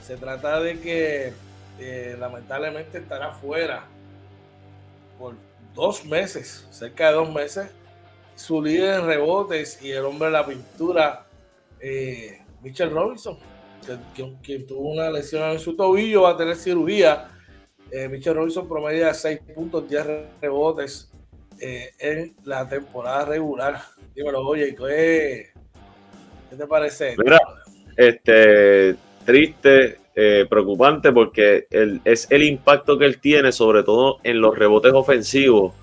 se 0.09 0.17
trata 0.17 0.59
de 0.61 0.81
que 0.81 1.35
eh, 1.79 2.17
lamentablemente 2.19 2.97
estará 2.97 3.31
fuera 3.31 3.85
por 5.19 5.35
dos 5.75 6.03
meses, 6.07 6.67
cerca 6.71 7.09
de 7.09 7.17
dos 7.17 7.31
meses. 7.31 7.69
Su 8.35 8.63
líder 8.63 9.01
en 9.01 9.07
rebotes 9.07 9.83
y 9.83 9.91
el 9.91 10.07
hombre 10.07 10.29
de 10.29 10.33
la 10.33 10.47
pintura, 10.47 11.27
eh, 11.79 12.41
Mitchell 12.63 12.91
Robinson, 12.91 13.37
quien, 14.43 14.67
tuvo 14.67 14.93
una 14.93 15.11
lesión 15.11 15.43
en 15.51 15.59
su 15.59 15.77
tobillo, 15.77 16.23
va 16.23 16.31
a 16.31 16.37
tener 16.39 16.57
cirugía. 16.57 17.29
Eh, 17.91 18.09
Mitchell 18.09 18.35
Robinson 18.35 18.67
promedia 18.67 19.13
6 19.13 19.41
puntos, 19.55 19.91
10 19.91 20.07
rebotes 20.41 21.11
eh, 21.61 21.91
en 21.99 22.35
la 22.45 22.67
temporada 22.67 23.27
regular. 23.27 23.83
Dímelo, 24.15 24.41
oye, 24.41 24.75
¿qué, 24.75 25.51
qué 26.49 26.57
te 26.57 26.67
parece? 26.67 27.15
Este, 27.95 28.97
triste, 29.29 29.99
eh, 30.15 30.47
preocupante, 30.49 31.13
porque 31.13 31.67
es 32.03 32.27
el 32.31 32.45
impacto 32.45 32.99
que 32.99 33.05
él 33.05 33.21
tiene, 33.21 33.53
sobre 33.53 33.83
todo 33.83 34.21
en 34.23 34.41
los 34.41 34.57
rebotes 34.57 34.95
ofensivos, 34.95 35.75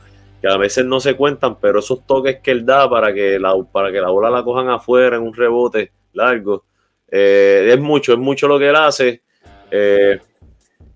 que 0.42 0.48
a 0.48 0.58
veces 0.58 0.84
no 0.84 1.00
se 1.00 1.14
cuentan, 1.14 1.60
pero 1.60 1.78
esos 1.78 2.08
toques 2.08 2.40
que 2.40 2.50
él 2.50 2.66
da 2.66 2.90
para 2.90 3.14
que 3.14 3.38
la, 3.38 3.54
para 3.72 3.92
que 3.92 4.02
la 4.02 4.10
bola 4.10 4.32
la 4.32 4.44
cojan 4.44 4.68
afuera 4.70 5.18
en 5.18 5.22
un 5.22 5.32
rebote 5.36 5.92
largo, 6.14 6.66
eh, 7.08 7.70
es 7.72 7.80
mucho, 7.80 8.14
es 8.14 8.20
mucho 8.20 8.48
lo 8.48 8.58
que 8.58 8.70
él 8.70 8.76
hace. 8.76 9.22
Eh, 9.70 10.20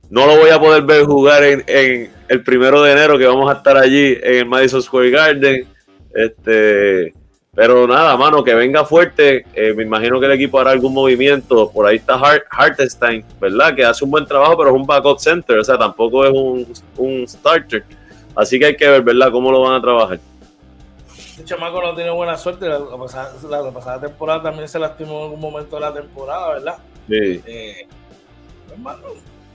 no 0.10 0.26
lo 0.26 0.38
voy 0.38 0.50
a 0.50 0.60
poder 0.60 0.82
ver 0.82 1.04
jugar 1.04 1.44
en, 1.44 1.64
en, 1.68 2.10
el 2.30 2.44
primero 2.44 2.82
de 2.82 2.94
enero 2.94 3.16
que 3.20 3.28
vamos 3.28 3.48
a 3.48 3.58
estar 3.58 3.78
allí 3.78 4.18
en 4.24 4.38
el 4.38 4.46
Madison 4.48 4.82
Square 4.82 5.12
Garden. 5.12 5.68
Este, 6.16 7.14
pero 7.60 7.86
nada, 7.86 8.16
mano, 8.16 8.42
que 8.42 8.56
venga 8.56 8.86
fuerte. 8.86 9.46
Eh, 9.54 9.74
me 9.74 9.84
imagino 9.84 10.18
que 10.18 10.28
el 10.28 10.32
equipo 10.32 10.62
hará 10.62 10.72
algún 10.72 10.94
movimiento. 10.94 11.70
Por 11.70 11.86
ahí 11.86 11.98
está 11.98 12.14
Hart, 12.14 12.44
Hartenstein, 12.50 13.26
¿verdad? 13.38 13.76
Que 13.76 13.84
hace 13.84 14.06
un 14.06 14.12
buen 14.12 14.26
trabajo, 14.26 14.56
pero 14.56 14.70
es 14.70 14.76
un 14.78 14.86
backup 14.86 15.20
center. 15.20 15.58
O 15.58 15.64
sea, 15.66 15.78
tampoco 15.78 16.24
es 16.24 16.32
un, 16.96 17.28
starter. 17.28 17.84
Así 18.34 18.58
que 18.58 18.68
hay 18.68 18.78
que 18.78 18.88
ver, 18.88 19.02
¿verdad?, 19.02 19.30
cómo 19.30 19.52
lo 19.52 19.60
van 19.60 19.74
a 19.74 19.82
trabajar. 19.82 20.22
Este 21.18 21.44
chamaco 21.44 21.82
no 21.82 21.94
tiene 21.96 22.12
buena 22.12 22.38
suerte. 22.38 22.66
La, 22.66 22.80
pasada, 23.74 24.00
temporada 24.00 24.42
también 24.42 24.70
se 24.70 24.80
lastimó 24.80 25.18
en 25.18 25.24
algún 25.26 25.42
momento 25.42 25.76
de 25.76 25.82
la 25.82 25.94
temporada, 25.94 26.54
¿verdad? 26.54 26.78
Sí. 27.10 27.42
Eh, 27.46 27.88
hermano, 28.72 29.02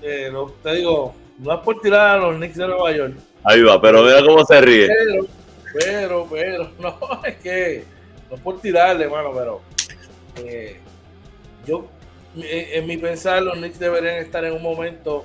eh, 0.03 0.31
te 0.63 0.75
digo, 0.75 1.15
no 1.39 1.55
es 1.55 1.61
por 1.61 1.81
tirar 1.81 2.19
a 2.19 2.21
los 2.21 2.37
Knicks 2.37 2.59
de 2.59 2.67
Nueva 2.67 2.93
York. 2.93 3.15
Ahí 3.45 3.63
va, 3.63 3.81
pero 3.81 4.03
mira 4.03 4.23
cómo 4.23 4.45
se 4.45 4.61
ríe. 4.61 4.89
Pero, 4.89 5.27
pero, 5.73 6.29
pero, 6.31 6.71
no, 6.79 6.99
es 7.25 7.37
que 7.37 7.94
no 8.37 8.43
por 8.43 8.61
tirarle, 8.61 9.09
mano, 9.09 9.31
pero 9.35 9.61
eh, 10.45 10.79
yo, 11.67 11.87
en, 12.37 12.87
mi 12.87 12.97
pensar, 12.97 13.43
los 13.43 13.57
Knicks 13.57 13.79
deberían 13.79 14.17
estar 14.17 14.45
en 14.45 14.55
un 14.55 14.63
momento 14.63 15.25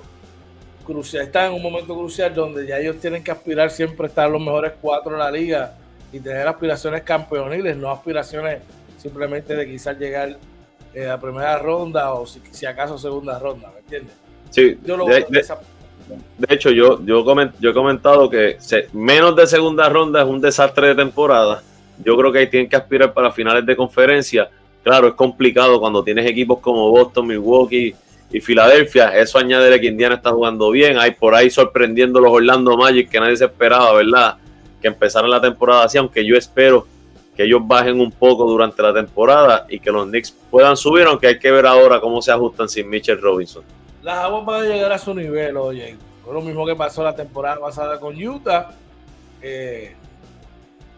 crucial, 0.86 1.26
están 1.26 1.48
en 1.48 1.54
un 1.54 1.64
momento 1.64 1.96
crucial 1.96 2.34
donde 2.34 2.66
ya 2.66 2.80
ellos 2.80 2.98
tienen 3.00 3.24
que 3.24 3.32
aspirar 3.32 3.70
siempre 3.72 4.06
a 4.06 4.10
estar 4.10 4.30
los 4.30 4.42
mejores 4.42 4.74
cuatro 4.82 5.14
en 5.14 5.20
la 5.20 5.32
liga 5.32 5.76
y 6.12 6.20
tener 6.20 6.48
aspiraciones 6.48 7.04
campeoniles, 7.04 7.78
no 7.78 7.92
aspiraciones 7.92 8.62
simplemente 8.98 9.56
de 9.56 9.68
quizás 9.68 9.98
llegar 9.98 10.38
eh, 10.94 11.08
a 11.08 11.20
primera 11.20 11.58
ronda 11.58 12.14
o 12.14 12.26
si, 12.26 12.66
acaso 12.66 12.98
segunda 12.98 13.38
ronda, 13.40 13.72
¿me 13.74 13.80
entiendes? 13.80 14.14
Sí, 14.50 14.80
yo 14.84 14.98
lo 14.98 15.06
de, 15.06 15.26
de, 15.30 16.56
hecho, 16.56 16.72
yo, 16.72 17.04
yo, 17.06 17.24
yo 17.60 17.70
he 17.70 17.74
comentado 17.74 18.30
que 18.30 18.58
menos 18.94 19.36
de 19.36 19.46
segunda 19.46 19.88
ronda 19.90 20.24
es 20.24 20.28
un 20.28 20.42
desastre 20.42 20.88
de 20.88 20.96
temporada 20.96 21.62
yo 22.04 22.18
creo 22.18 22.32
que 22.32 22.40
ahí 22.40 22.48
tienen 22.48 22.70
que 22.70 22.76
aspirar 22.76 23.14
para 23.14 23.32
finales 23.32 23.66
de 23.66 23.76
conferencia. 23.76 24.50
Claro, 24.84 25.10
es 25.10 25.14
complicado 25.14 25.80
cuando 25.80 26.04
tienes 26.04 26.26
equipos 26.26 26.60
como 26.60 26.90
Boston, 26.90 27.28
Milwaukee 27.28 27.94
y 28.32 28.40
Filadelfia. 28.40 29.18
Eso 29.18 29.38
añade 29.38 29.80
que 29.80 29.88
Indiana 29.88 30.16
está 30.16 30.32
jugando 30.32 30.72
bien. 30.72 30.98
Hay 30.98 31.12
por 31.12 31.36
ahí 31.36 31.50
sorprendiendo 31.50 32.20
los 32.20 32.32
Orlando 32.32 32.78
Magic 32.78 33.10
que 33.10 33.20
nadie 33.20 33.36
se 33.36 33.46
esperaba, 33.46 33.94
¿verdad? 33.94 34.38
Que 34.82 34.88
empezaran 34.88 35.30
la 35.30 35.42
temporada 35.42 35.84
así, 35.84 35.98
aunque 35.98 36.26
yo 36.26 36.36
espero 36.38 36.88
que 37.36 37.44
ellos 37.44 37.62
bajen 37.64 38.00
un 38.00 38.12
poco 38.12 38.46
durante 38.46 38.82
la 38.82 38.94
temporada 38.94 39.66
y 39.70 39.80
que 39.80 39.92
los 39.92 40.08
Knicks 40.08 40.36
puedan 40.50 40.76
subir, 40.76 41.06
aunque 41.06 41.28
hay 41.28 41.40
que 41.40 41.52
ver 41.52 41.66
ahora 41.66 42.00
cómo 42.00 42.22
se 42.22 42.32
ajustan 42.32 42.68
sin 42.68 42.90
Mitchell 42.90 43.20
Robinson. 43.22 43.64
Las 44.02 44.18
aguas 44.20 44.46
van 44.46 44.64
a 44.64 44.66
llegar 44.66 44.92
a 44.92 44.98
su 44.98 45.14
nivel, 45.14 45.58
oye. 45.58 45.98
Fue 46.24 46.34
lo 46.34 46.42
mismo 46.42 46.66
que 46.66 46.76
pasó 46.76 47.04
la 47.04 47.16
temporada 47.16 47.60
pasada 47.60 48.00
con 48.00 48.16
Utah. 48.22 48.72
Eh, 49.42 49.96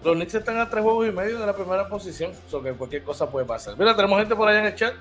los 0.03 0.15
Knicks 0.15 0.33
están 0.35 0.57
a 0.57 0.69
tres 0.69 0.83
juegos 0.83 1.07
y 1.07 1.11
medio 1.11 1.39
de 1.39 1.45
la 1.45 1.55
primera 1.55 1.87
posición, 1.87 2.31
so 2.49 2.61
que 2.61 2.71
cualquier 2.71 3.03
cosa 3.03 3.29
puede 3.29 3.45
pasar. 3.45 3.75
Mira, 3.77 3.95
tenemos 3.95 4.19
gente 4.19 4.35
por 4.35 4.47
allá 4.47 4.59
en 4.59 4.65
el 4.65 4.75
chat. 4.75 4.93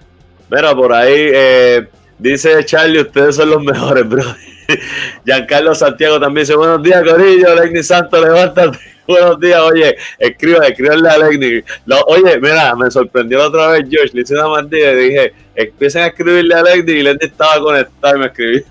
Mira, 0.51 0.75
por 0.75 0.93
ahí 0.93 1.31
eh, 1.33 1.89
dice 2.19 2.65
Charlie, 2.65 3.01
ustedes 3.01 3.37
son 3.37 3.51
los 3.51 3.63
mejores, 3.63 4.09
bro. 4.09 4.23
Giancarlo 5.25 5.75
Santiago 5.75 6.21
también 6.21 6.45
dice, 6.45 6.55
buenos 6.55 6.83
días, 6.83 7.03
Corillo, 7.03 7.55
Lenny 7.55 7.83
Santos, 7.83 8.21
levántate. 8.21 8.79
Buenos 9.11 9.41
días, 9.41 9.61
oye, 9.61 9.97
escriba, 10.21 10.69
escríbanle 10.69 11.09
a 11.09 11.19
Lenny. 11.19 11.65
oye, 12.07 12.39
mira, 12.39 12.77
me 12.77 12.89
sorprendió 12.93 13.45
otra 13.45 13.67
vez 13.69 13.85
George, 13.91 14.15
le 14.15 14.23
hice 14.23 14.35
una 14.35 14.47
mandilla 14.47 14.93
y 14.93 14.97
dije, 14.97 15.35
empiecen 15.57 16.03
a 16.03 16.07
escribirle 16.07 16.55
a 16.55 16.63
Lenny 16.63 16.93
y 16.93 17.03
Lenny 17.03 17.19
estaba 17.23 17.61
conectado 17.61 18.15
y 18.15 18.19
me 18.21 18.27
escribí. 18.27 18.65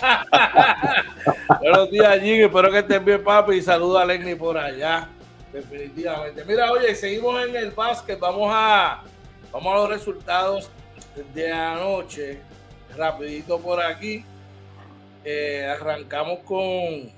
buenos 1.60 1.90
días, 1.90 2.18
Jimmy, 2.20 2.44
espero 2.44 2.70
que 2.70 2.78
estén 2.78 3.04
bien, 3.04 3.22
papi, 3.22 3.56
y 3.56 3.62
saluda 3.62 4.00
a 4.00 4.06
Lenny 4.06 4.36
por 4.36 4.56
allá. 4.56 5.06
Definitivamente. 5.52 6.44
Mira, 6.44 6.70
oye, 6.70 6.94
seguimos 6.94 7.44
en 7.46 7.56
el 7.56 7.70
básquet. 7.70 8.18
Vamos 8.18 8.50
a, 8.52 9.02
vamos 9.52 9.72
a 9.72 9.76
los 9.76 9.88
resultados 9.88 10.70
de 11.34 11.52
anoche. 11.52 12.40
Rapidito 12.96 13.58
por 13.60 13.80
aquí. 13.80 14.24
Eh, 15.24 15.66
arrancamos 15.66 16.40
con. 16.40 17.10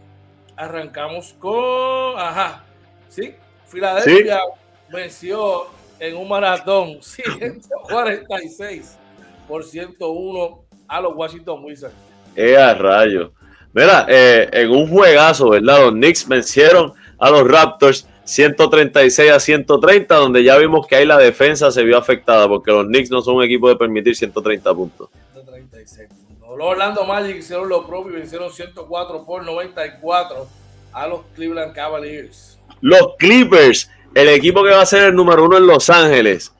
Arrancamos 0.56 1.34
con. 1.38 2.18
Ajá. 2.18 2.64
Sí. 3.08 3.34
Filadelfia 3.66 4.40
venció 4.88 5.66
en 5.98 6.16
un 6.16 6.28
maratón 6.28 6.98
146 7.02 8.96
por 9.46 9.64
101 9.64 10.64
a 10.88 11.00
los 11.00 11.14
Washington 11.14 11.64
Wizards. 11.64 11.94
¡Eh, 12.34 12.56
a 12.56 12.74
rayo! 12.74 13.32
Mira, 13.72 14.06
eh, 14.08 14.48
en 14.52 14.70
un 14.70 14.88
juegazo, 14.88 15.50
¿verdad? 15.50 15.80
Los 15.80 15.92
Knicks 15.92 16.26
vencieron 16.26 16.92
a 17.18 17.30
los 17.30 17.46
Raptors 17.46 18.08
136 18.30 19.30
a 19.32 19.40
130, 19.40 20.14
donde 20.14 20.44
ya 20.44 20.56
vimos 20.56 20.86
que 20.86 20.94
ahí 20.94 21.04
la 21.04 21.18
defensa 21.18 21.72
se 21.72 21.82
vio 21.82 21.98
afectada, 21.98 22.46
porque 22.46 22.70
los 22.70 22.86
Knicks 22.86 23.10
no 23.10 23.22
son 23.22 23.36
un 23.36 23.42
equipo 23.42 23.68
de 23.68 23.74
permitir 23.74 24.14
130 24.14 24.72
puntos. 24.72 25.08
136 25.32 26.08
Los 26.40 26.60
Orlando 26.60 27.04
Magic 27.04 27.36
hicieron 27.36 27.68
lo 27.68 27.84
propio 27.88 28.12
y 28.12 28.20
vencieron 28.20 28.52
104 28.52 29.24
por 29.26 29.44
94 29.44 30.46
a 30.92 31.08
los 31.08 31.22
Cleveland 31.34 31.74
Cavaliers. 31.74 32.56
Los 32.80 33.16
Clippers, 33.18 33.90
el 34.14 34.28
equipo 34.28 34.62
que 34.62 34.70
va 34.70 34.82
a 34.82 34.86
ser 34.86 35.08
el 35.08 35.14
número 35.16 35.44
uno 35.44 35.56
en 35.56 35.66
Los 35.66 35.90
Ángeles, 35.90 36.52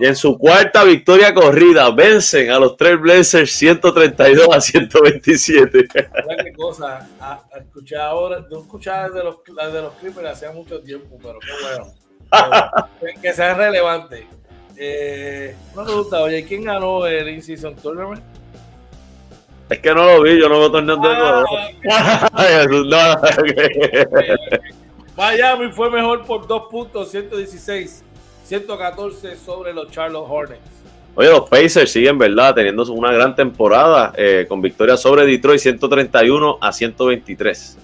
Y 0.00 0.06
en 0.06 0.16
su 0.16 0.38
cuarta 0.38 0.82
victoria 0.82 1.34
corrida, 1.34 1.90
vencen 1.90 2.50
a 2.50 2.58
los 2.58 2.74
Trailblazers 2.76 3.52
132 3.52 4.48
a 4.50 4.58
127. 4.58 5.88
qué 5.92 6.52
cosa? 6.56 7.06
A, 7.20 7.42
escuché 7.58 7.96
ahora, 7.98 8.42
no 8.50 8.60
escuchaba 8.60 9.10
de 9.10 9.22
los, 9.22 9.36
de 9.44 9.82
los 9.82 9.92
Clippers 9.94 10.28
hacía 10.30 10.52
mucho 10.52 10.80
tiempo, 10.80 11.18
pero 11.22 11.38
qué 11.40 11.52
bueno. 11.62 11.92
que 13.22 13.32
sean 13.34 13.58
relevantes. 13.58 14.24
Eh, 14.76 15.54
una 15.74 15.84
pregunta, 15.84 16.22
oye, 16.22 16.46
¿quién 16.46 16.64
ganó 16.64 17.06
el 17.06 17.28
In-Season 17.28 17.76
Tournament? 17.76 18.22
Es 19.68 19.78
que 19.80 19.94
no 19.94 20.04
lo 20.04 20.22
vi, 20.22 20.40
yo 20.40 20.48
no 20.48 20.68
de 20.70 20.82
nuevo. 20.82 21.44
Ah, 21.90 22.28
Miami 25.16 25.70
fue 25.70 25.90
mejor 25.90 26.24
por 26.24 26.46
dos 26.46 26.62
puntos, 26.70 27.10
116, 27.10 28.04
114 28.50 29.36
sobre 29.36 29.72
los 29.72 29.92
Charlotte 29.92 30.26
Hornets. 30.28 30.60
Oye, 31.14 31.30
los 31.30 31.48
Pacers 31.48 31.92
siguen, 31.92 32.18
¿verdad? 32.18 32.52
Teniendo 32.52 32.82
una 32.92 33.12
gran 33.12 33.36
temporada 33.36 34.12
eh, 34.16 34.44
con 34.48 34.60
victoria 34.60 34.96
sobre 34.96 35.24
Detroit 35.24 35.60
131 35.60 36.58
a 36.60 36.72
123. 36.72 37.78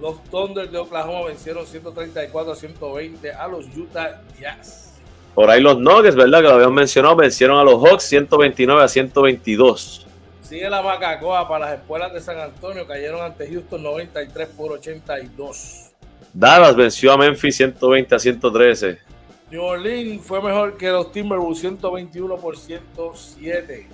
Los 0.00 0.24
Thunder 0.24 0.68
de 0.68 0.78
Oklahoma 0.78 1.26
vencieron 1.26 1.64
134 1.64 2.52
a 2.52 2.56
120 2.56 3.32
a 3.32 3.46
los 3.46 3.66
Utah 3.76 4.22
Jazz. 4.40 5.00
Por 5.36 5.48
ahí 5.48 5.60
los 5.60 5.78
Nuggets, 5.78 6.16
¿verdad? 6.16 6.38
Que 6.38 6.48
lo 6.48 6.54
habíamos 6.54 6.74
mencionado, 6.74 7.14
vencieron 7.14 7.60
a 7.60 7.62
los 7.62 7.80
Hawks 7.80 8.02
129 8.02 8.82
a 8.82 8.88
122. 8.88 10.06
Sigue 10.42 10.68
la 10.68 10.80
Bacacoa 10.80 11.46
para 11.46 11.66
las 11.66 11.78
escuelas 11.78 12.12
de 12.12 12.20
San 12.20 12.40
Antonio, 12.40 12.88
cayeron 12.88 13.22
ante 13.22 13.48
Houston 13.48 13.80
93 13.80 14.48
por 14.48 14.72
82. 14.72 15.92
Dallas 16.32 16.74
venció 16.74 17.12
a 17.12 17.16
Memphis 17.16 17.56
120 17.56 18.14
a 18.16 18.18
113. 18.18 19.11
New 19.52 19.62
Orleans 19.62 20.24
fue 20.24 20.40
mejor 20.40 20.78
que 20.78 20.88
los 20.88 21.12
Timberwolves 21.12 21.58
121 21.58 22.36
por 22.38 22.56
107. 22.56 23.86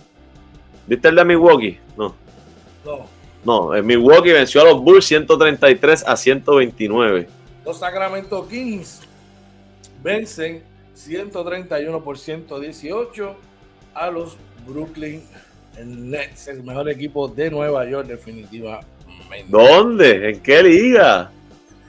¿Viste 0.87 1.09
el 1.09 1.17
de 1.17 1.25
Milwaukee? 1.25 1.81
No. 1.97 2.15
No. 2.85 3.07
No, 3.45 3.75
en 3.75 3.85
Milwaukee 3.85 4.31
venció 4.31 4.61
a 4.61 4.67
los 4.67 4.81
Bulls 4.81 5.05
133 5.07 6.05
a 6.07 6.17
129. 6.17 7.29
Los 7.65 7.79
Sacramento 7.81 8.47
Kings 8.47 9.01
vencen 10.01 10.63
131 10.95 12.05
por 12.05 12.17
118 12.17 13.37
a 13.95 14.11
los 14.13 14.37
Brooklyn 14.65 15.25
Nets, 15.85 16.47
el 16.47 16.63
mejor 16.63 16.89
equipo 16.89 17.27
de 17.27 17.51
Nueva 17.51 17.85
York 17.85 18.07
definitivamente. 18.07 18.87
¿Dónde? 19.49 20.31
¿En 20.31 20.41
qué 20.41 20.63
liga? 20.63 21.33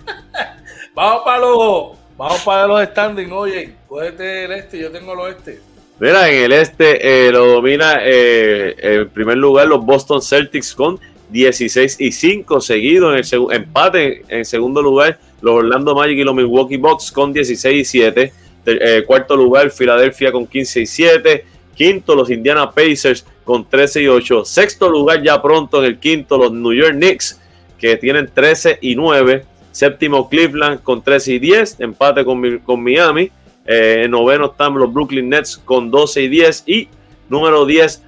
vamos 0.95 1.21
para 1.23 1.37
los, 1.37 1.98
vamos 2.19 2.41
para 2.41 2.67
los 2.67 2.83
standings, 2.83 3.31
oye, 3.31 3.75
cógete 3.87 4.43
el 4.43 4.51
este, 4.51 4.77
yo 4.77 4.91
tengo 4.91 5.13
el 5.13 5.19
oeste. 5.19 5.61
Mira, 5.99 6.29
en 6.29 6.43
el 6.43 6.51
este 6.51 7.27
eh, 7.27 7.31
lo 7.31 7.47
domina 7.47 7.99
eh, 8.01 8.75
en 8.77 9.09
primer 9.09 9.37
lugar 9.37 9.67
los 9.67 9.83
Boston 9.85 10.21
Celtics 10.21 10.75
con 10.75 10.99
16 11.29 11.95
y 11.99 12.11
5 12.11 12.61
seguidos. 12.61 13.33
En 13.33 13.41
el 13.41 13.55
empate 13.55 14.23
en 14.27 14.43
segundo 14.43 14.81
lugar 14.81 15.17
los 15.41 15.55
Orlando 15.55 15.95
Magic 15.95 16.17
y 16.17 16.23
los 16.23 16.35
Milwaukee 16.35 16.77
Bucks 16.77 17.11
con 17.11 17.31
16 17.31 17.81
y 17.81 17.85
7. 17.85 18.33
Eh, 18.65 19.03
cuarto 19.07 19.35
lugar 19.35 19.71
Filadelfia 19.71 20.31
con 20.31 20.45
15 20.45 20.81
y 20.81 20.85
7. 20.85 21.45
Quinto 21.75 22.15
los 22.15 22.29
Indiana 22.29 22.69
Pacers 22.69 23.25
con 23.45 23.67
13 23.67 24.03
y 24.03 24.07
8. 24.07 24.43
Sexto 24.45 24.89
lugar 24.89 25.23
ya 25.23 25.41
pronto 25.41 25.79
en 25.79 25.85
el 25.85 25.99
quinto 25.99 26.37
los 26.37 26.51
New 26.51 26.73
York 26.73 26.95
Knicks 26.95 27.39
que 27.77 27.95
tienen 27.95 28.29
13 28.33 28.79
y 28.81 28.95
9. 28.95 29.45
Séptimo 29.71 30.29
Cleveland 30.29 30.81
con 30.81 31.01
13 31.01 31.33
y 31.33 31.39
10, 31.39 31.79
empate 31.79 32.25
con, 32.25 32.59
con 32.59 32.83
Miami. 32.83 33.31
Eh, 33.65 34.07
noveno 34.09 34.47
están 34.47 34.73
los 34.73 34.91
Brooklyn 34.91 35.29
Nets 35.29 35.57
con 35.57 35.91
12 35.91 36.23
y 36.23 36.27
10. 36.27 36.63
Y 36.65 36.89
número 37.29 37.65
10 37.65 38.03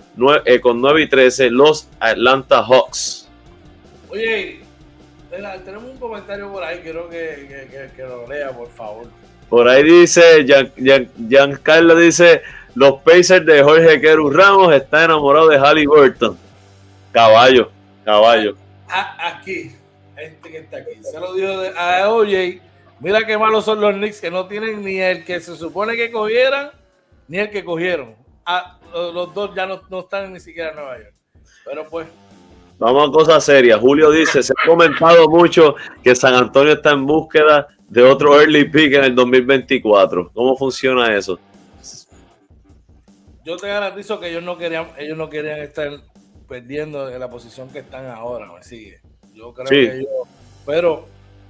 eh, 0.46 0.60
con 0.60 0.82
9 0.82 1.04
y 1.04 1.08
13 1.08 1.52
los 1.52 1.88
Atlanta 2.00 2.64
Hawks. 2.64 3.30
Oye, 4.10 4.60
tenemos 5.64 5.86
un 5.86 5.98
comentario 5.98 6.52
por 6.52 6.64
ahí, 6.64 6.80
quiero 6.80 7.10
que, 7.10 7.70
que, 7.96 8.04
lo 8.04 8.28
lea, 8.28 8.52
por 8.52 8.70
favor. 8.70 9.08
Por 9.50 9.68
ahí 9.68 9.84
dice, 9.84 10.46
Giancarlo 11.28 11.96
dice, 11.96 12.42
los 12.76 13.02
Pacers 13.02 13.46
de 13.46 13.64
Jorge 13.64 14.02
Queru 14.02 14.30
Ramos 14.30 14.74
están 14.74 15.06
enamorados 15.06 15.50
de 15.50 15.58
Halliburton. 15.58 16.38
Caballo, 17.12 17.72
caballo. 18.04 18.56
Aquí, 18.88 19.72
este 20.22 20.52
que 20.52 20.58
está 20.60 20.78
aquí. 20.78 20.92
Se 21.02 21.20
lo 21.20 21.34
dijo 21.34 21.52
a 21.78 22.10
OJ. 22.10 22.62
Mira 23.00 23.26
qué 23.26 23.38
malos 23.38 23.66
son 23.66 23.82
los 23.82 23.94
Knicks 23.94 24.22
que 24.22 24.30
no 24.30 24.48
tienen 24.48 24.84
ni 24.84 25.00
el 25.00 25.26
que 25.26 25.40
se 25.40 25.56
supone 25.56 25.96
que 25.96 26.12
cogieran, 26.12 26.70
ni 27.28 27.40
el 27.40 27.50
que 27.50 27.64
cogieron. 27.64 28.16
Ah, 28.46 28.80
los 28.94 29.34
dos 29.34 29.56
ya 29.56 29.66
no, 29.66 30.00
están 30.00 30.32
ni 30.34 30.40
siquiera 30.40 30.70
en 30.70 30.76
Nueva 30.76 30.98
York. 30.98 31.14
Pero 31.66 31.90
pues. 31.90 32.08
Vamos 32.78 33.10
a 33.10 33.12
cosas 33.12 33.44
serias. 33.44 33.80
Julio 33.80 34.12
dice: 34.12 34.44
Se 34.44 34.54
ha 34.54 34.68
comentado 34.68 35.28
mucho 35.30 35.76
que 36.04 36.16
San 36.16 36.36
Antonio 36.36 36.74
está 36.74 36.92
en 36.92 37.06
búsqueda 37.06 37.68
de 37.90 38.04
otro 38.04 38.40
early 38.40 38.70
pick 38.70 38.94
en 38.94 39.04
el 39.06 39.16
2024. 39.16 40.32
¿Cómo 40.34 40.56
funciona 40.56 41.16
eso? 41.16 41.40
Yo 43.44 43.58
te 43.58 43.68
garantizo 43.68 44.20
que 44.20 44.30
ellos 44.30 44.44
no 44.44 44.58
querían, 44.58 44.90
ellos 44.98 45.18
no 45.18 45.28
querían 45.28 45.60
estar 45.60 45.90
perdiendo 46.48 47.10
en 47.10 47.20
la 47.20 47.30
posición 47.30 47.70
que 47.70 47.80
están 47.80 48.06
ahora. 48.06 48.52
Me 48.54 48.64
sigue. 48.64 49.01
Yo 49.42 49.54
creo 49.54 49.66
que 49.66 49.98
ellos, 49.98 50.08
pero 50.66 51.08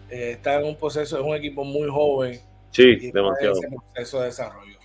eh, 0.10 0.32
está 0.32 0.60
en 0.60 0.66
un 0.66 0.78
proceso, 0.78 1.18
es 1.18 1.24
un 1.24 1.36
equipo 1.36 1.66
muy 1.66 1.90
joven. 1.90 2.40
Sí, 2.72 3.12
demasiado. 3.12 3.60
proceso 3.94 4.20
de 4.22 4.26
desarrollo. 4.28 4.78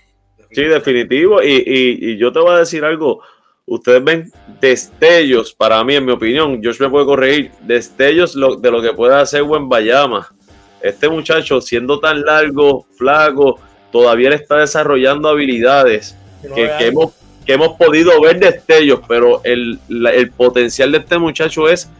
Sí, 0.51 0.63
definitivo. 0.63 1.41
Y, 1.43 2.17
yo 2.17 2.33
te 2.33 2.41
voy 2.41 2.51
a 2.55 2.59
decir 2.59 2.85
algo. 2.85 3.21
Ustedes 3.65 4.03
ven 4.03 4.33
destellos, 4.61 5.53
para 5.53 5.83
mí, 5.85 5.97
en 5.97 6.05
mi 6.05 6.13
opinión, 6.13 6.61
Josh 6.63 6.81
me 6.81 6.89
puede 6.89 7.07
corregir, 7.07 7.51
destellos 7.63 8.35
de 8.35 8.71
lo 8.71 8.83
que 8.83 8.93
puede 8.93 9.17
hacer 9.17 9.43
Buen 9.43 9.69
Bayama. 9.69 10.33
Este 10.81 11.09
muchacho, 11.09 11.61
siendo 11.61 11.99
tan 11.99 12.23
largo, 12.23 12.87
flaco, 12.97 13.59
todavía 13.91 14.31
está 14.31 14.59
desarrollando 14.59 15.29
habilidades 15.29 16.17
que, 16.55 16.71
hemos, 16.81 17.15
que 17.45 17.55
hemos 17.55 17.77
podido 17.77 18.21
ver 18.21 18.39
destellos, 18.39 19.01
pero 19.09 19.41
el, 19.43 19.81
el 19.89 20.31
potencial 20.31 20.93
de 20.93 20.99
este 20.99 21.19
muchacho 21.19 21.69
es 21.69 21.91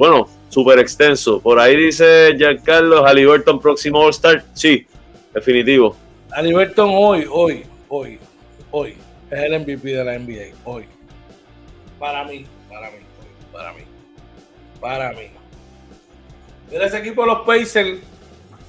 bueno, 0.00 0.26
súper 0.48 0.78
extenso. 0.78 1.42
Por 1.42 1.60
ahí 1.60 1.76
dice 1.76 2.34
Giancarlo, 2.34 3.04
Halliburton 3.04 3.60
próximo 3.60 4.00
All-Star. 4.00 4.42
Sí, 4.54 4.86
definitivo. 5.34 5.94
Halliburton 6.30 6.88
hoy, 6.90 7.26
hoy, 7.30 7.66
hoy, 7.86 8.18
hoy. 8.70 8.96
Es 9.30 9.42
el 9.42 9.60
MVP 9.60 9.90
de 9.90 10.02
la 10.02 10.18
NBA, 10.18 10.56
hoy. 10.64 10.86
Para 11.98 12.24
mí, 12.24 12.46
para 12.70 12.90
mí, 12.90 12.96
para 13.52 13.72
mí. 13.74 13.80
Para 14.80 15.12
mí. 15.12 15.30
Mira 16.70 16.86
ese 16.86 16.96
equipo 16.96 17.20
de 17.20 17.28
los 17.28 17.40
Pacers 17.40 17.98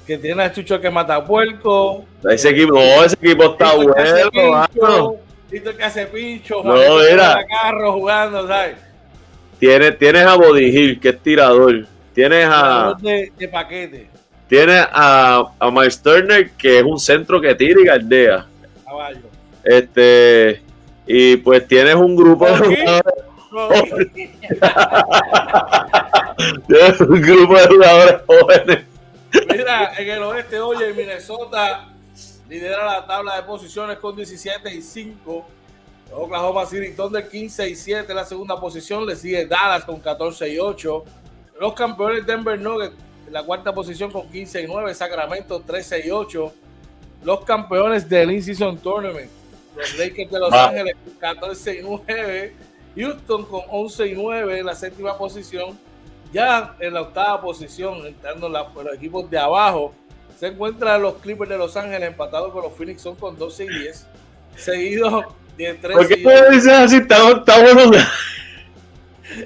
que 0.06 0.18
tiene 0.18 0.44
a 0.44 0.52
Chucho 0.52 0.82
que 0.82 0.90
mata 0.90 1.26
puerco. 1.26 2.04
Ese 2.30 2.50
equipo, 2.50 2.74
no, 2.74 3.06
ese 3.06 3.16
equipo 3.16 3.46
está 3.54 3.74
bueno. 3.74 5.16
Listo 5.50 5.78
que 5.78 5.84
hace 5.86 6.08
pincho, 6.08 6.62
no, 6.62 7.02
era. 7.02 7.46
carro 7.48 7.94
jugando, 7.94 8.46
¿sabes? 8.46 8.91
Tienes, 9.62 9.98
tienes 10.00 10.26
a 10.26 10.36
Body 10.38 10.98
que 10.98 11.10
es 11.10 11.22
tirador. 11.22 11.86
Tienes 12.16 12.48
a. 12.50 12.96
De, 13.00 13.32
paquete. 13.48 14.10
Tienes 14.50 14.88
a, 14.92 15.54
a 15.60 15.70
Miles 15.70 16.02
Turner, 16.02 16.50
que 16.54 16.80
es 16.80 16.84
un 16.84 17.00
centro 17.00 17.40
que 17.40 17.54
tira 17.54 17.80
y 17.80 17.86
galdea. 17.86 18.48
Caballo. 18.84 19.20
Este. 19.64 20.64
Y 21.06 21.38
pues 21.38 21.68
tienes 21.68 21.94
un 21.94 22.16
grupo 22.16 22.48
de 22.48 22.58
jugadores. 22.58 23.14
tienes 26.68 27.02
un 27.02 27.22
grupo 27.22 27.56
de 27.56 27.68
jugadores 27.68 28.16
jóvenes. 28.26 28.86
Mira, 29.48 29.94
en 29.96 30.10
el 30.10 30.24
oeste, 30.24 30.60
oye, 30.60 30.92
Minnesota 30.92 31.88
lidera 32.50 32.84
la 32.84 33.06
tabla 33.06 33.36
de 33.36 33.44
posiciones 33.44 34.00
con 34.00 34.16
17 34.16 34.74
y 34.74 34.82
5 34.82 35.48
Oklahoma 36.14 36.66
City 36.66 36.94
Thunder 36.96 37.28
15 37.28 37.70
y 37.70 37.76
7 37.76 38.06
en 38.10 38.16
la 38.16 38.26
segunda 38.26 38.60
posición. 38.60 39.06
Le 39.06 39.16
sigue 39.16 39.46
Dallas 39.46 39.86
con 39.86 40.00
14 40.00 40.50
y 40.50 40.60
8. 40.60 41.04
Los 41.60 41.74
campeones 41.74 42.26
Denver 42.26 42.60
Nuggets 42.60 42.96
en 43.28 43.34
la 43.34 43.44
cuarta 43.44 43.74
posición 43.74 44.12
con 44.12 44.30
15 44.30 44.62
y 44.62 44.68
9. 44.68 44.94
Sacramento 44.94 45.62
13 45.62 46.08
y 46.08 46.12
8. 46.12 46.54
Los 47.24 47.46
campeones 47.46 48.08
del 48.08 48.32
In-Season 48.32 48.78
Tournament. 48.80 49.30
Los 49.76 49.98
Lakers 49.98 50.32
de 50.32 50.40
Los 50.40 50.54
Ángeles 50.54 50.96
con 51.04 51.14
14 51.16 51.80
y 51.80 51.82
9. 51.84 52.56
Houston 52.96 53.46
con 53.46 53.62
11 53.70 54.08
y 54.08 54.14
9 54.14 54.60
en 54.60 54.66
la 54.66 54.76
séptima 54.76 55.18
posición. 55.18 55.80
Ya 56.34 56.76
en 56.80 56.94
la 56.94 57.02
octava 57.02 57.42
posición, 57.42 58.06
entrando 58.06 58.48
los 58.48 58.94
equipos 58.94 59.30
de 59.30 59.38
abajo, 59.38 59.94
se 60.40 60.48
encuentran 60.48 61.02
los 61.02 61.16
Clippers 61.16 61.50
de 61.50 61.58
Los 61.58 61.76
Ángeles 61.76 62.08
empatados 62.10 62.52
con 62.52 62.64
los 62.64 62.74
Phoenix 62.74 63.02
son 63.02 63.16
con 63.16 63.38
12 63.38 63.66
y 63.66 63.70
10. 63.70 64.08
Seguidos 64.56 65.26
¿Por 65.94 66.08
qué 66.08 66.18
tú 66.18 66.30
dices 66.52 66.74
así? 66.74 66.98
Está, 66.98 67.24
bueno. 67.24 67.92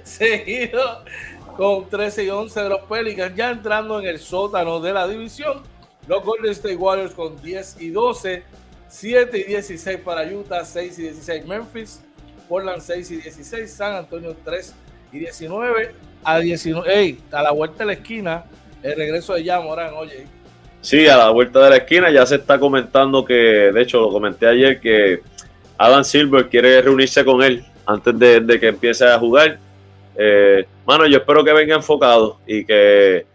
Seguido 0.04 1.04
con 1.58 1.90
13 1.90 2.24
y 2.24 2.30
11 2.30 2.64
de 2.64 2.70
los 2.70 2.82
Pelicans, 2.82 3.36
ya 3.36 3.52
entrando 3.52 4.00
en 4.00 4.08
el 4.08 4.20
sótano 4.20 4.80
de 4.80 4.94
la 4.94 5.08
división. 5.08 5.62
Los 6.08 6.24
Golden 6.24 6.52
State 6.52 6.76
Warriors 6.76 7.14
con 7.14 7.42
10 7.42 7.78
y 7.82 7.90
12. 7.90 8.44
7 8.88 9.38
y 9.38 9.44
16 9.44 10.00
para 10.00 10.24
Utah, 10.24 10.64
6 10.64 11.00
y 11.00 11.02
16 11.04 11.46
Memphis, 11.46 12.02
Portland 12.48 12.82
6 12.82 13.12
y 13.12 13.16
16, 13.18 13.70
San 13.70 13.96
Antonio 13.96 14.36
3 14.44 14.76
y 15.12 15.20
19. 15.20 15.92
A 16.24 16.40
19, 16.40 17.18
a 17.32 17.44
la 17.44 17.52
vuelta 17.52 17.80
de 17.80 17.86
la 17.86 17.94
esquina, 17.94 18.46
el 18.82 18.96
regreso 18.96 19.34
de 19.34 19.44
ya 19.44 19.60
Morán, 19.60 19.94
oye. 19.96 20.26
Sí, 20.82 21.08
a 21.08 21.18
la 21.18 21.30
vuelta 21.30 21.60
de 21.64 21.70
la 21.72 21.76
esquina 21.78 22.10
ya 22.10 22.26
se 22.26 22.36
está 22.36 22.60
comentando 22.60 23.26
que, 23.26 23.34
de 23.34 23.82
hecho 23.82 24.00
lo 24.00 24.10
comenté 24.10 24.48
ayer, 24.48 24.80
que 24.80 25.22
Adam 25.78 26.04
Silver 26.04 26.48
quiere 26.50 26.82
reunirse 26.82 27.24
con 27.26 27.44
él 27.44 27.64
antes 27.86 28.18
de, 28.18 28.60
que 28.60 28.68
empiece 28.68 29.06
a 29.06 29.18
jugar. 29.20 29.58
Eh, 30.18 30.66
mano, 30.86 31.06
yo 31.06 31.18
espero 31.18 31.44
que 31.44 31.54
venga 31.54 31.76
enfocado 31.76 32.40
y 32.48 32.66
que 32.66 33.26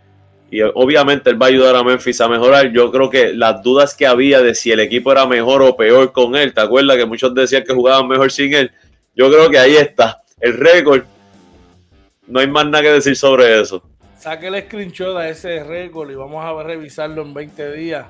y 0.52 0.62
obviamente 0.62 1.30
él 1.30 1.40
va 1.40 1.46
a 1.46 1.48
ayudar 1.48 1.76
a 1.76 1.84
Memphis 1.84 2.20
a 2.20 2.28
mejorar. 2.28 2.72
Yo 2.72 2.90
creo 2.90 3.08
que 3.08 3.32
las 3.32 3.62
dudas 3.62 3.94
que 3.94 4.06
había 4.06 4.42
de 4.42 4.54
si 4.56 4.72
el 4.72 4.80
equipo 4.80 5.12
era 5.12 5.24
mejor 5.24 5.62
o 5.62 5.76
peor 5.76 6.10
con 6.10 6.34
él, 6.34 6.52
¿te 6.52 6.60
acuerdas 6.60 6.96
que 6.96 7.06
muchos 7.06 7.32
decían 7.34 7.62
que 7.62 7.72
jugaban 7.72 8.08
mejor 8.08 8.32
sin 8.32 8.52
él? 8.54 8.72
Yo 9.14 9.30
creo 9.30 9.48
que 9.48 9.58
ahí 9.58 9.76
está. 9.76 10.22
El 10.40 10.58
récord, 10.58 11.04
no 12.26 12.40
hay 12.40 12.48
más 12.48 12.66
nada 12.66 12.82
que 12.82 12.90
decir 12.90 13.14
sobre 13.14 13.60
eso. 13.60 13.82
Saque 14.18 14.48
el 14.48 14.60
screenshot 14.64 15.16
a 15.16 15.28
ese 15.28 15.62
récord 15.62 16.10
y 16.10 16.14
vamos 16.16 16.44
a 16.44 16.62
revisarlo 16.64 17.22
en 17.22 17.32
20 17.32 17.72
días. 17.72 18.06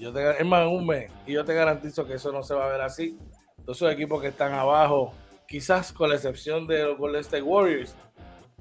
Yo 0.00 0.12
te, 0.12 0.30
es 0.40 0.46
más, 0.46 0.66
un 0.66 0.86
mes. 0.86 1.10
Y 1.26 1.34
yo 1.34 1.44
te 1.44 1.54
garantizo 1.54 2.06
que 2.06 2.14
eso 2.14 2.32
no 2.32 2.42
se 2.42 2.54
va 2.54 2.66
a 2.66 2.72
ver 2.72 2.80
así. 2.80 3.16
Todos 3.64 3.76
esos 3.76 3.92
equipos 3.92 4.20
que 4.20 4.28
están 4.28 4.54
abajo, 4.54 5.14
quizás 5.46 5.92
con 5.92 6.08
la 6.08 6.16
excepción 6.16 6.66
de 6.66 6.84
los 6.84 6.98
Golden 6.98 7.20
State 7.20 7.42
Warriors, 7.42 7.94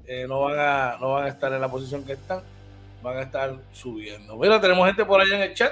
eh, 0.05 0.25
no, 0.27 0.41
van 0.41 0.59
a, 0.59 0.97
no 0.99 1.13
van 1.13 1.25
a 1.25 1.29
estar 1.29 1.51
en 1.53 1.61
la 1.61 1.69
posición 1.69 2.03
que 2.03 2.13
están 2.13 2.43
van 3.01 3.17
a 3.17 3.21
estar 3.21 3.55
subiendo. 3.71 4.35
Mira, 4.37 4.59
tenemos 4.59 4.85
gente 4.87 5.05
por 5.05 5.21
allá 5.21 5.35
en 5.35 5.41
el 5.43 5.53
chat. 5.53 5.71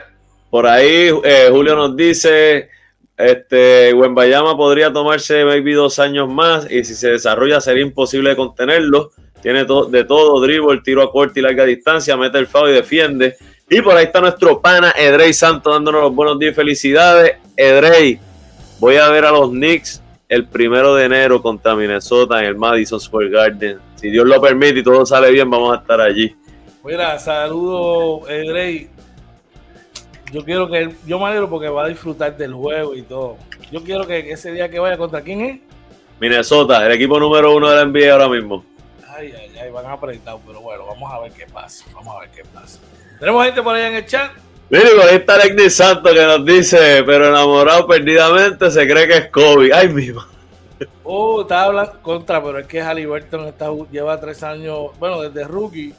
Por 0.49 0.65
ahí 0.65 1.09
eh, 1.23 1.49
Julio 1.51 1.75
nos 1.75 1.95
dice, 1.95 2.69
este, 3.17 3.93
Bayama 3.93 4.55
podría 4.55 4.93
tomarse 4.93 5.43
maybe 5.43 5.73
dos 5.73 5.99
años 5.99 6.29
más 6.29 6.69
y 6.71 6.83
si 6.83 6.95
se 6.95 7.11
desarrolla 7.11 7.59
sería 7.59 7.83
imposible 7.83 8.35
contenerlo. 8.35 9.11
Tiene 9.41 9.65
de 9.65 10.03
todo, 10.03 10.41
dribble, 10.41 10.81
tiro 10.81 11.03
a 11.03 11.11
corta 11.11 11.39
y 11.39 11.43
larga 11.43 11.63
distancia, 11.63 12.17
mete 12.17 12.39
el 12.39 12.47
foul 12.47 12.69
y 12.69 12.73
defiende. 12.73 13.35
Y 13.69 13.81
por 13.81 13.97
ahí 13.97 14.05
está 14.05 14.21
nuestro 14.21 14.61
pana 14.61 14.93
Edrey 14.95 15.33
Santos 15.33 15.73
dándonos 15.73 16.01
los 16.03 16.15
buenos 16.15 16.39
días 16.39 16.53
y 16.53 16.55
felicidades. 16.55 17.33
Edrey, 17.57 18.17
voy 18.79 18.95
a 18.95 19.09
ver 19.09 19.25
a 19.25 19.31
los 19.31 19.49
Knicks 19.49 20.01
el 20.29 20.47
primero 20.47 20.95
de 20.95 21.03
enero 21.03 21.41
contra 21.41 21.75
Minnesota 21.75 22.39
en 22.39 22.45
el 22.45 22.55
Madison 22.55 22.97
Square 22.97 23.29
Garden. 23.29 23.79
Si 23.95 24.09
Dios 24.09 24.25
lo 24.25 24.39
permite 24.39 24.79
y 24.79 24.83
todo 24.83 25.05
sale 25.05 25.31
bien, 25.31 25.49
vamos 25.49 25.77
a 25.77 25.81
estar 25.81 25.99
allí. 25.99 26.33
Mira, 26.81 27.19
saludo, 27.19 28.25
Edrey. 28.29 28.89
Yo 30.31 30.45
quiero 30.45 30.69
que 30.69 30.95
yo 31.05 31.19
me 31.19 31.25
alegro 31.25 31.49
porque 31.49 31.67
va 31.67 31.83
a 31.83 31.87
disfrutar 31.89 32.37
del 32.37 32.53
juego 32.53 32.95
y 32.95 33.01
todo. 33.01 33.35
Yo 33.69 33.83
quiero 33.83 34.07
que 34.07 34.31
ese 34.31 34.53
día 34.53 34.69
que 34.69 34.79
vaya 34.79 34.97
contra 34.97 35.21
quién 35.21 35.41
es. 35.41 35.59
Minnesota, 36.21 36.85
el 36.85 36.93
equipo 36.93 37.19
número 37.19 37.53
uno 37.53 37.69
de 37.69 37.75
la 37.75 37.85
NBA 37.85 38.13
ahora 38.13 38.29
mismo. 38.29 38.63
Ay, 39.09 39.33
ay, 39.37 39.57
ay, 39.61 39.71
van 39.71 39.87
apretado, 39.87 40.39
pero 40.47 40.61
bueno, 40.61 40.85
vamos 40.85 41.11
a 41.11 41.19
ver 41.19 41.33
qué 41.33 41.45
pasa. 41.47 41.83
Vamos 41.93 42.15
a 42.15 42.21
ver 42.21 42.29
qué 42.29 42.43
pasa. 42.53 42.79
Tenemos 43.19 43.45
gente 43.45 43.61
por 43.61 43.75
allá 43.75 43.87
en 43.87 43.95
el 43.95 44.05
chat. 44.05 44.31
Mire, 44.69 44.89
por 44.91 45.09
ahí 45.09 45.15
está 45.15 45.35
Alex 45.35 45.73
Santos 45.73 46.13
que 46.13 46.23
nos 46.23 46.45
dice, 46.45 47.03
pero 47.05 47.29
enamorado 47.29 47.87
perdidamente 47.87 48.69
se 48.69 48.87
cree 48.87 49.07
que 49.07 49.17
es 49.17 49.29
Kobe. 49.29 49.73
Ay, 49.73 49.87
mi 49.89 50.11
Oh, 51.03 51.41
estaba 51.41 51.63
hablando 51.63 52.01
contra, 52.01 52.43
pero 52.43 52.59
es 52.59 52.67
que 52.67 52.81
Halliburton 52.81 53.47
está, 53.47 53.69
lleva 53.91 54.19
tres 54.19 54.43
años, 54.43 54.91
bueno, 54.99 55.21
desde 55.21 55.47
rookie 55.47 55.93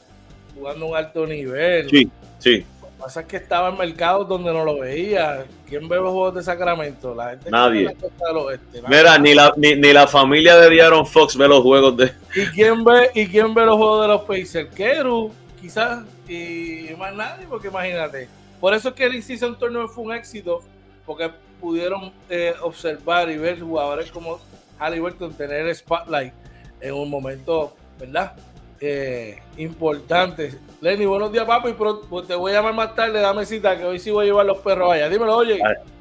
jugando 0.54 0.86
un 0.86 0.96
alto 0.96 1.26
nivel. 1.26 1.88
Sí, 1.88 2.10
sí. 2.38 2.64
Lo 2.80 2.88
que 2.88 2.94
pasa 2.98 3.20
es 3.20 3.26
que 3.26 3.36
estaba 3.38 3.70
en 3.70 3.78
mercados 3.78 4.28
donde 4.28 4.52
no 4.52 4.64
lo 4.64 4.80
veía. 4.80 5.44
¿Quién 5.68 5.88
ve 5.88 5.96
los 5.96 6.10
juegos 6.10 6.34
de 6.34 6.42
Sacramento? 6.42 7.14
La 7.14 7.30
gente 7.30 7.50
Nadie. 7.50 7.96
Mira, 8.88 9.18
ni 9.18 9.34
la, 9.34 9.52
ni, 9.56 9.74
la 9.76 10.06
familia 10.06 10.56
de 10.56 10.70
Diaron 10.70 11.06
Fox 11.06 11.36
ve 11.36 11.48
los 11.48 11.62
juegos 11.62 11.96
de. 11.96 12.12
¿Y 12.34 12.46
quién 12.46 12.84
ve, 12.84 13.10
y 13.14 13.26
quién 13.26 13.54
ve 13.54 13.64
los 13.64 13.76
juegos 13.76 14.02
de 14.02 14.08
los 14.08 14.22
Pacers? 14.22 14.74
Keru, 14.74 15.32
quizás, 15.60 16.04
y 16.28 16.94
más 16.98 17.14
nadie, 17.14 17.46
porque 17.48 17.68
imagínate. 17.68 18.28
Por 18.60 18.74
eso 18.74 18.90
es 18.90 18.94
que 18.94 19.04
el 19.04 19.14
In-Season 19.14 19.58
Tournament 19.58 19.90
fue 19.90 20.04
un 20.04 20.12
éxito, 20.12 20.62
porque 21.06 21.30
pudieron 21.60 22.12
eh, 22.28 22.54
observar 22.62 23.30
y 23.30 23.36
ver 23.36 23.60
jugadores 23.60 24.10
como 24.10 24.40
Halliburton 24.78 25.32
tener 25.34 25.74
spotlight 25.74 26.32
en 26.80 26.94
un 26.94 27.10
momento, 27.10 27.74
¿verdad? 27.98 28.34
eh, 28.80 29.38
importantes. 29.56 30.56
Lenny, 30.80 31.06
buenos 31.06 31.32
días, 31.32 31.44
papi. 31.44 31.72
Pues 31.72 32.26
te 32.26 32.34
voy 32.34 32.52
a 32.52 32.56
llamar 32.56 32.74
más 32.74 32.94
tarde, 32.94 33.20
dame 33.20 33.44
cita, 33.44 33.76
que 33.76 33.84
hoy 33.84 33.98
sí 33.98 34.10
voy 34.10 34.24
a 34.24 34.26
llevar 34.26 34.46
los 34.46 34.58
perros 34.58 34.92
allá. 34.92 35.08
Dímelo, 35.08 35.36
oye. 35.36 35.58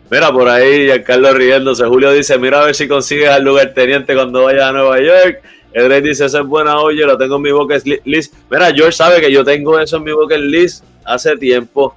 Mira, 0.10 0.32
por 0.32 0.48
ahí, 0.48 1.04
Carlos 1.04 1.34
riéndose. 1.34 1.86
Julio 1.86 2.12
dice: 2.12 2.38
Mira 2.38 2.62
a 2.62 2.66
ver 2.66 2.76
si 2.76 2.88
consigues 2.88 3.30
al 3.30 3.44
lugar 3.44 3.74
teniente 3.74 4.16
cuando 4.16 4.44
vaya 4.44 4.70
a 4.70 4.72
Nueva 4.72 5.00
York. 5.00 5.42
Edrey 5.78 6.02
dice: 6.02 6.26
Esa 6.26 6.40
es 6.40 6.46
buena, 6.46 6.80
oye, 6.80 7.06
lo 7.06 7.18
tengo 7.18 7.38
en 7.38 7.42
mi 7.42 7.52
bucket 7.52 7.84
list. 8.06 8.34
Mira, 8.50 8.74
George 8.74 8.94
sabe 8.94 9.22
que 9.22 9.32
yo 9.32 9.44
tengo 9.44 9.80
eso 9.80 9.98
en 9.98 10.04
mi 10.04 10.12
bucket 10.12 10.40
list 10.40 10.84
hace 11.04 11.38
tiempo. 11.38 11.96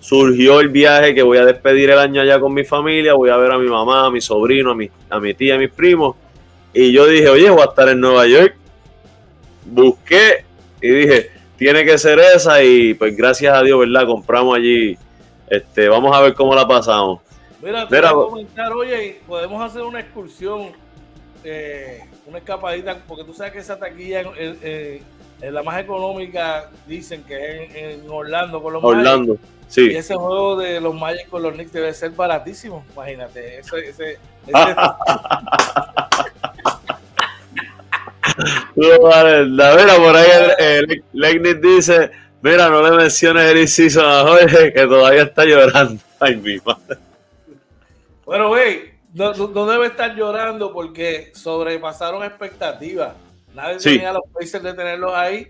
Surgió 0.00 0.60
el 0.60 0.68
viaje 0.68 1.14
que 1.14 1.22
voy 1.22 1.38
a 1.38 1.44
despedir 1.44 1.90
el 1.90 1.98
año 1.98 2.20
allá 2.20 2.40
con 2.40 2.52
mi 2.52 2.64
familia. 2.64 3.14
Voy 3.14 3.30
a 3.30 3.36
ver 3.36 3.52
a 3.52 3.58
mi 3.58 3.68
mamá, 3.68 4.06
a 4.06 4.10
mi 4.10 4.20
sobrino, 4.20 4.72
a 4.72 4.74
mi, 4.74 4.90
a 5.08 5.20
mi 5.20 5.34
tía, 5.34 5.54
a 5.54 5.58
mis 5.58 5.70
primos. 5.70 6.16
Y 6.74 6.92
yo 6.92 7.06
dije: 7.06 7.28
Oye, 7.28 7.50
voy 7.50 7.62
a 7.62 7.66
estar 7.66 7.88
en 7.88 8.00
Nueva 8.00 8.26
York 8.26 8.56
busqué 9.64 10.44
y 10.80 10.88
dije, 10.88 11.30
tiene 11.56 11.84
que 11.84 11.98
ser 11.98 12.18
esa 12.18 12.62
y 12.62 12.94
pues 12.94 13.16
gracias 13.16 13.54
a 13.54 13.62
Dios, 13.62 13.78
¿verdad? 13.78 14.06
Compramos 14.06 14.56
allí. 14.56 14.96
Este, 15.48 15.88
vamos 15.88 16.16
a 16.16 16.20
ver 16.20 16.34
cómo 16.34 16.54
la 16.54 16.66
pasamos. 16.66 17.20
Mira, 17.60 17.86
te 17.86 18.00
voy 18.00 18.06
a 18.06 18.12
comentar, 18.12 18.72
oye, 18.72 19.20
podemos 19.26 19.62
hacer 19.62 19.82
una 19.82 20.00
excursión, 20.00 20.72
eh, 21.44 22.00
una 22.32 22.38
escapadita, 22.38 22.96
porque 23.06 23.24
tú 23.24 23.34
sabes 23.34 23.52
que 23.52 23.58
esa 23.58 23.78
taquilla 23.78 24.22
en, 24.22 25.02
la 25.40 25.62
más 25.62 25.78
económica 25.80 26.70
dicen 26.86 27.22
que 27.24 27.64
es 27.64 27.76
en, 27.76 28.08
Orlando 28.08 28.62
con 28.62 28.72
los 28.72 28.82
Orlando, 28.82 29.36
sí. 29.68 29.90
Y 29.90 29.96
ese 29.96 30.14
juego 30.14 30.56
de 30.56 30.80
los 30.80 30.94
Magic 30.94 31.28
con 31.28 31.42
los 31.42 31.52
Knicks 31.52 31.72
debe 31.72 31.92
ser 31.92 32.12
baratísimo, 32.12 32.86
imagínate. 32.94 33.58
Ese, 33.58 33.88
ese, 33.88 34.18
mira, 38.76 39.96
por 39.96 40.16
ahí 40.16 40.30
el, 40.58 41.02
dice, 41.60 42.10
mira, 42.40 42.70
no 42.70 42.80
le 42.82 42.92
menciones 42.96 43.50
el 43.50 43.58
inciso 43.58 44.00
a 44.06 44.22
Jorge 44.22 44.72
que 44.72 44.86
todavía 44.86 45.24
está 45.24 45.44
llorando. 45.44 46.00
Ay, 46.20 46.36
mi 46.36 46.56
madre. 46.64 46.98
Bueno, 48.24 48.48
güey, 48.48 48.91
no, 49.12 49.66
debe 49.66 49.86
estar 49.86 50.14
llorando 50.14 50.72
porque 50.72 51.32
sobrepasaron 51.34 52.24
expectativas. 52.24 53.14
Nadie 53.54 53.78
tenía 53.78 54.12
los 54.12 54.22
países 54.32 54.62
de 54.62 54.72
tenerlos 54.72 55.12
ahí. 55.14 55.48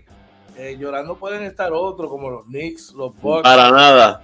Eh, 0.57 0.77
llorando 0.79 1.15
pueden 1.15 1.43
estar 1.43 1.71
otros, 1.73 2.09
como 2.09 2.29
los 2.29 2.45
Knicks, 2.45 2.91
los 2.93 3.15
Bucks. 3.19 3.43
Para 3.43 3.71
nada. 3.71 4.23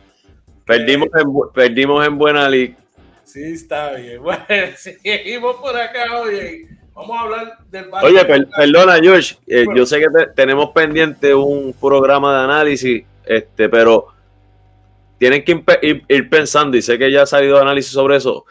Perdimos, 0.65 1.07
eh, 1.07 1.21
en, 1.21 1.33
perdimos 1.53 2.05
en 2.05 2.17
buena 2.17 2.47
liga. 2.47 2.75
Sí, 3.23 3.53
está 3.53 3.93
bien. 3.93 4.21
Bueno, 4.23 4.45
seguimos 4.77 5.55
por 5.57 5.75
acá, 5.75 6.19
oye. 6.19 6.67
Vamos 6.93 7.17
a 7.17 7.21
hablar 7.21 7.57
del 7.71 7.85
Oye, 8.03 8.25
perdona, 8.25 8.99
George. 9.01 9.37
Eh, 9.47 9.65
yo 9.73 9.85
sé 9.85 9.99
que 9.99 10.07
tenemos 10.35 10.71
pendiente 10.71 11.33
un 11.33 11.73
programa 11.73 12.37
de 12.37 12.43
análisis, 12.43 13.05
este, 13.25 13.69
pero 13.69 14.07
tienen 15.17 15.45
que 15.45 15.63
ir, 15.81 16.29
pensando, 16.29 16.75
y 16.75 16.81
sé 16.81 16.97
que 16.97 17.09
ya 17.09 17.21
ha 17.21 17.25
salido 17.25 17.57
análisis 17.57 17.93
sobre 17.93 18.17
eso. 18.17 18.45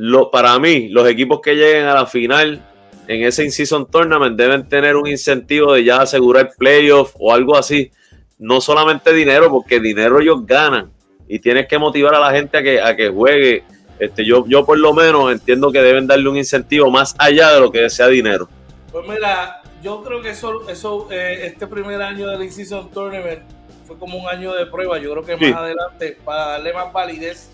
Lo, 0.00 0.30
para 0.30 0.56
mí, 0.60 0.88
los 0.88 1.08
equipos 1.08 1.40
que 1.40 1.56
lleguen 1.56 1.86
a 1.86 1.94
la 1.94 2.06
final 2.06 2.64
en 3.08 3.24
ese 3.24 3.42
in-season 3.42 3.90
tournament 3.90 4.36
deben 4.36 4.68
tener 4.68 4.94
un 4.94 5.08
incentivo 5.08 5.72
de 5.72 5.82
ya 5.82 6.00
asegurar 6.00 6.52
playoff 6.56 7.14
o 7.18 7.34
algo 7.34 7.56
así. 7.56 7.90
No 8.38 8.60
solamente 8.60 9.12
dinero, 9.12 9.50
porque 9.50 9.80
dinero 9.80 10.20
ellos 10.20 10.46
ganan. 10.46 10.92
Y 11.26 11.40
tienes 11.40 11.66
que 11.66 11.78
motivar 11.78 12.14
a 12.14 12.20
la 12.20 12.30
gente 12.30 12.58
a 12.58 12.62
que, 12.62 12.80
a 12.80 12.94
que 12.94 13.08
juegue 13.08 13.64
este, 13.98 14.24
yo, 14.24 14.44
yo 14.46 14.64
por 14.64 14.78
lo 14.78 14.94
menos 14.94 15.32
entiendo 15.32 15.72
que 15.72 15.82
deben 15.82 16.06
darle 16.06 16.28
un 16.28 16.36
incentivo 16.36 16.90
más 16.92 17.16
allá 17.18 17.52
de 17.54 17.60
lo 17.60 17.72
que 17.72 17.90
sea 17.90 18.06
dinero. 18.06 18.48
Pues 18.92 19.04
mira, 19.08 19.62
yo 19.82 20.04
creo 20.04 20.22
que 20.22 20.30
eso, 20.30 20.68
eso 20.68 21.08
eh, 21.10 21.46
este 21.46 21.66
primer 21.66 22.00
año 22.00 22.28
del 22.28 22.44
In-Season 22.44 22.88
Tournament 22.92 23.42
fue 23.84 23.98
como 23.98 24.18
un 24.18 24.28
año 24.28 24.54
de 24.54 24.66
prueba. 24.66 24.98
Yo 24.98 25.10
creo 25.10 25.24
que 25.24 25.36
más 25.36 25.60
adelante, 25.60 26.16
para 26.24 26.46
darle 26.50 26.72
más 26.72 26.92
validez 26.92 27.50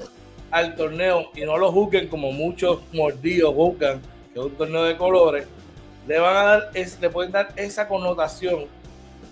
al 0.55 0.77
torneo 0.77 1.31
y 1.35 1.41
no 1.41 1.59
lo 1.59 1.73
juzguen 1.73 2.07
como 2.07 2.31
muchos 2.31 2.79
mordidos 2.93 3.53
juzgan, 3.53 4.01
que 4.33 4.39
es 4.39 4.47
un 4.47 4.53
torneo 4.53 4.85
de 4.85 4.97
colores, 4.97 5.49
le 6.07 6.19
van 6.21 6.37
a 6.37 6.43
dar, 6.45 6.71
es, 6.75 7.01
le 7.01 7.11
pueden 7.11 7.33
dar 7.33 7.49
esa 7.57 7.89
connotación 7.89 8.67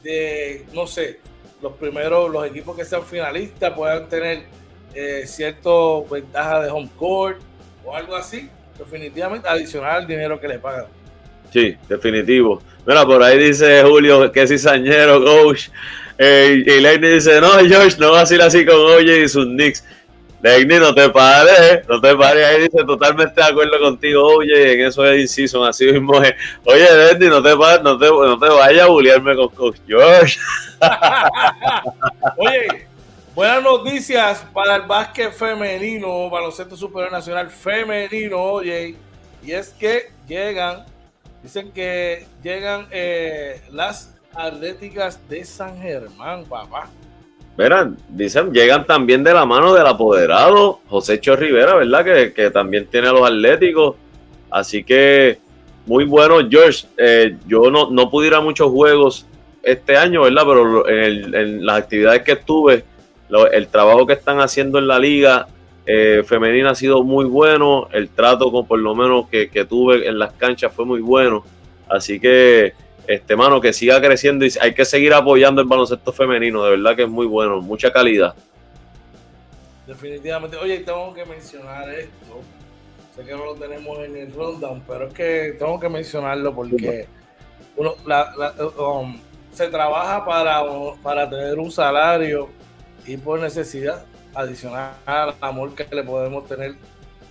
de, 0.02 0.66
no 0.72 0.84
sé, 0.84 1.20
los 1.62 1.74
primeros, 1.74 2.28
los 2.28 2.44
equipos 2.44 2.76
que 2.76 2.84
sean 2.84 3.04
finalistas 3.04 3.72
puedan 3.72 4.08
tener 4.08 4.42
eh, 4.94 5.22
cierto 5.26 6.04
ventaja 6.06 6.60
de 6.64 6.70
home 6.72 6.90
court 6.96 7.40
o 7.84 7.94
algo 7.94 8.16
así, 8.16 8.50
definitivamente 8.76 9.48
adicional 9.48 9.98
al 10.02 10.06
dinero 10.08 10.40
que 10.40 10.48
le 10.48 10.58
pagan. 10.58 10.86
Sí, 11.52 11.76
definitivo. 11.88 12.60
Mira, 12.84 13.06
por 13.06 13.22
ahí 13.22 13.38
dice 13.38 13.80
Julio 13.84 14.32
que 14.32 14.42
es 14.42 14.50
cizañero, 14.50 15.22
coach. 15.22 15.68
Eh, 16.18 16.64
y 16.66 16.80
Lenny 16.80 17.08
dice, 17.08 17.40
no, 17.40 17.52
George, 17.60 17.96
no 18.00 18.10
va 18.10 18.22
a 18.22 18.26
ser 18.26 18.42
así 18.42 18.66
con 18.66 18.76
Oye 18.76 19.22
y 19.22 19.28
sus 19.28 19.46
Knicks. 19.46 19.84
Legni, 20.43 20.78
no 20.78 20.93
te 20.93 21.09
pares, 21.09 21.86
no 21.88 22.01
te 22.01 22.16
pares. 22.16 22.45
Ahí 22.45 22.62
dice 22.62 22.84
totalmente 22.84 23.40
de 23.40 23.47
acuerdo 23.47 23.78
contigo. 23.78 24.26
Oye, 24.38 24.74
en 24.74 24.86
eso 24.86 25.05
es 25.07 25.20
inciso, 25.20 25.64
así 25.64 25.86
mismo 25.86 26.20
es. 26.20 26.34
Oye, 26.64 26.86
Legni, 26.97 27.28
no 27.28 27.40
te 27.40 27.57
pares, 27.57 27.82
no 27.82 27.97
te, 27.97 28.07
no 28.07 28.38
te 28.38 28.49
vayas 28.49 28.84
a 28.84 28.88
bullearme 28.88 29.36
con 29.36 29.74
George. 29.86 30.38
Oye, 32.36 32.88
buenas 33.36 33.62
noticias 33.62 34.45
para 34.53 34.76
el 34.76 34.82
básquet 34.82 35.32
femenino, 35.32 36.28
para 36.28 36.47
los 36.47 36.57
Centros 36.57 36.80
Superior 36.80 37.12
Nacional 37.12 37.49
femenino, 37.49 38.38
oye. 38.38 38.97
Y 39.45 39.53
es 39.53 39.70
que 39.70 40.11
llegan, 40.26 40.84
dicen 41.43 41.72
que 41.72 42.26
llegan 42.43 42.88
eh, 42.90 43.62
las 43.70 44.14
atléticas 44.34 45.20
de 45.28 45.45
San 45.45 45.80
Germán, 45.80 46.45
papá. 46.45 46.88
Verán, 47.57 47.98
dicen, 48.09 48.53
llegan 48.53 48.86
también 48.86 49.22
de 49.22 49.34
la 49.34 49.44
mano 49.44 49.74
del 49.74 49.86
apoderado 49.86 50.80
José 50.88 51.20
Cho 51.20 51.36
Rivera, 51.36 51.74
¿verdad? 51.74 52.32
Que, 52.34 52.50
también 52.50 52.86
tiene 52.86 53.09
a 53.09 53.12
los 53.12 53.26
atléticos. 53.26 53.96
Así 54.50 54.82
que 54.84 55.38
muy 55.86 56.05
bueno, 56.05 56.36
George. 56.48 56.86
Eh, 56.96 57.36
yo 57.46 57.70
no, 57.70 57.90
no 57.90 58.11
pude 58.11 58.28
ir 58.28 58.34
a 58.34 58.40
muchos 58.40 58.70
juegos 58.70 59.26
este 59.62 59.96
año, 59.96 60.22
¿verdad? 60.22 60.44
Pero 60.46 60.88
en, 60.88 61.66
las 61.66 61.78
actividades 61.78 62.22
que 62.22 62.32
estuve, 62.32 62.84
el 63.53 63.68
trabajo 63.68 64.07
que 64.07 64.14
están 64.14 64.40
haciendo 64.40 64.78
en 64.78 64.86
la 64.86 64.98
liga 64.98 65.46
eh, 65.84 66.22
femenina 66.24 66.70
ha 66.70 66.74
sido 66.74 67.03
muy 67.03 67.26
bueno. 67.26 67.88
El 67.92 68.09
trato, 68.09 68.50
con, 68.50 68.66
por 68.66 68.78
lo 68.78 68.94
menos, 68.94 69.28
que, 69.28 69.50
que 69.50 69.66
tuve 69.66 70.09
en 70.09 70.18
las 70.18 70.32
canchas 70.32 70.72
fue 70.72 70.86
muy 70.86 71.00
bueno. 71.00 71.44
Así 71.88 72.18
que 72.18 72.72
este 73.07 73.36
mano 73.36 73.61
que 73.61 73.72
siga 73.72 74.00
creciendo 74.00 74.44
y 74.44 74.53
hay 74.61 74.74
que 74.74 74.84
seguir 74.84 75.12
apoyando 75.12 75.61
el 75.61 75.68
baloncesto 75.68 76.12
femenino, 76.12 76.64
de 76.64 76.70
verdad 76.70 76.96
que 76.96 77.03
es 77.03 77.09
muy 77.09 77.26
bueno, 77.26 77.61
mucha 77.61 77.92
calidad. 77.92 78.34
Definitivamente, 79.86 80.57
oye, 80.57 80.78
tengo 80.80 81.12
que 81.12 81.24
mencionar 81.24 81.88
esto. 81.90 82.40
Sé 83.14 83.24
que 83.24 83.32
no 83.32 83.44
lo 83.44 83.55
tenemos 83.57 83.98
en 83.98 84.16
el 84.16 84.32
rundown, 84.32 84.82
pero 84.86 85.09
es 85.09 85.14
que 85.14 85.57
tengo 85.59 85.78
que 85.78 85.88
mencionarlo 85.88 86.55
porque 86.55 87.07
uno, 87.76 87.94
um, 88.78 89.18
se 89.53 89.68
trabaja 89.68 90.24
para, 90.24 90.62
para 91.03 91.28
tener 91.28 91.59
un 91.59 91.70
salario 91.70 92.48
y 93.07 93.16
por 93.16 93.38
necesidad 93.40 94.05
adicional 94.34 94.94
al 95.05 95.34
amor 95.40 95.74
que 95.74 95.86
le 95.94 96.03
podemos 96.03 96.46
tener 96.46 96.74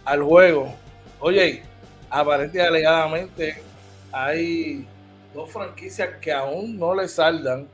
al 0.06 0.22
juego. 0.22 0.74
Oye, 1.20 1.64
aparentemente 2.10 2.62
alegadamente 2.62 3.64
hay 4.12 4.88
dos 5.34 5.50
franquicias 5.52 6.18
que 6.22 6.32
aún 6.32 6.78
no 6.78 6.94
le 6.94 7.08
saldan 7.08 7.68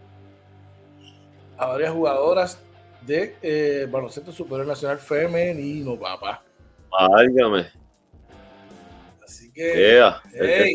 a 1.58 1.68
varias 1.68 1.92
jugadoras 1.92 2.60
de 3.02 3.36
eh, 3.42 3.88
baloncesto 3.90 4.32
superior 4.32 4.68
nacional 4.68 5.00
femenino, 5.00 5.98
papá. 5.98 6.44
Válgame. 6.92 7.68
Así 9.24 9.52
que. 9.52 10.00
eso 10.00 10.22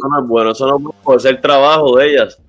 no 0.09 0.21
es 0.21 0.29
bueno, 0.29 0.51
eso 0.53 0.79
no 0.79 0.91
por 1.03 1.21
ser 1.21 1.41
trabajo 1.41 1.97
de 1.97 2.11
ellas. 2.11 2.43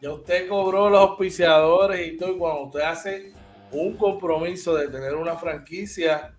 Ya 0.00 0.12
usted 0.12 0.48
cobró 0.48 0.90
los 0.90 1.00
auspiciadores 1.00 2.06
y 2.06 2.16
todo, 2.16 2.32
y 2.32 2.38
cuando 2.38 2.64
usted 2.64 2.80
hace 2.80 3.32
un 3.72 3.96
compromiso 3.96 4.74
de 4.74 4.88
tener 4.88 5.14
una 5.14 5.36
franquicia, 5.36 6.35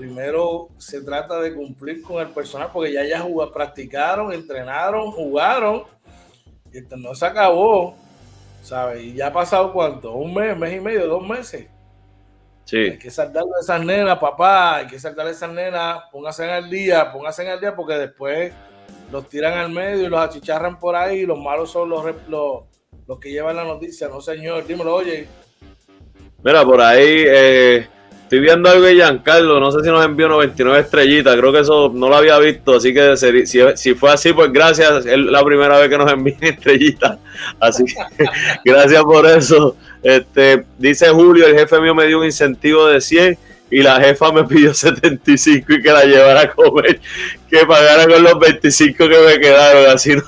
primero 0.00 0.70
se 0.78 1.02
trata 1.02 1.38
de 1.40 1.54
cumplir 1.54 2.00
con 2.00 2.22
el 2.22 2.28
personal 2.28 2.70
porque 2.72 2.90
ya 2.90 3.04
ya 3.04 3.20
jugaron, 3.20 3.52
practicaron, 3.52 4.32
entrenaron, 4.32 5.12
jugaron 5.12 5.82
y 6.72 6.78
esto 6.78 6.96
no 6.96 7.14
se 7.14 7.26
acabó, 7.26 7.94
¿sabes? 8.62 9.02
Y 9.02 9.12
ya 9.12 9.26
ha 9.26 9.32
pasado 9.32 9.74
cuánto, 9.74 10.14
un 10.14 10.32
mes, 10.32 10.56
mes 10.56 10.78
y 10.78 10.80
medio, 10.80 11.06
dos 11.06 11.28
meses. 11.28 11.66
Sí. 12.64 12.78
Hay 12.78 12.98
que 12.98 13.10
saltarle 13.10 13.50
a 13.58 13.60
esas 13.60 13.84
nenas, 13.84 14.18
papá, 14.18 14.76
hay 14.76 14.86
que 14.86 14.98
saltarle 14.98 15.32
a 15.32 15.34
esas 15.34 15.52
nenas, 15.52 16.04
pónganse 16.10 16.44
en 16.44 16.50
el 16.50 16.70
día, 16.70 17.12
pónganse 17.12 17.42
en 17.42 17.50
el 17.50 17.60
día 17.60 17.76
porque 17.76 17.94
después 17.94 18.54
los 19.12 19.28
tiran 19.28 19.58
al 19.58 19.70
medio 19.70 20.06
y 20.06 20.08
los 20.08 20.20
achicharran 20.20 20.78
por 20.78 20.96
ahí 20.96 21.20
y 21.20 21.26
los 21.26 21.38
malos 21.38 21.70
son 21.70 21.90
los, 21.90 22.06
los, 22.26 22.62
los 23.06 23.20
que 23.20 23.30
llevan 23.30 23.56
la 23.56 23.64
noticia, 23.64 24.08
no 24.08 24.22
señor, 24.22 24.66
dímelo, 24.66 24.94
oye. 24.94 25.28
Mira, 26.42 26.64
por 26.64 26.80
ahí... 26.80 27.24
Eh 27.26 27.99
Estoy 28.30 28.42
viendo 28.42 28.70
algo 28.70 28.84
de 28.84 28.94
Giancarlo, 28.94 29.58
no 29.58 29.72
sé 29.72 29.80
si 29.82 29.88
nos 29.88 30.04
envió 30.04 30.28
99 30.28 30.78
estrellitas, 30.78 31.34
creo 31.34 31.52
que 31.52 31.58
eso 31.58 31.90
no 31.92 32.08
lo 32.08 32.14
había 32.14 32.38
visto, 32.38 32.76
así 32.76 32.94
que 32.94 33.16
si, 33.16 33.94
fue 33.94 34.12
así, 34.12 34.32
pues 34.32 34.52
gracias, 34.52 35.04
es 35.04 35.18
la 35.18 35.42
primera 35.42 35.76
vez 35.80 35.88
que 35.88 35.98
nos 35.98 36.12
envían 36.12 36.38
estrellitas, 36.44 37.18
así 37.58 37.82
que 37.86 38.24
gracias 38.64 39.02
por 39.02 39.26
eso. 39.26 39.76
Este, 40.00 40.64
dice 40.78 41.08
Julio, 41.08 41.44
el 41.44 41.58
jefe 41.58 41.80
mío 41.80 41.92
me 41.92 42.06
dio 42.06 42.20
un 42.20 42.24
incentivo 42.24 42.86
de 42.86 43.00
100 43.00 43.36
y 43.68 43.82
la 43.82 44.00
jefa 44.00 44.30
me 44.30 44.44
pidió 44.44 44.72
75 44.74 45.72
y 45.72 45.82
que 45.82 45.90
la 45.90 46.04
llevara 46.04 46.42
a 46.42 46.50
comer, 46.52 47.00
que 47.50 47.66
pagara 47.66 48.06
con 48.06 48.22
los 48.22 48.38
25 48.38 49.08
que 49.08 49.18
me 49.26 49.40
quedaron, 49.40 49.90
así 49.90 50.14
no. 50.14 50.22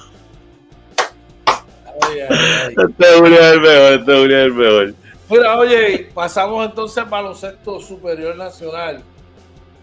Este 2.68 3.06
Julio 3.16 3.38
es 3.38 3.52
el 3.52 3.60
mejor, 3.60 3.92
este 3.92 4.12
Julio 4.12 4.38
es 4.38 4.44
el 4.44 4.52
mejor. 4.54 5.01
Mira, 5.32 5.58
oye, 5.58 6.10
pasamos 6.12 6.66
entonces 6.66 6.98
al 6.98 7.08
baloncesto 7.08 7.80
superior 7.80 8.36
nacional, 8.36 9.02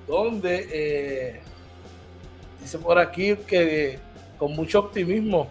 donde 0.08 0.68
eh, 0.72 1.42
dice 2.62 2.78
por 2.78 3.00
aquí 3.00 3.36
que 3.48 3.98
con 4.38 4.56
mucho 4.56 4.78
optimismo 4.78 5.50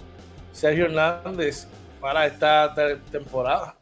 Sergio 0.53 0.85
Hernández 0.85 1.67
para 2.01 2.27
esta 2.27 2.73
temporada. 3.11 3.75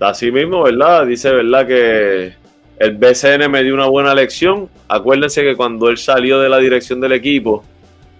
Así 0.00 0.32
mismo, 0.32 0.62
¿verdad? 0.62 1.06
Dice, 1.06 1.30
¿verdad? 1.30 1.66
Que 1.66 2.34
el 2.78 2.96
BCN 2.96 3.50
me 3.50 3.62
dio 3.62 3.74
una 3.74 3.86
buena 3.86 4.14
lección. 4.14 4.70
Acuérdense 4.88 5.42
que 5.42 5.54
cuando 5.56 5.90
él 5.90 5.98
salió 5.98 6.40
de 6.40 6.48
la 6.48 6.56
dirección 6.56 7.02
del 7.02 7.12
equipo, 7.12 7.62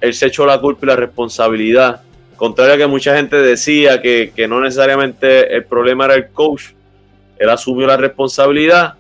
él 0.03 0.13
se 0.13 0.27
echó 0.27 0.45
la 0.45 0.61
culpa 0.61 0.85
y 0.85 0.89
la 0.89 0.97
responsabilidad 0.97 2.03
Contrario 2.45 2.75
a 2.75 2.77
que 2.77 2.87
mucha 2.87 3.17
gente 3.17 3.37
decía 3.37 4.03
que, 4.03 4.47
no 4.47 4.61
necesariamente 4.61 5.57
el 5.57 5.65
problema 5.65 6.05
era 6.05 6.15
el 6.17 6.29
coach, 6.29 6.73
él 7.39 7.49
asumió 7.49 7.87
la 7.87 7.97
responsabilidad, 7.97 8.97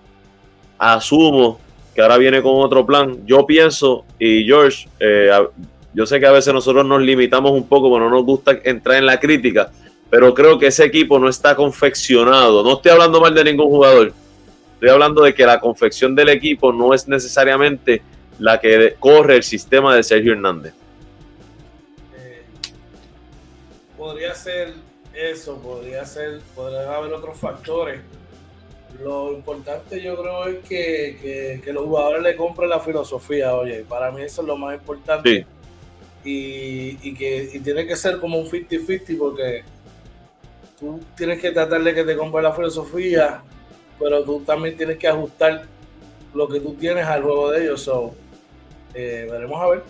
asumo 0.78 1.60
que 1.94 2.00
ahora 2.00 2.16
viene 2.16 2.40
con 2.40 2.52
otro 2.54 2.86
plan. 2.86 3.18
Yo 3.26 3.44
pienso, 3.44 4.06
y 4.18 4.46
George, 4.46 4.88
eh, 4.98 5.30
yo 5.92 6.06
sé 6.06 6.20
que 6.20 6.24
a 6.24 6.32
veces 6.32 6.54
nosotros 6.54 6.86
nos 6.86 7.02
limitamos 7.02 7.52
un 7.52 7.68
poco, 7.68 7.92
pero 7.92 8.08
no 8.08 8.16
nos 8.16 8.24
gusta 8.24 8.58
entrar 8.64 8.96
en 8.96 9.04
la 9.04 9.20
crítica, 9.20 9.70
pero 10.08 10.32
creo 10.32 10.58
que 10.58 10.68
ese 10.68 10.86
equipo 10.86 11.18
no 11.18 11.28
está 11.28 11.54
confeccionado. 11.54 12.62
No 12.62 12.76
estoy 12.76 12.92
hablando 12.92 13.20
mal 13.20 13.34
de 13.34 13.44
ningún 13.44 13.66
jugador, 13.66 14.14
estoy 14.72 14.88
hablando 14.88 15.22
de 15.22 15.34
que 15.34 15.44
la 15.44 15.60
confección 15.60 16.14
del 16.14 16.30
equipo 16.30 16.72
no 16.72 16.94
es 16.94 17.06
necesariamente 17.08 18.00
la 18.38 18.58
que 18.58 18.96
corre 18.98 19.36
el 19.36 19.42
sistema 19.42 19.94
de 19.94 20.02
Sergio 20.02 20.32
Hernández. 20.32 20.72
Podría 23.96 24.34
ser 24.34 24.74
eso, 25.14 25.58
podría 25.58 26.04
ser, 26.04 26.40
podría 26.54 26.94
haber 26.94 27.12
otros 27.12 27.38
factores. 27.38 28.00
Lo 29.02 29.32
importante 29.32 30.00
yo 30.00 30.20
creo 30.20 30.46
es 30.46 30.68
que, 30.68 31.62
los 31.72 31.84
jugadores 31.84 32.22
le 32.22 32.36
compren 32.36 32.70
la 32.70 32.80
filosofía, 32.80 33.54
oye, 33.54 33.84
para 33.88 34.10
mí 34.10 34.22
eso 34.22 34.42
es 34.42 34.48
lo 34.48 34.56
más 34.56 34.74
importante. 34.74 35.46
Y, 36.24 37.14
que 37.14 37.60
tiene 37.62 37.86
que 37.86 37.96
ser 37.96 38.18
como 38.18 38.38
un 38.38 38.46
50-50 38.46 39.18
porque 39.18 39.62
tú 40.78 41.00
tienes 41.16 41.40
que 41.40 41.50
tratar 41.50 41.82
de 41.82 41.94
que 41.94 42.04
te 42.04 42.16
compre 42.16 42.42
la 42.42 42.52
filosofía, 42.52 43.42
pero 43.98 44.24
tú 44.24 44.40
también 44.40 44.76
tienes 44.76 44.96
que 44.96 45.08
ajustar 45.08 45.66
lo 46.32 46.48
que 46.48 46.60
tú 46.60 46.74
tienes 46.74 47.04
al 47.04 47.22
juego 47.22 47.50
de 47.50 47.64
ellos. 47.64 47.82
So, 47.82 48.14
eh, 48.94 49.28
veremos 49.30 49.60
a 49.60 49.66
ver. 49.68 49.82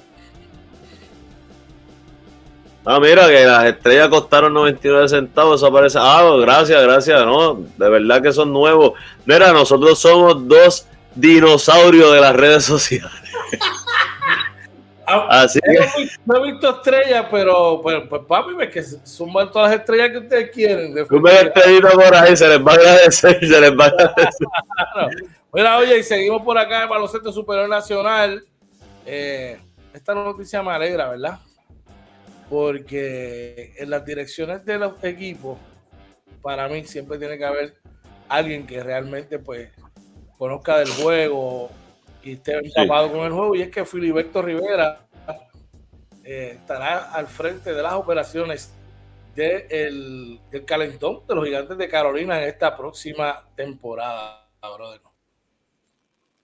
Ah, 2.86 3.00
mira, 3.00 3.28
que 3.28 3.44
las 3.44 3.64
estrellas 3.64 4.08
costaron 4.08 4.52
99 4.52 5.08
centavos, 5.08 5.60
eso 5.60 5.66
aparece. 5.66 5.98
Ah, 6.00 6.22
gracias, 6.38 6.82
gracias, 6.82 7.24
no, 7.24 7.54
de 7.54 7.88
verdad 7.88 8.22
que 8.22 8.32
son 8.32 8.52
nuevos. 8.52 8.92
Mira, 9.24 9.52
nosotros 9.52 9.98
somos 9.98 10.46
dos 10.46 10.86
dinosaurios 11.14 12.12
de 12.12 12.20
las 12.20 12.36
redes 12.36 12.64
sociales. 12.64 13.10
Ah, 15.06 15.42
Así 15.42 15.60
que... 15.60 16.08
No 16.24 16.36
he 16.36 16.52
visto 16.52 16.70
estrellas, 16.70 17.26
pero 17.30 17.80
pues, 17.82 18.22
papi, 18.26 18.54
es 18.58 18.70
que 18.70 18.82
suman 19.06 19.50
todas 19.50 19.70
las 19.70 19.80
estrellas 19.80 20.10
que 20.12 20.16
ustedes 20.16 20.50
quieren. 20.50 20.94
Una 21.10 21.30
estrellita 21.30 21.90
por 21.90 22.14
ahí, 22.14 22.34
se 22.34 22.48
les 22.48 22.58
va 22.58 22.72
a 22.72 22.74
agradecer, 22.74 23.38
se 23.38 23.60
les 23.60 23.78
va 23.78 23.84
a 23.84 23.88
agradecer. 23.88 24.46
Mira, 25.52 25.76
oye, 25.76 25.98
y 25.98 26.02
seguimos 26.02 26.40
por 26.40 26.56
acá 26.56 26.84
en 26.84 26.88
Baloncesto 26.88 27.30
Superior 27.32 27.68
Nacional. 27.68 28.44
Eh, 29.04 29.58
esta 29.92 30.14
noticia 30.14 30.62
me 30.62 30.72
alegra, 30.72 31.10
¿verdad? 31.10 31.38
Porque 32.48 33.74
en 33.78 33.90
las 33.90 34.04
direcciones 34.04 34.64
de 34.64 34.78
los 34.78 35.02
equipos, 35.02 35.58
para 36.42 36.68
mí 36.68 36.84
siempre 36.84 37.18
tiene 37.18 37.38
que 37.38 37.44
haber 37.44 37.74
alguien 38.28 38.66
que 38.66 38.82
realmente 38.82 39.38
pues 39.38 39.70
conozca 40.36 40.78
del 40.78 40.88
juego 40.88 41.70
y 42.22 42.32
esté 42.32 42.58
empapado 42.58 43.10
con 43.12 43.20
el 43.26 43.32
juego. 43.32 43.54
Y 43.54 43.62
es 43.62 43.70
que 43.70 43.84
Filiberto 43.84 44.42
Rivera 44.42 45.06
eh, 46.24 46.56
estará 46.56 47.12
al 47.12 47.26
frente 47.26 47.72
de 47.72 47.82
las 47.82 47.94
operaciones 47.94 48.72
del 49.34 50.40
calentón 50.66 51.26
de 51.26 51.34
los 51.34 51.44
gigantes 51.44 51.76
de 51.76 51.88
Carolina 51.88 52.40
en 52.40 52.48
esta 52.48 52.76
próxima 52.76 53.42
temporada, 53.56 54.48
brother. 54.62 55.00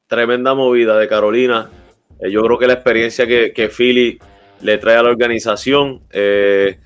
Tremenda 0.06 0.54
movida 0.54 0.98
de 0.98 1.06
Carolina. 1.06 1.70
Eh, 2.18 2.30
yo 2.30 2.42
creo 2.42 2.58
que 2.58 2.66
la 2.66 2.72
experiencia 2.74 3.26
que, 3.26 3.52
que, 3.52 3.68
Philly 3.68 4.18
le 4.62 4.78
trae 4.78 4.96
a 4.96 5.02
la 5.02 5.10
organización, 5.10 6.00
eh, 6.10 6.78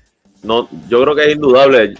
no, 0.43 0.69
yo 0.89 1.01
creo 1.01 1.15
que 1.15 1.25
es 1.25 1.35
indudable. 1.35 1.95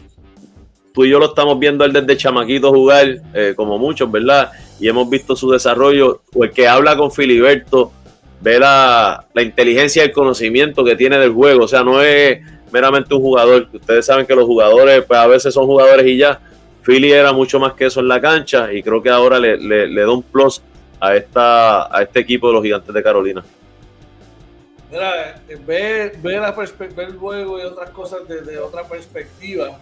Tú 0.94 1.04
y 1.04 1.10
yo 1.10 1.20
lo 1.20 1.26
estamos 1.26 1.60
viendo 1.60 1.84
él 1.84 1.92
desde 1.92 2.16
chamaquito 2.16 2.72
jugar, 2.72 3.18
eh, 3.34 3.54
como 3.56 3.78
muchos, 3.78 4.10
¿verdad? 4.10 4.52
Y 4.80 4.88
hemos 4.88 5.10
visto 5.10 5.36
su 5.36 5.52
desarrollo. 5.52 6.22
El 6.40 6.52
que 6.52 6.68
habla 6.68 6.96
con 6.96 7.12
Filiberto, 7.12 7.92
ve 8.42 8.60
la, 8.60 9.26
la 9.34 9.42
inteligencia 9.42 10.04
y 10.04 10.08
el 10.08 10.14
conocimiento 10.14 10.86
que 10.86 10.96
tiene 10.96 11.18
del 11.18 11.32
juego. 11.32 11.66
O 11.66 11.68
sea, 11.68 11.84
no 11.84 12.02
es 12.02 12.40
meramente 12.72 13.14
un 13.14 13.22
jugador. 13.22 13.68
Ustedes 13.74 14.06
saben 14.06 14.26
que 14.26 14.36
los 14.36 14.46
jugadores, 14.46 15.04
pues 15.06 15.20
a 15.20 15.28
veces 15.28 15.54
son 15.54 15.66
jugadores 15.66 16.06
y 16.06 16.18
ya. 16.18 16.40
Philly 16.86 17.12
era 17.12 17.34
mucho 17.34 17.60
más 17.60 17.74
que 17.74 17.86
eso 17.86 18.00
en 18.00 18.08
la 18.08 18.22
cancha 18.22 18.72
y 18.72 18.84
creo 18.84 19.02
que 19.02 19.10
ahora 19.10 19.40
le, 19.40 19.58
le, 19.58 20.02
da 20.02 20.12
un 20.12 20.22
plus 20.22 20.62
a, 21.00 21.16
esta, 21.16 21.96
a 21.96 22.04
este 22.04 22.20
equipo 22.20 22.48
de 22.48 22.54
los 22.54 22.64
gigantes 22.64 22.94
de 22.94 23.02
Carolina. 23.02 23.44
Mira, 24.92 25.42
ve, 25.66 26.14
ve, 26.22 26.38
la 26.38 26.56
el 26.98 27.18
juego 27.18 27.60
y 27.60 27.64
otras 27.64 27.90
cosas 27.90 28.28
desde 28.28 28.60
otra 28.60 28.84
perspectiva 28.84 29.78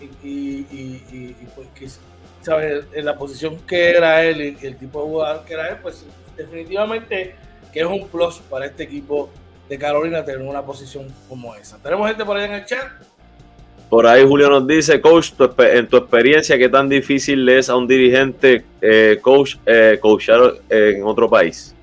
y, 0.00 0.26
y, 0.26 0.66
y, 1.12 1.48
pues 1.54 1.68
que, 1.74 1.88
¿sabes? 2.44 2.84
en 2.92 3.04
la 3.04 3.16
posición 3.16 3.58
que 3.60 3.90
era 3.90 4.22
él 4.24 4.58
y 4.60 4.66
el 4.66 4.76
tipo 4.76 5.00
de 5.00 5.06
jugador 5.06 5.44
que 5.44 5.54
era 5.54 5.68
él, 5.68 5.76
pues 5.80 6.04
definitivamente 6.36 7.36
que 7.72 7.80
es 7.80 7.86
un 7.86 8.08
plus 8.08 8.38
para 8.50 8.66
este 8.66 8.82
equipo 8.82 9.30
de 9.68 9.78
Carolina 9.78 10.24
tener 10.24 10.42
una 10.42 10.62
posición 10.62 11.06
como 11.28 11.54
esa. 11.54 11.78
Tenemos 11.78 12.08
gente 12.08 12.24
por 12.24 12.36
ahí 12.36 12.44
en 12.46 12.54
el 12.54 12.64
chat. 12.66 12.90
Por 13.88 14.06
ahí 14.06 14.26
Julio 14.26 14.48
nos 14.48 14.66
dice, 14.66 15.00
coach, 15.00 15.32
en 15.58 15.86
tu 15.86 15.98
experiencia, 15.98 16.58
¿qué 16.58 16.68
tan 16.68 16.88
difícil 16.88 17.48
es 17.48 17.68
a 17.68 17.76
un 17.76 17.86
dirigente 17.86 18.64
eh, 18.80 19.18
coach 19.20 19.56
eh, 19.66 19.98
coachar 20.00 20.54
en 20.68 21.04
otro 21.04 21.28
país? 21.28 21.74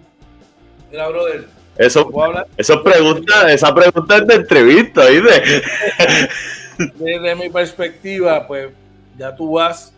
Mira, 0.91 1.07
brother. 1.07 1.58
Eso, 1.79 2.11
eso 2.57 2.83
pregunta, 2.83 3.53
esa 3.53 3.73
pregunta 3.73 4.17
es 4.17 4.27
de 4.27 4.35
entrevista, 4.35 5.05
¿viste? 5.05 5.61
Desde 6.95 7.35
mi 7.35 7.49
perspectiva, 7.49 8.45
pues 8.45 8.71
ya 9.17 9.33
tú 9.33 9.53
vas, 9.53 9.93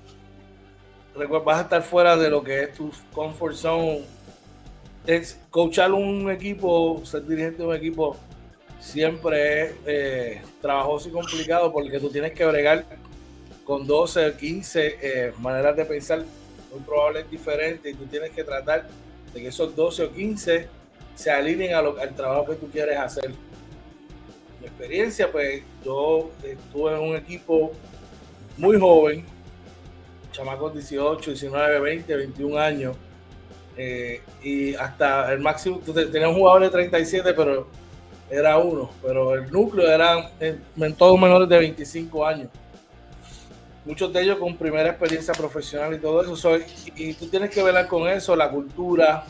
vas 1.16 1.58
a 1.58 1.62
estar 1.62 1.82
fuera 1.82 2.16
de 2.16 2.30
lo 2.30 2.44
que 2.44 2.66
es 2.66 2.76
tu 2.76 2.92
comfort 3.12 3.56
zone. 3.56 4.02
Es 5.08 5.40
coachar 5.50 5.92
un 5.92 6.30
equipo, 6.30 7.02
ser 7.04 7.26
dirigente 7.26 7.64
de 7.64 7.70
un 7.70 7.76
equipo, 7.76 8.16
siempre 8.80 9.64
es 9.64 9.72
eh, 9.88 10.42
trabajoso 10.62 11.10
y 11.10 11.12
complicado 11.12 11.74
porque 11.74 12.00
tú 12.00 12.12
tienes 12.12 12.34
que 12.34 12.46
bregar 12.46 12.86
con 13.66 13.88
12 13.88 14.28
o 14.28 14.38
15 14.38 14.98
eh, 15.02 15.34
maneras 15.40 15.76
de 15.76 15.86
pensar. 15.86 16.24
Muy 16.72 16.82
probablemente 16.82 17.32
diferentes 17.32 17.92
y 17.92 17.96
tú 17.96 18.06
tienes 18.06 18.30
que 18.30 18.44
tratar 18.44 18.88
de 19.34 19.42
que 19.42 19.48
esos 19.48 19.76
12 19.76 20.04
o 20.04 20.12
15 20.14 20.81
se 21.16 21.32
alineen 21.32 21.76
a 21.76 21.82
lo, 21.82 22.00
al 22.00 22.16
trabajo 22.16 22.46
que 22.48 22.56
tú 22.56 22.70
quieres 22.70 22.98
hacer. 22.98 23.32
Mi 24.60 24.68
experiencia, 24.68 25.32
pues 25.32 25.64
yo 25.84 26.32
estuve 26.44 26.94
en 26.94 27.00
un 27.00 27.16
equipo 27.16 27.72
muy 28.58 28.80
joven, 28.80 29.26
chamacos 30.32 30.74
18, 30.74 31.32
19, 31.32 31.80
20, 31.80 32.16
21 32.16 32.58
años 32.60 32.96
eh, 33.78 34.22
y 34.44 34.76
hasta 34.76 35.32
el 35.32 35.40
máximo, 35.40 35.80
tenía 35.80 36.28
un 36.28 36.36
jugador 36.36 36.64
de 36.64 36.70
37, 36.70 37.34
pero 37.34 37.68
era 38.30 38.58
uno, 38.58 38.90
pero 39.02 39.34
el 39.34 39.52
núcleo 39.52 39.90
eran 39.90 40.30
en, 40.40 40.94
todos 40.96 41.20
menores 41.20 41.48
de 41.48 41.58
25 41.58 42.26
años. 42.26 42.50
Muchos 43.86 44.14
de 44.14 44.22
ellos 44.22 44.38
con 44.38 44.56
primera 44.58 44.90
experiencia 44.90 45.34
profesional 45.34 45.94
y 45.94 45.98
todo 45.98 46.22
eso. 46.22 46.58
Y, 46.96 47.14
tú 47.14 47.28
tienes 47.28 47.50
que 47.50 47.64
velar 47.64 47.88
con 47.88 48.08
eso, 48.08 48.36
la 48.36 48.50
cultura 48.50 49.26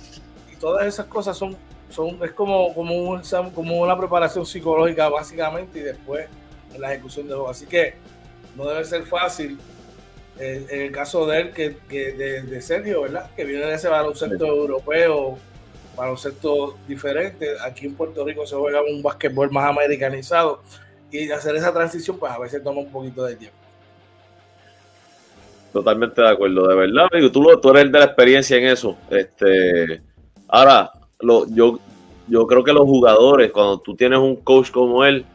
y 0.51 0.57
todas 0.57 0.85
esas 0.85 1.05
cosas 1.05 1.37
son, 1.37 1.55
son 1.91 2.19
es 2.23 2.31
como, 2.31 2.73
como, 2.73 2.95
un, 2.95 3.21
como 3.53 3.81
una 3.81 3.97
preparación 3.97 4.45
psicológica 4.45 5.09
básicamente 5.09 5.79
y 5.79 5.83
después 5.83 6.27
en 6.73 6.81
la 6.81 6.93
ejecución 6.93 7.27
de 7.27 7.33
juego. 7.33 7.49
Así 7.49 7.65
que 7.65 7.95
no 8.55 8.65
debe 8.67 8.83
ser 8.85 9.03
fácil 9.03 9.57
en 10.41 10.81
el 10.81 10.91
caso 10.91 11.25
de 11.27 11.41
él, 11.41 11.51
que, 11.51 11.75
de, 11.89 12.61
Sergio, 12.61 13.03
¿verdad? 13.03 13.29
Que 13.35 13.45
viene 13.45 13.65
de 13.65 13.75
ese 13.75 13.87
baloncesto 13.87 14.45
europeo, 14.47 15.37
baloncesto 15.95 16.77
diferente. 16.87 17.49
Aquí 17.63 17.85
en 17.85 17.95
Puerto 17.95 18.25
Rico 18.25 18.47
se 18.47 18.55
juega 18.55 18.81
un 18.81 19.03
básquetbol 19.03 19.51
más 19.51 19.69
americanizado. 19.69 20.63
Y 21.11 21.29
hacer 21.29 21.55
esa 21.55 21.73
transición, 21.73 22.17
pues 22.17 22.31
a 22.31 22.39
veces 22.39 22.63
toma 22.63 22.79
un 22.79 22.91
poquito 22.91 23.23
de 23.25 23.35
tiempo. 23.35 23.57
Totalmente 25.73 26.21
de 26.21 26.29
acuerdo, 26.29 26.67
de 26.67 26.75
verdad. 26.75 27.07
tú, 27.31 27.59
tú 27.61 27.69
eres 27.69 27.83
el 27.83 27.91
de 27.91 27.99
la 27.99 28.05
experiencia 28.05 28.57
en 28.57 28.65
eso. 28.65 28.97
Este, 29.09 30.01
ahora, 30.47 30.91
lo, 31.21 31.47
yo, 31.49 31.79
yo 32.27 32.47
creo 32.47 32.63
que 32.63 32.73
los 32.73 32.83
jugadores, 32.83 33.51
cuando 33.51 33.79
tú 33.79 33.95
tienes 33.95 34.19
un 34.19 34.37
coach 34.37 34.71
como 34.71 35.05
él, 35.05 35.25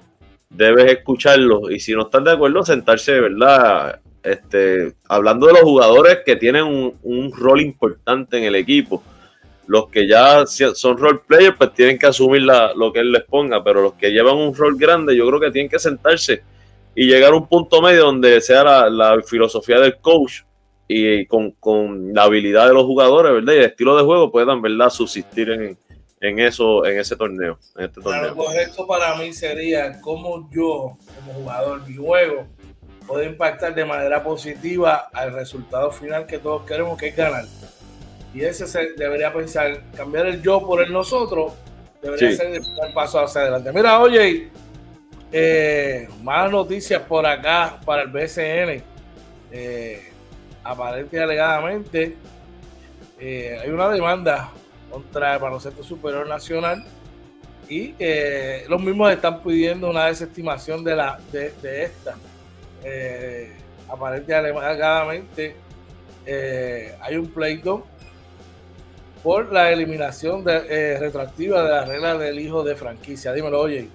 debes 0.48 0.90
escucharlo. 0.92 1.70
Y 1.70 1.80
si 1.80 1.92
no 1.92 2.02
estás 2.02 2.24
de 2.24 2.32
acuerdo, 2.32 2.64
sentarse, 2.64 3.12
de 3.12 3.20
¿verdad? 3.20 4.00
este, 4.26 4.94
hablando 5.08 5.46
de 5.46 5.52
los 5.54 5.62
jugadores 5.62 6.18
que 6.26 6.36
tienen 6.36 6.64
un, 6.64 7.32
rol 7.32 7.60
importante 7.60 8.38
en 8.38 8.44
el 8.44 8.56
equipo, 8.56 9.02
los 9.66 9.88
que 9.88 10.06
ya 10.06 10.44
son 10.46 10.98
role 10.98 11.20
players, 11.26 11.56
pues 11.56 11.72
tienen 11.74 11.98
que 11.98 12.06
asumir 12.06 12.42
lo 12.42 12.92
que 12.92 13.00
él 13.00 13.12
les 13.12 13.24
ponga, 13.24 13.62
pero 13.62 13.82
los 13.82 13.94
que 13.94 14.10
llevan 14.10 14.36
un 14.36 14.54
rol 14.54 14.76
grande, 14.76 15.16
yo 15.16 15.26
creo 15.26 15.40
que 15.40 15.50
tienen 15.50 15.70
que 15.70 15.78
sentarse 15.78 16.42
y 16.94 17.06
llegar 17.06 17.32
a 17.32 17.36
un 17.36 17.48
punto 17.48 17.80
medio 17.82 18.04
donde 18.04 18.40
sea 18.40 18.88
la, 18.88 19.20
filosofía 19.24 19.78
del 19.78 19.96
coach 19.98 20.42
y 20.88 21.26
con, 21.26 22.14
la 22.14 22.24
habilidad 22.24 22.68
de 22.68 22.74
los 22.74 22.84
jugadores, 22.84 23.32
¿verdad? 23.32 23.52
Y 23.54 23.56
el 23.56 23.64
estilo 23.64 23.96
de 23.96 24.04
juego 24.04 24.30
puedan, 24.30 24.62
¿verdad?, 24.62 24.90
subsistir 24.90 25.50
en, 25.50 25.78
en 26.20 26.38
eso, 26.38 26.84
en 26.86 26.98
ese 26.98 27.16
torneo, 27.16 27.58
en 27.76 27.86
este 27.86 28.00
torneo. 28.00 28.28
Lo 28.28 28.36
correcto 28.36 28.86
para 28.86 29.16
mí 29.16 29.32
sería 29.32 30.00
como 30.00 30.48
yo, 30.50 30.96
como 31.16 31.32
jugador, 31.34 31.86
mi 31.88 31.96
juego, 31.96 32.46
puede 33.06 33.26
impactar 33.26 33.74
de 33.74 33.84
manera 33.84 34.22
positiva 34.22 35.08
al 35.12 35.32
resultado 35.32 35.90
final 35.90 36.26
que 36.26 36.38
todos 36.38 36.62
queremos, 36.62 36.98
que 36.98 37.08
es 37.08 37.16
ganar. 37.16 37.44
Y 38.34 38.42
ese 38.42 38.66
se 38.66 38.92
debería 38.96 39.32
pensar, 39.32 39.82
cambiar 39.96 40.26
el 40.26 40.42
yo 40.42 40.64
por 40.64 40.82
el 40.82 40.92
nosotros, 40.92 41.52
debería 42.02 42.36
ser 42.36 42.54
el 42.54 42.92
paso 42.92 43.20
hacia 43.20 43.42
adelante. 43.42 43.72
Mira, 43.72 44.00
oye, 44.00 44.50
eh, 45.32 46.08
más 46.22 46.50
noticias 46.50 47.02
por 47.02 47.26
acá 47.26 47.80
para 47.84 48.02
el 48.02 48.08
BCN. 48.08 48.82
Eh, 49.50 50.12
aparente 50.70 51.16
y 51.16 51.20
alegadamente 51.20 52.16
eh, 53.18 53.58
hay 53.62 53.70
una 53.70 53.88
demanda 53.88 54.50
contra 54.90 55.34
el 55.34 55.40
baloncesto 55.40 55.82
superior 55.82 56.28
nacional 56.28 56.84
y 57.68 57.94
los 58.68 58.80
mismos 58.80 59.10
están 59.12 59.42
pidiendo 59.42 59.90
una 59.90 60.06
desestimación 60.06 60.84
de 60.84 60.94
la 60.94 61.18
de, 61.32 61.52
esta 61.82 62.14
eh, 62.84 63.52
aparentemente 63.88 65.56
eh, 66.24 66.94
hay 67.00 67.16
un 67.16 67.26
pleito 67.28 67.84
por 69.22 69.52
la 69.52 69.72
eliminación 69.72 70.44
de, 70.44 70.62
eh, 70.68 70.98
retroactiva 70.98 71.62
de 71.62 71.70
la 71.70 71.84
regla 71.84 72.16
del 72.16 72.38
hijo 72.38 72.62
de 72.62 72.76
franquicia. 72.76 73.32
Dímelo, 73.32 73.60
oye. 73.60 73.88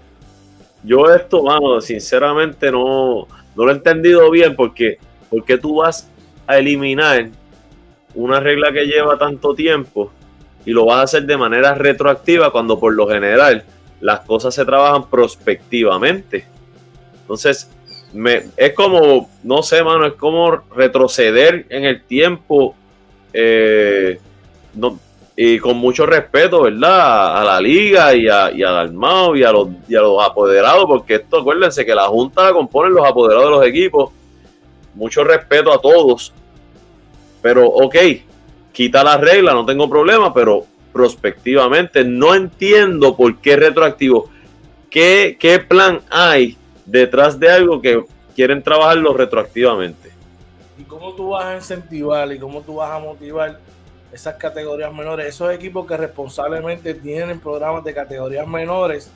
Yo 0.84 1.13
esto, 1.13 1.43
mano, 1.43 1.80
sinceramente 1.80 2.69
no, 2.69 3.28
no 3.55 3.65
lo 3.65 3.69
he 3.69 3.76
entendido 3.76 4.30
bien 4.30 4.55
porque, 4.55 4.97
porque 5.30 5.57
tú 5.57 5.76
vas 5.76 6.11
a 6.51 6.57
eliminar 6.59 7.29
una 8.13 8.39
regla 8.39 8.71
que 8.71 8.85
lleva 8.85 9.17
tanto 9.17 9.53
tiempo 9.53 10.11
y 10.65 10.71
lo 10.71 10.85
vas 10.85 10.97
a 10.97 11.03
hacer 11.03 11.23
de 11.23 11.37
manera 11.37 11.73
retroactiva 11.73 12.51
cuando 12.51 12.79
por 12.79 12.93
lo 12.93 13.07
general 13.07 13.63
las 13.99 14.21
cosas 14.21 14.53
se 14.53 14.65
trabajan 14.65 15.09
prospectivamente. 15.09 16.45
Entonces, 17.21 17.69
es 18.57 18.73
como, 18.73 19.29
no 19.43 19.63
sé, 19.63 19.83
mano, 19.83 20.05
es 20.05 20.13
como 20.13 20.51
retroceder 20.75 21.65
en 21.69 21.85
el 21.85 22.03
tiempo 22.03 22.75
eh, 23.31 24.19
y 25.35 25.59
con 25.59 25.77
mucho 25.77 26.05
respeto, 26.05 26.63
¿verdad? 26.63 27.41
A, 27.41 27.43
la 27.45 27.61
liga 27.61 28.13
y 28.13 28.27
a, 28.27 28.51
y 28.51 28.63
al 28.63 28.77
Armado 28.77 29.35
y 29.35 29.43
a, 29.43 29.51
los, 29.51 29.69
y 29.87 29.95
a 29.95 30.01
los 30.01 30.23
apoderados, 30.23 30.85
porque 30.85 31.15
esto, 31.15 31.39
acuérdense 31.39 31.85
que 31.85 31.95
la 31.95 32.07
Junta 32.07 32.43
la 32.43 32.53
componen 32.53 32.93
los 32.93 33.07
apoderados 33.07 33.49
de 33.49 33.55
los 33.55 33.65
equipos. 33.65 34.11
Mucho 34.93 35.23
respeto 35.23 35.71
a 35.71 35.79
todos. 35.79 36.33
Pero, 37.41 37.67
ok, 37.67 37.95
quita 38.71 39.03
la 39.03 39.17
regla, 39.17 39.53
no 39.53 39.65
tengo 39.65 39.89
problema, 39.89 40.33
pero 40.33 40.65
prospectivamente 40.93 42.03
no 42.03 42.35
entiendo 42.35 43.15
por 43.15 43.37
qué 43.37 43.55
retroactivo. 43.55 44.29
¿Qué, 44.89 45.37
qué 45.39 45.59
plan 45.59 46.01
hay 46.09 46.57
detrás 46.85 47.39
de 47.39 47.49
algo 47.49 47.81
que 47.81 48.03
quieren 48.35 48.61
trabajarlo 48.61 49.13
retroactivamente. 49.13 50.11
¿Y 50.77 50.83
cómo 50.83 51.13
tú 51.13 51.29
vas 51.29 51.45
a 51.45 51.55
incentivar 51.55 52.31
y 52.31 52.39
cómo 52.39 52.61
tú 52.61 52.75
vas 52.75 52.91
a 52.91 52.99
motivar 52.99 53.59
esas 54.11 54.35
categorías 54.35 54.93
menores? 54.93 55.27
Esos 55.27 55.53
equipos 55.53 55.85
que 55.85 55.97
responsablemente 55.97 56.93
tienen 56.93 57.39
programas 57.39 57.83
de 57.83 57.93
categorías 57.93 58.47
menores, 58.47 59.11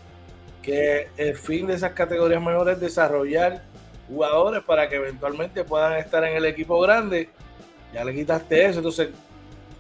que 0.61 1.09
el 1.17 1.36
fin 1.36 1.67
de 1.67 1.76
esas 1.76 1.91
categorías 1.93 2.41
menores 2.41 2.76
es 2.76 2.82
desarrollar 2.82 3.63
jugadores 4.07 4.63
para 4.63 4.88
que 4.88 4.95
eventualmente 4.97 5.63
puedan 5.63 5.97
estar 5.97 6.23
en 6.23 6.36
el 6.38 6.45
equipo 6.45 6.80
grande. 6.80 7.30
Ya 7.96 8.04
le 8.04 8.14
quitaste 8.14 8.66
eso, 8.66 8.80
entonces, 8.80 9.08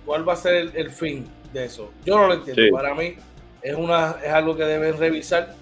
¿cuál 0.05 0.27
va 0.27 0.31
a 0.31 0.37
ser 0.37 0.71
el, 0.73 0.89
fin 0.89 1.27
de 1.51 1.65
eso? 1.65 1.91
Yo 2.05 2.17
no 2.17 2.27
lo 2.27 2.35
entiendo. 2.35 2.73
Para 2.73 2.95
mí 2.95 3.15
es, 3.61 3.75
una, 3.75 4.15
es 4.23 4.31
algo 4.31 4.55
que 4.55 4.63
deben 4.63 4.97
revisar 4.97 5.53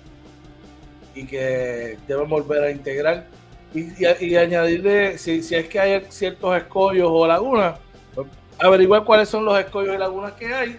y 1.16 1.26
que 1.26 1.98
deben 2.08 2.30
volver 2.30 2.64
a 2.64 2.70
integrar 2.70 3.26
y, 3.74 4.36
añadirle, 4.36 5.18
si, 5.18 5.42
si, 5.42 5.56
es 5.56 5.68
que 5.68 5.80
hay 5.80 6.06
ciertos 6.10 6.56
escollos 6.56 7.10
o 7.12 7.26
lagunas, 7.26 7.80
pues, 8.14 8.28
averiguar 8.60 9.04
cuáles 9.04 9.30
son 9.30 9.46
los 9.46 9.58
escollos 9.60 9.96
y 9.96 9.98
lagunas 9.98 10.34
que 10.34 10.54
hay 10.54 10.78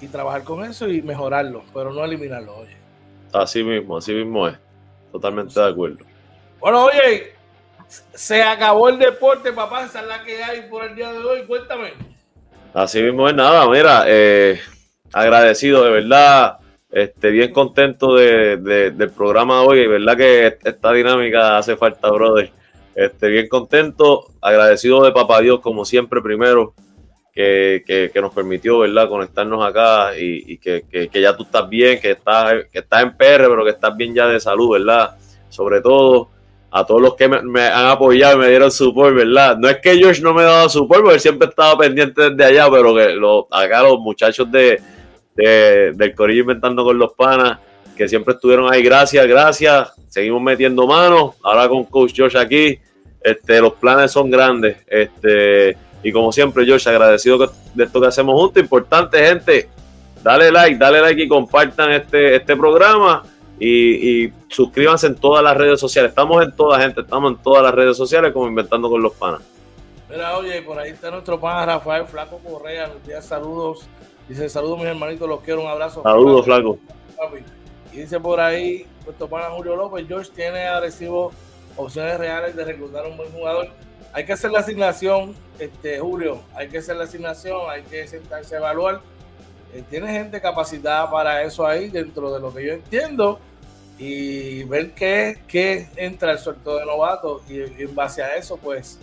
y 0.00 0.08
trabajar 0.08 0.42
con 0.42 0.64
eso 0.64 0.88
y 0.88 1.00
mejorarlo, 1.00 1.62
pero 1.72 1.92
no 1.92 2.04
eliminarlo, 2.04 2.56
oye. 2.56 2.76
Así 3.32 3.62
mismo, 3.62 3.98
así 3.98 4.12
mismo 4.12 4.48
es. 4.48 4.58
Totalmente 5.12 5.60
de 5.60 5.68
acuerdo. 5.68 5.98
Bueno, 6.58 6.86
oye, 6.86 7.34
se 7.88 8.42
acabó 8.42 8.88
el 8.88 8.98
deporte, 8.98 9.52
papá, 9.52 9.84
esa 9.84 10.00
es 10.00 10.06
la 10.06 10.24
que 10.24 10.42
hay 10.42 10.62
por 10.62 10.84
el 10.84 10.94
día 10.94 11.12
de 11.12 11.18
hoy, 11.18 11.46
cuéntame. 11.46 11.92
Así 12.74 13.02
mismo 13.02 13.28
es 13.28 13.34
nada, 13.34 13.68
mira, 13.68 14.04
eh, 14.06 14.60
agradecido 15.12 15.84
de 15.84 15.90
verdad 15.90 16.58
este, 16.90 17.30
bien 17.30 17.52
contento 17.52 18.14
de, 18.14 18.56
del 18.56 19.10
programa 19.10 19.60
de 19.60 19.66
hoy. 19.66 19.86
verdad 19.86 20.16
que 20.16 20.58
esta 20.64 20.92
dinámica 20.92 21.58
hace 21.58 21.76
falta, 21.76 22.10
brother. 22.10 22.50
Este, 22.94 23.28
bien 23.28 23.48
contento, 23.48 24.26
agradecido 24.40 25.04
de 25.04 25.12
Papá 25.12 25.40
Dios, 25.40 25.60
como 25.60 25.84
siempre, 25.84 26.20
primero, 26.20 26.74
que, 27.32 27.84
que, 27.86 28.20
nos 28.20 28.34
permitió, 28.34 28.80
¿verdad?, 28.80 29.08
conectarnos 29.08 29.64
acá 29.64 30.18
y, 30.18 30.58
que, 30.58 30.82
que, 30.90 31.20
ya 31.20 31.36
tú 31.36 31.44
estás 31.44 31.68
bien, 31.68 32.00
que 32.00 32.10
estás, 32.10 32.64
que 32.72 32.80
estás 32.80 33.02
en 33.04 33.16
PR, 33.16 33.46
pero 33.48 33.64
que 33.64 33.70
estás 33.70 33.96
bien 33.96 34.12
ya 34.12 34.26
de 34.26 34.40
salud, 34.40 34.72
¿verdad? 34.72 35.16
Sobre 35.48 35.80
todo 35.80 36.30
a 36.70 36.84
todos 36.84 37.00
los 37.00 37.14
que 37.14 37.28
me, 37.28 37.62
han 37.62 37.86
apoyado 37.86 38.36
y 38.36 38.40
me 38.40 38.48
dieron 38.48 38.70
support, 38.70 39.14
¿verdad? 39.14 39.56
No 39.56 39.68
es 39.68 39.78
que 39.78 39.96
George 39.96 40.20
no 40.20 40.34
me 40.34 40.42
dado 40.42 40.68
support, 40.68 41.02
porque 41.02 41.18
siempre 41.18 41.48
estaba 41.48 41.78
pendiente 41.78 42.30
desde 42.30 42.44
allá, 42.44 42.70
pero 42.70 42.94
que 42.94 43.10
lo, 43.10 43.48
acá 43.50 43.82
los 43.82 43.98
muchachos 43.98 44.50
de, 44.50 44.80
del 45.34 46.14
Corillo 46.14 46.42
Inventando 46.42 46.84
con 46.84 46.98
los 46.98 47.14
Panas, 47.14 47.58
que 47.96 48.08
siempre 48.08 48.34
estuvieron 48.34 48.72
ahí. 48.72 48.82
Gracias, 48.82 49.26
gracias. 49.26 49.92
Seguimos 50.08 50.42
metiendo 50.42 50.86
manos. 50.86 51.34
Ahora 51.42 51.68
con 51.68 51.84
Coach 51.84 52.12
George 52.14 52.38
aquí. 52.38 52.78
Este, 53.20 53.60
los 53.60 53.74
planes 53.74 54.12
son 54.12 54.30
grandes. 54.30 54.76
Este, 54.86 55.76
y 56.02 56.12
como 56.12 56.30
siempre, 56.32 56.64
George, 56.64 56.88
agradecido 56.88 57.52
de 57.74 57.84
esto 57.84 58.00
que 58.00 58.06
hacemos 58.06 58.40
juntos. 58.40 58.62
Importante, 58.62 59.18
gente. 59.18 59.68
Dale 60.22 60.50
like, 60.50 60.78
dale 60.78 61.00
like 61.00 61.22
y 61.22 61.28
compartan 61.28 61.92
este, 61.92 62.36
este 62.36 62.56
programa. 62.56 63.24
Y, 63.60 64.32
suscríbanse 64.48 65.08
en 65.08 65.16
todas 65.16 65.42
las 65.42 65.56
redes 65.56 65.80
sociales. 65.80 66.10
Estamos 66.10 66.44
en 66.44 66.54
todas, 66.54 66.80
gente. 66.80 67.00
Estamos 67.00 67.32
en 67.32 67.38
todas 67.38 67.62
las 67.62 67.74
redes 67.74 67.96
sociales 67.96 68.32
como 68.32 68.46
Inventando 68.46 68.88
con 68.88 69.02
los 69.02 69.12
Panas. 69.14 69.40
Mira, 70.08 70.38
oye, 70.38 70.62
por 70.62 70.78
ahí 70.78 70.90
está 70.90 71.10
nuestro 71.10 71.38
pana 71.38 71.66
Rafael 71.66 72.06
Flaco 72.06 72.38
Correa. 72.38 72.86
Nos 72.88 73.04
días 73.06 73.26
saludos 73.26 73.86
Dice, 74.28 74.48
saludos 74.50 74.78
mis 74.78 74.86
hermanitos, 74.86 75.26
los 75.26 75.40
quiero, 75.40 75.62
un 75.62 75.68
abrazo. 75.68 76.02
Saludos, 76.02 76.44
flaco. 76.44 76.78
Y 77.92 78.00
dice 78.00 78.20
por 78.20 78.38
ahí, 78.38 78.86
nuestro 79.06 79.26
pana 79.26 79.46
Julio 79.46 79.74
López, 79.74 80.06
George 80.06 80.30
tiene 80.34 80.66
agresivo 80.66 81.32
opciones 81.76 82.18
reales 82.18 82.54
de 82.54 82.64
reclutar 82.64 83.06
un 83.06 83.16
buen 83.16 83.32
jugador. 83.32 83.68
Hay 84.12 84.26
que 84.26 84.34
hacer 84.34 84.50
la 84.50 84.58
asignación, 84.58 85.34
este 85.58 85.98
Julio, 85.98 86.42
hay 86.54 86.68
que 86.68 86.78
hacer 86.78 86.96
la 86.96 87.04
asignación, 87.04 87.58
hay 87.70 87.82
que 87.84 88.06
sentarse 88.06 88.54
a 88.54 88.58
evaluar. 88.58 89.00
Eh, 89.72 89.82
tiene 89.88 90.12
gente 90.12 90.40
capacitada 90.42 91.10
para 91.10 91.42
eso 91.42 91.66
ahí, 91.66 91.88
dentro 91.88 92.32
de 92.32 92.40
lo 92.40 92.52
que 92.52 92.66
yo 92.66 92.72
entiendo, 92.74 93.40
y 93.98 94.62
ver 94.64 94.92
qué, 94.92 95.38
qué 95.48 95.88
entra 95.96 96.32
el 96.32 96.38
suelto 96.38 96.78
de 96.78 96.86
novato 96.86 97.42
y, 97.48 97.60
en 97.82 97.94
base 97.94 98.22
a 98.22 98.36
eso, 98.36 98.56
pues 98.56 98.98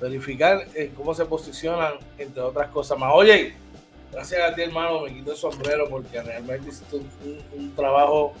verificar 0.00 0.64
eh, 0.74 0.90
cómo 0.96 1.14
se 1.14 1.24
posicionan, 1.26 1.94
entre 2.16 2.42
otras 2.42 2.68
cosas 2.68 2.98
más. 2.98 3.12
Oye, 3.14 3.54
gracias 4.10 4.40
a 4.40 4.54
ti, 4.54 4.62
hermano, 4.62 5.02
me 5.02 5.12
quito 5.12 5.32
el 5.32 5.36
sombrero 5.36 5.88
porque 5.88 6.22
realmente 6.22 6.70
hiciste 6.70 6.96
un, 6.96 7.74
trabajo 7.74 8.32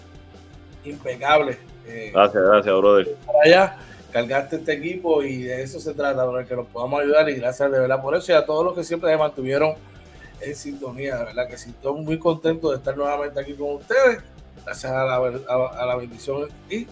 impecable. 0.84 1.58
Eh, 1.86 2.10
gracias, 2.12 2.42
gracias, 2.42 2.74
brother. 2.76 3.16
Para 3.26 3.38
allá, 3.44 3.78
cargaste 4.12 4.56
este 4.56 4.72
equipo 4.72 5.22
y 5.22 5.42
de 5.42 5.62
eso 5.62 5.78
se 5.78 5.92
trata, 5.92 6.26
para 6.26 6.44
que 6.44 6.56
nos 6.56 6.66
podamos 6.68 7.02
ayudar 7.02 7.28
y 7.28 7.34
gracias 7.34 7.70
de 7.70 7.80
verdad 7.80 8.00
por 8.00 8.16
eso 8.16 8.32
y 8.32 8.34
a 8.34 8.46
todos 8.46 8.64
los 8.64 8.74
que 8.74 8.84
siempre 8.84 9.10
se 9.10 9.16
mantuvieron 9.18 9.74
en 10.40 10.54
sintonía, 10.54 11.16
de 11.16 11.24
verdad 11.24 11.48
que 11.48 11.58
sí, 11.58 11.70
estoy 11.70 12.00
muy 12.00 12.18
contento 12.18 12.70
de 12.70 12.76
estar 12.76 12.96
nuevamente 12.96 13.40
aquí 13.40 13.54
con 13.54 13.74
ustedes, 13.74 14.22
gracias 14.64 14.92
a 14.92 15.86
la, 15.86 15.96
bendición 15.96 16.48
y 16.68 16.86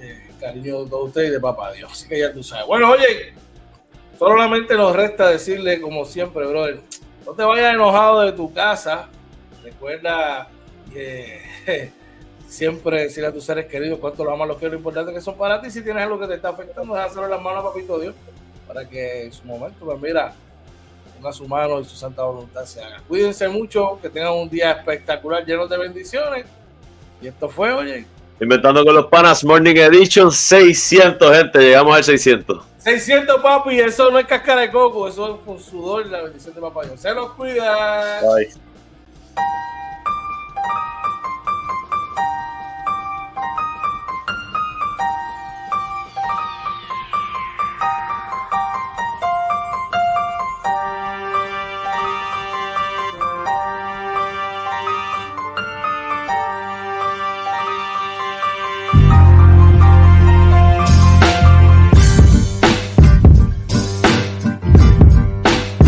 eh, 0.00 0.30
cariño 0.40 0.84
de 0.84 0.90
todos 0.90 1.08
ustedes 1.08 1.28
y 1.28 1.32
de 1.32 1.40
papá 1.40 1.72
Dios, 1.72 1.92
así 1.92 2.08
que 2.08 2.18
ya 2.18 2.32
tú 2.32 2.42
sabes. 2.42 2.66
Bueno, 2.66 2.90
oye, 2.90 3.34
solamente 4.18 4.74
nos 4.74 4.94
resta 4.94 5.28
decirle 5.28 5.80
como 5.80 6.04
siempre, 6.04 6.46
brother, 6.46 6.80
no 7.24 7.32
te 7.32 7.42
vayas 7.42 7.74
enojado 7.74 8.20
de 8.20 8.32
tu 8.32 8.52
casa. 8.52 9.08
Recuerda 9.62 10.48
que 10.92 11.40
siempre 12.48 13.02
decirle 13.02 13.28
a 13.28 13.32
tus 13.32 13.44
seres 13.44 13.66
queridos 13.66 13.98
cuánto 13.98 14.24
lo 14.24 14.32
amas, 14.32 14.48
lo 14.48 14.56
quiero, 14.58 14.72
lo 14.72 14.78
importante 14.78 15.12
que 15.12 15.20
son 15.20 15.36
para 15.36 15.60
ti. 15.60 15.70
Si 15.70 15.82
tienes 15.82 16.02
algo 16.02 16.18
que 16.18 16.26
te 16.26 16.34
está 16.34 16.50
afectando, 16.50 16.94
déjaselo 16.94 17.24
en 17.24 17.30
las 17.30 17.40
manos 17.42 17.64
Papito 17.64 17.98
Dios 17.98 18.14
para 18.66 18.88
que 18.88 19.24
en 19.24 19.32
su 19.32 19.44
momento, 19.44 19.84
pues 19.84 20.00
mira, 20.00 20.34
ponga 21.14 21.32
su 21.32 21.46
mano 21.46 21.80
y 21.80 21.84
su 21.84 21.96
santa 21.96 22.22
voluntad 22.22 22.64
se 22.64 22.82
haga. 22.82 23.02
Cuídense 23.06 23.48
mucho, 23.48 23.98
que 24.00 24.08
tengan 24.08 24.32
un 24.32 24.48
día 24.48 24.72
espectacular, 24.72 25.44
lleno 25.44 25.66
de 25.66 25.78
bendiciones. 25.78 26.46
Y 27.22 27.28
esto 27.28 27.48
fue, 27.48 27.72
oye. 27.72 28.04
Inventando 28.40 28.84
con 28.84 28.94
los 28.94 29.06
panas, 29.06 29.44
Morning 29.44 29.76
Edition 29.76 30.32
600, 30.32 31.36
gente. 31.36 31.58
Llegamos 31.60 31.96
al 31.96 32.02
600. 32.02 32.64
600, 32.78 33.40
papi. 33.40 33.78
Eso 33.78 34.10
no 34.10 34.18
es 34.18 34.26
cáscara 34.26 34.62
de 34.62 34.70
coco. 34.72 35.06
Eso 35.06 35.36
es 35.36 35.40
con 35.46 35.60
sudor 35.60 36.06
la 36.06 36.22
bendición 36.22 36.52
de 36.52 36.60
papá. 36.60 36.84
Dios. 36.84 37.00
Se 37.00 37.14
los 37.14 37.30
cuida. 37.34 38.20
Bye. 38.22 38.48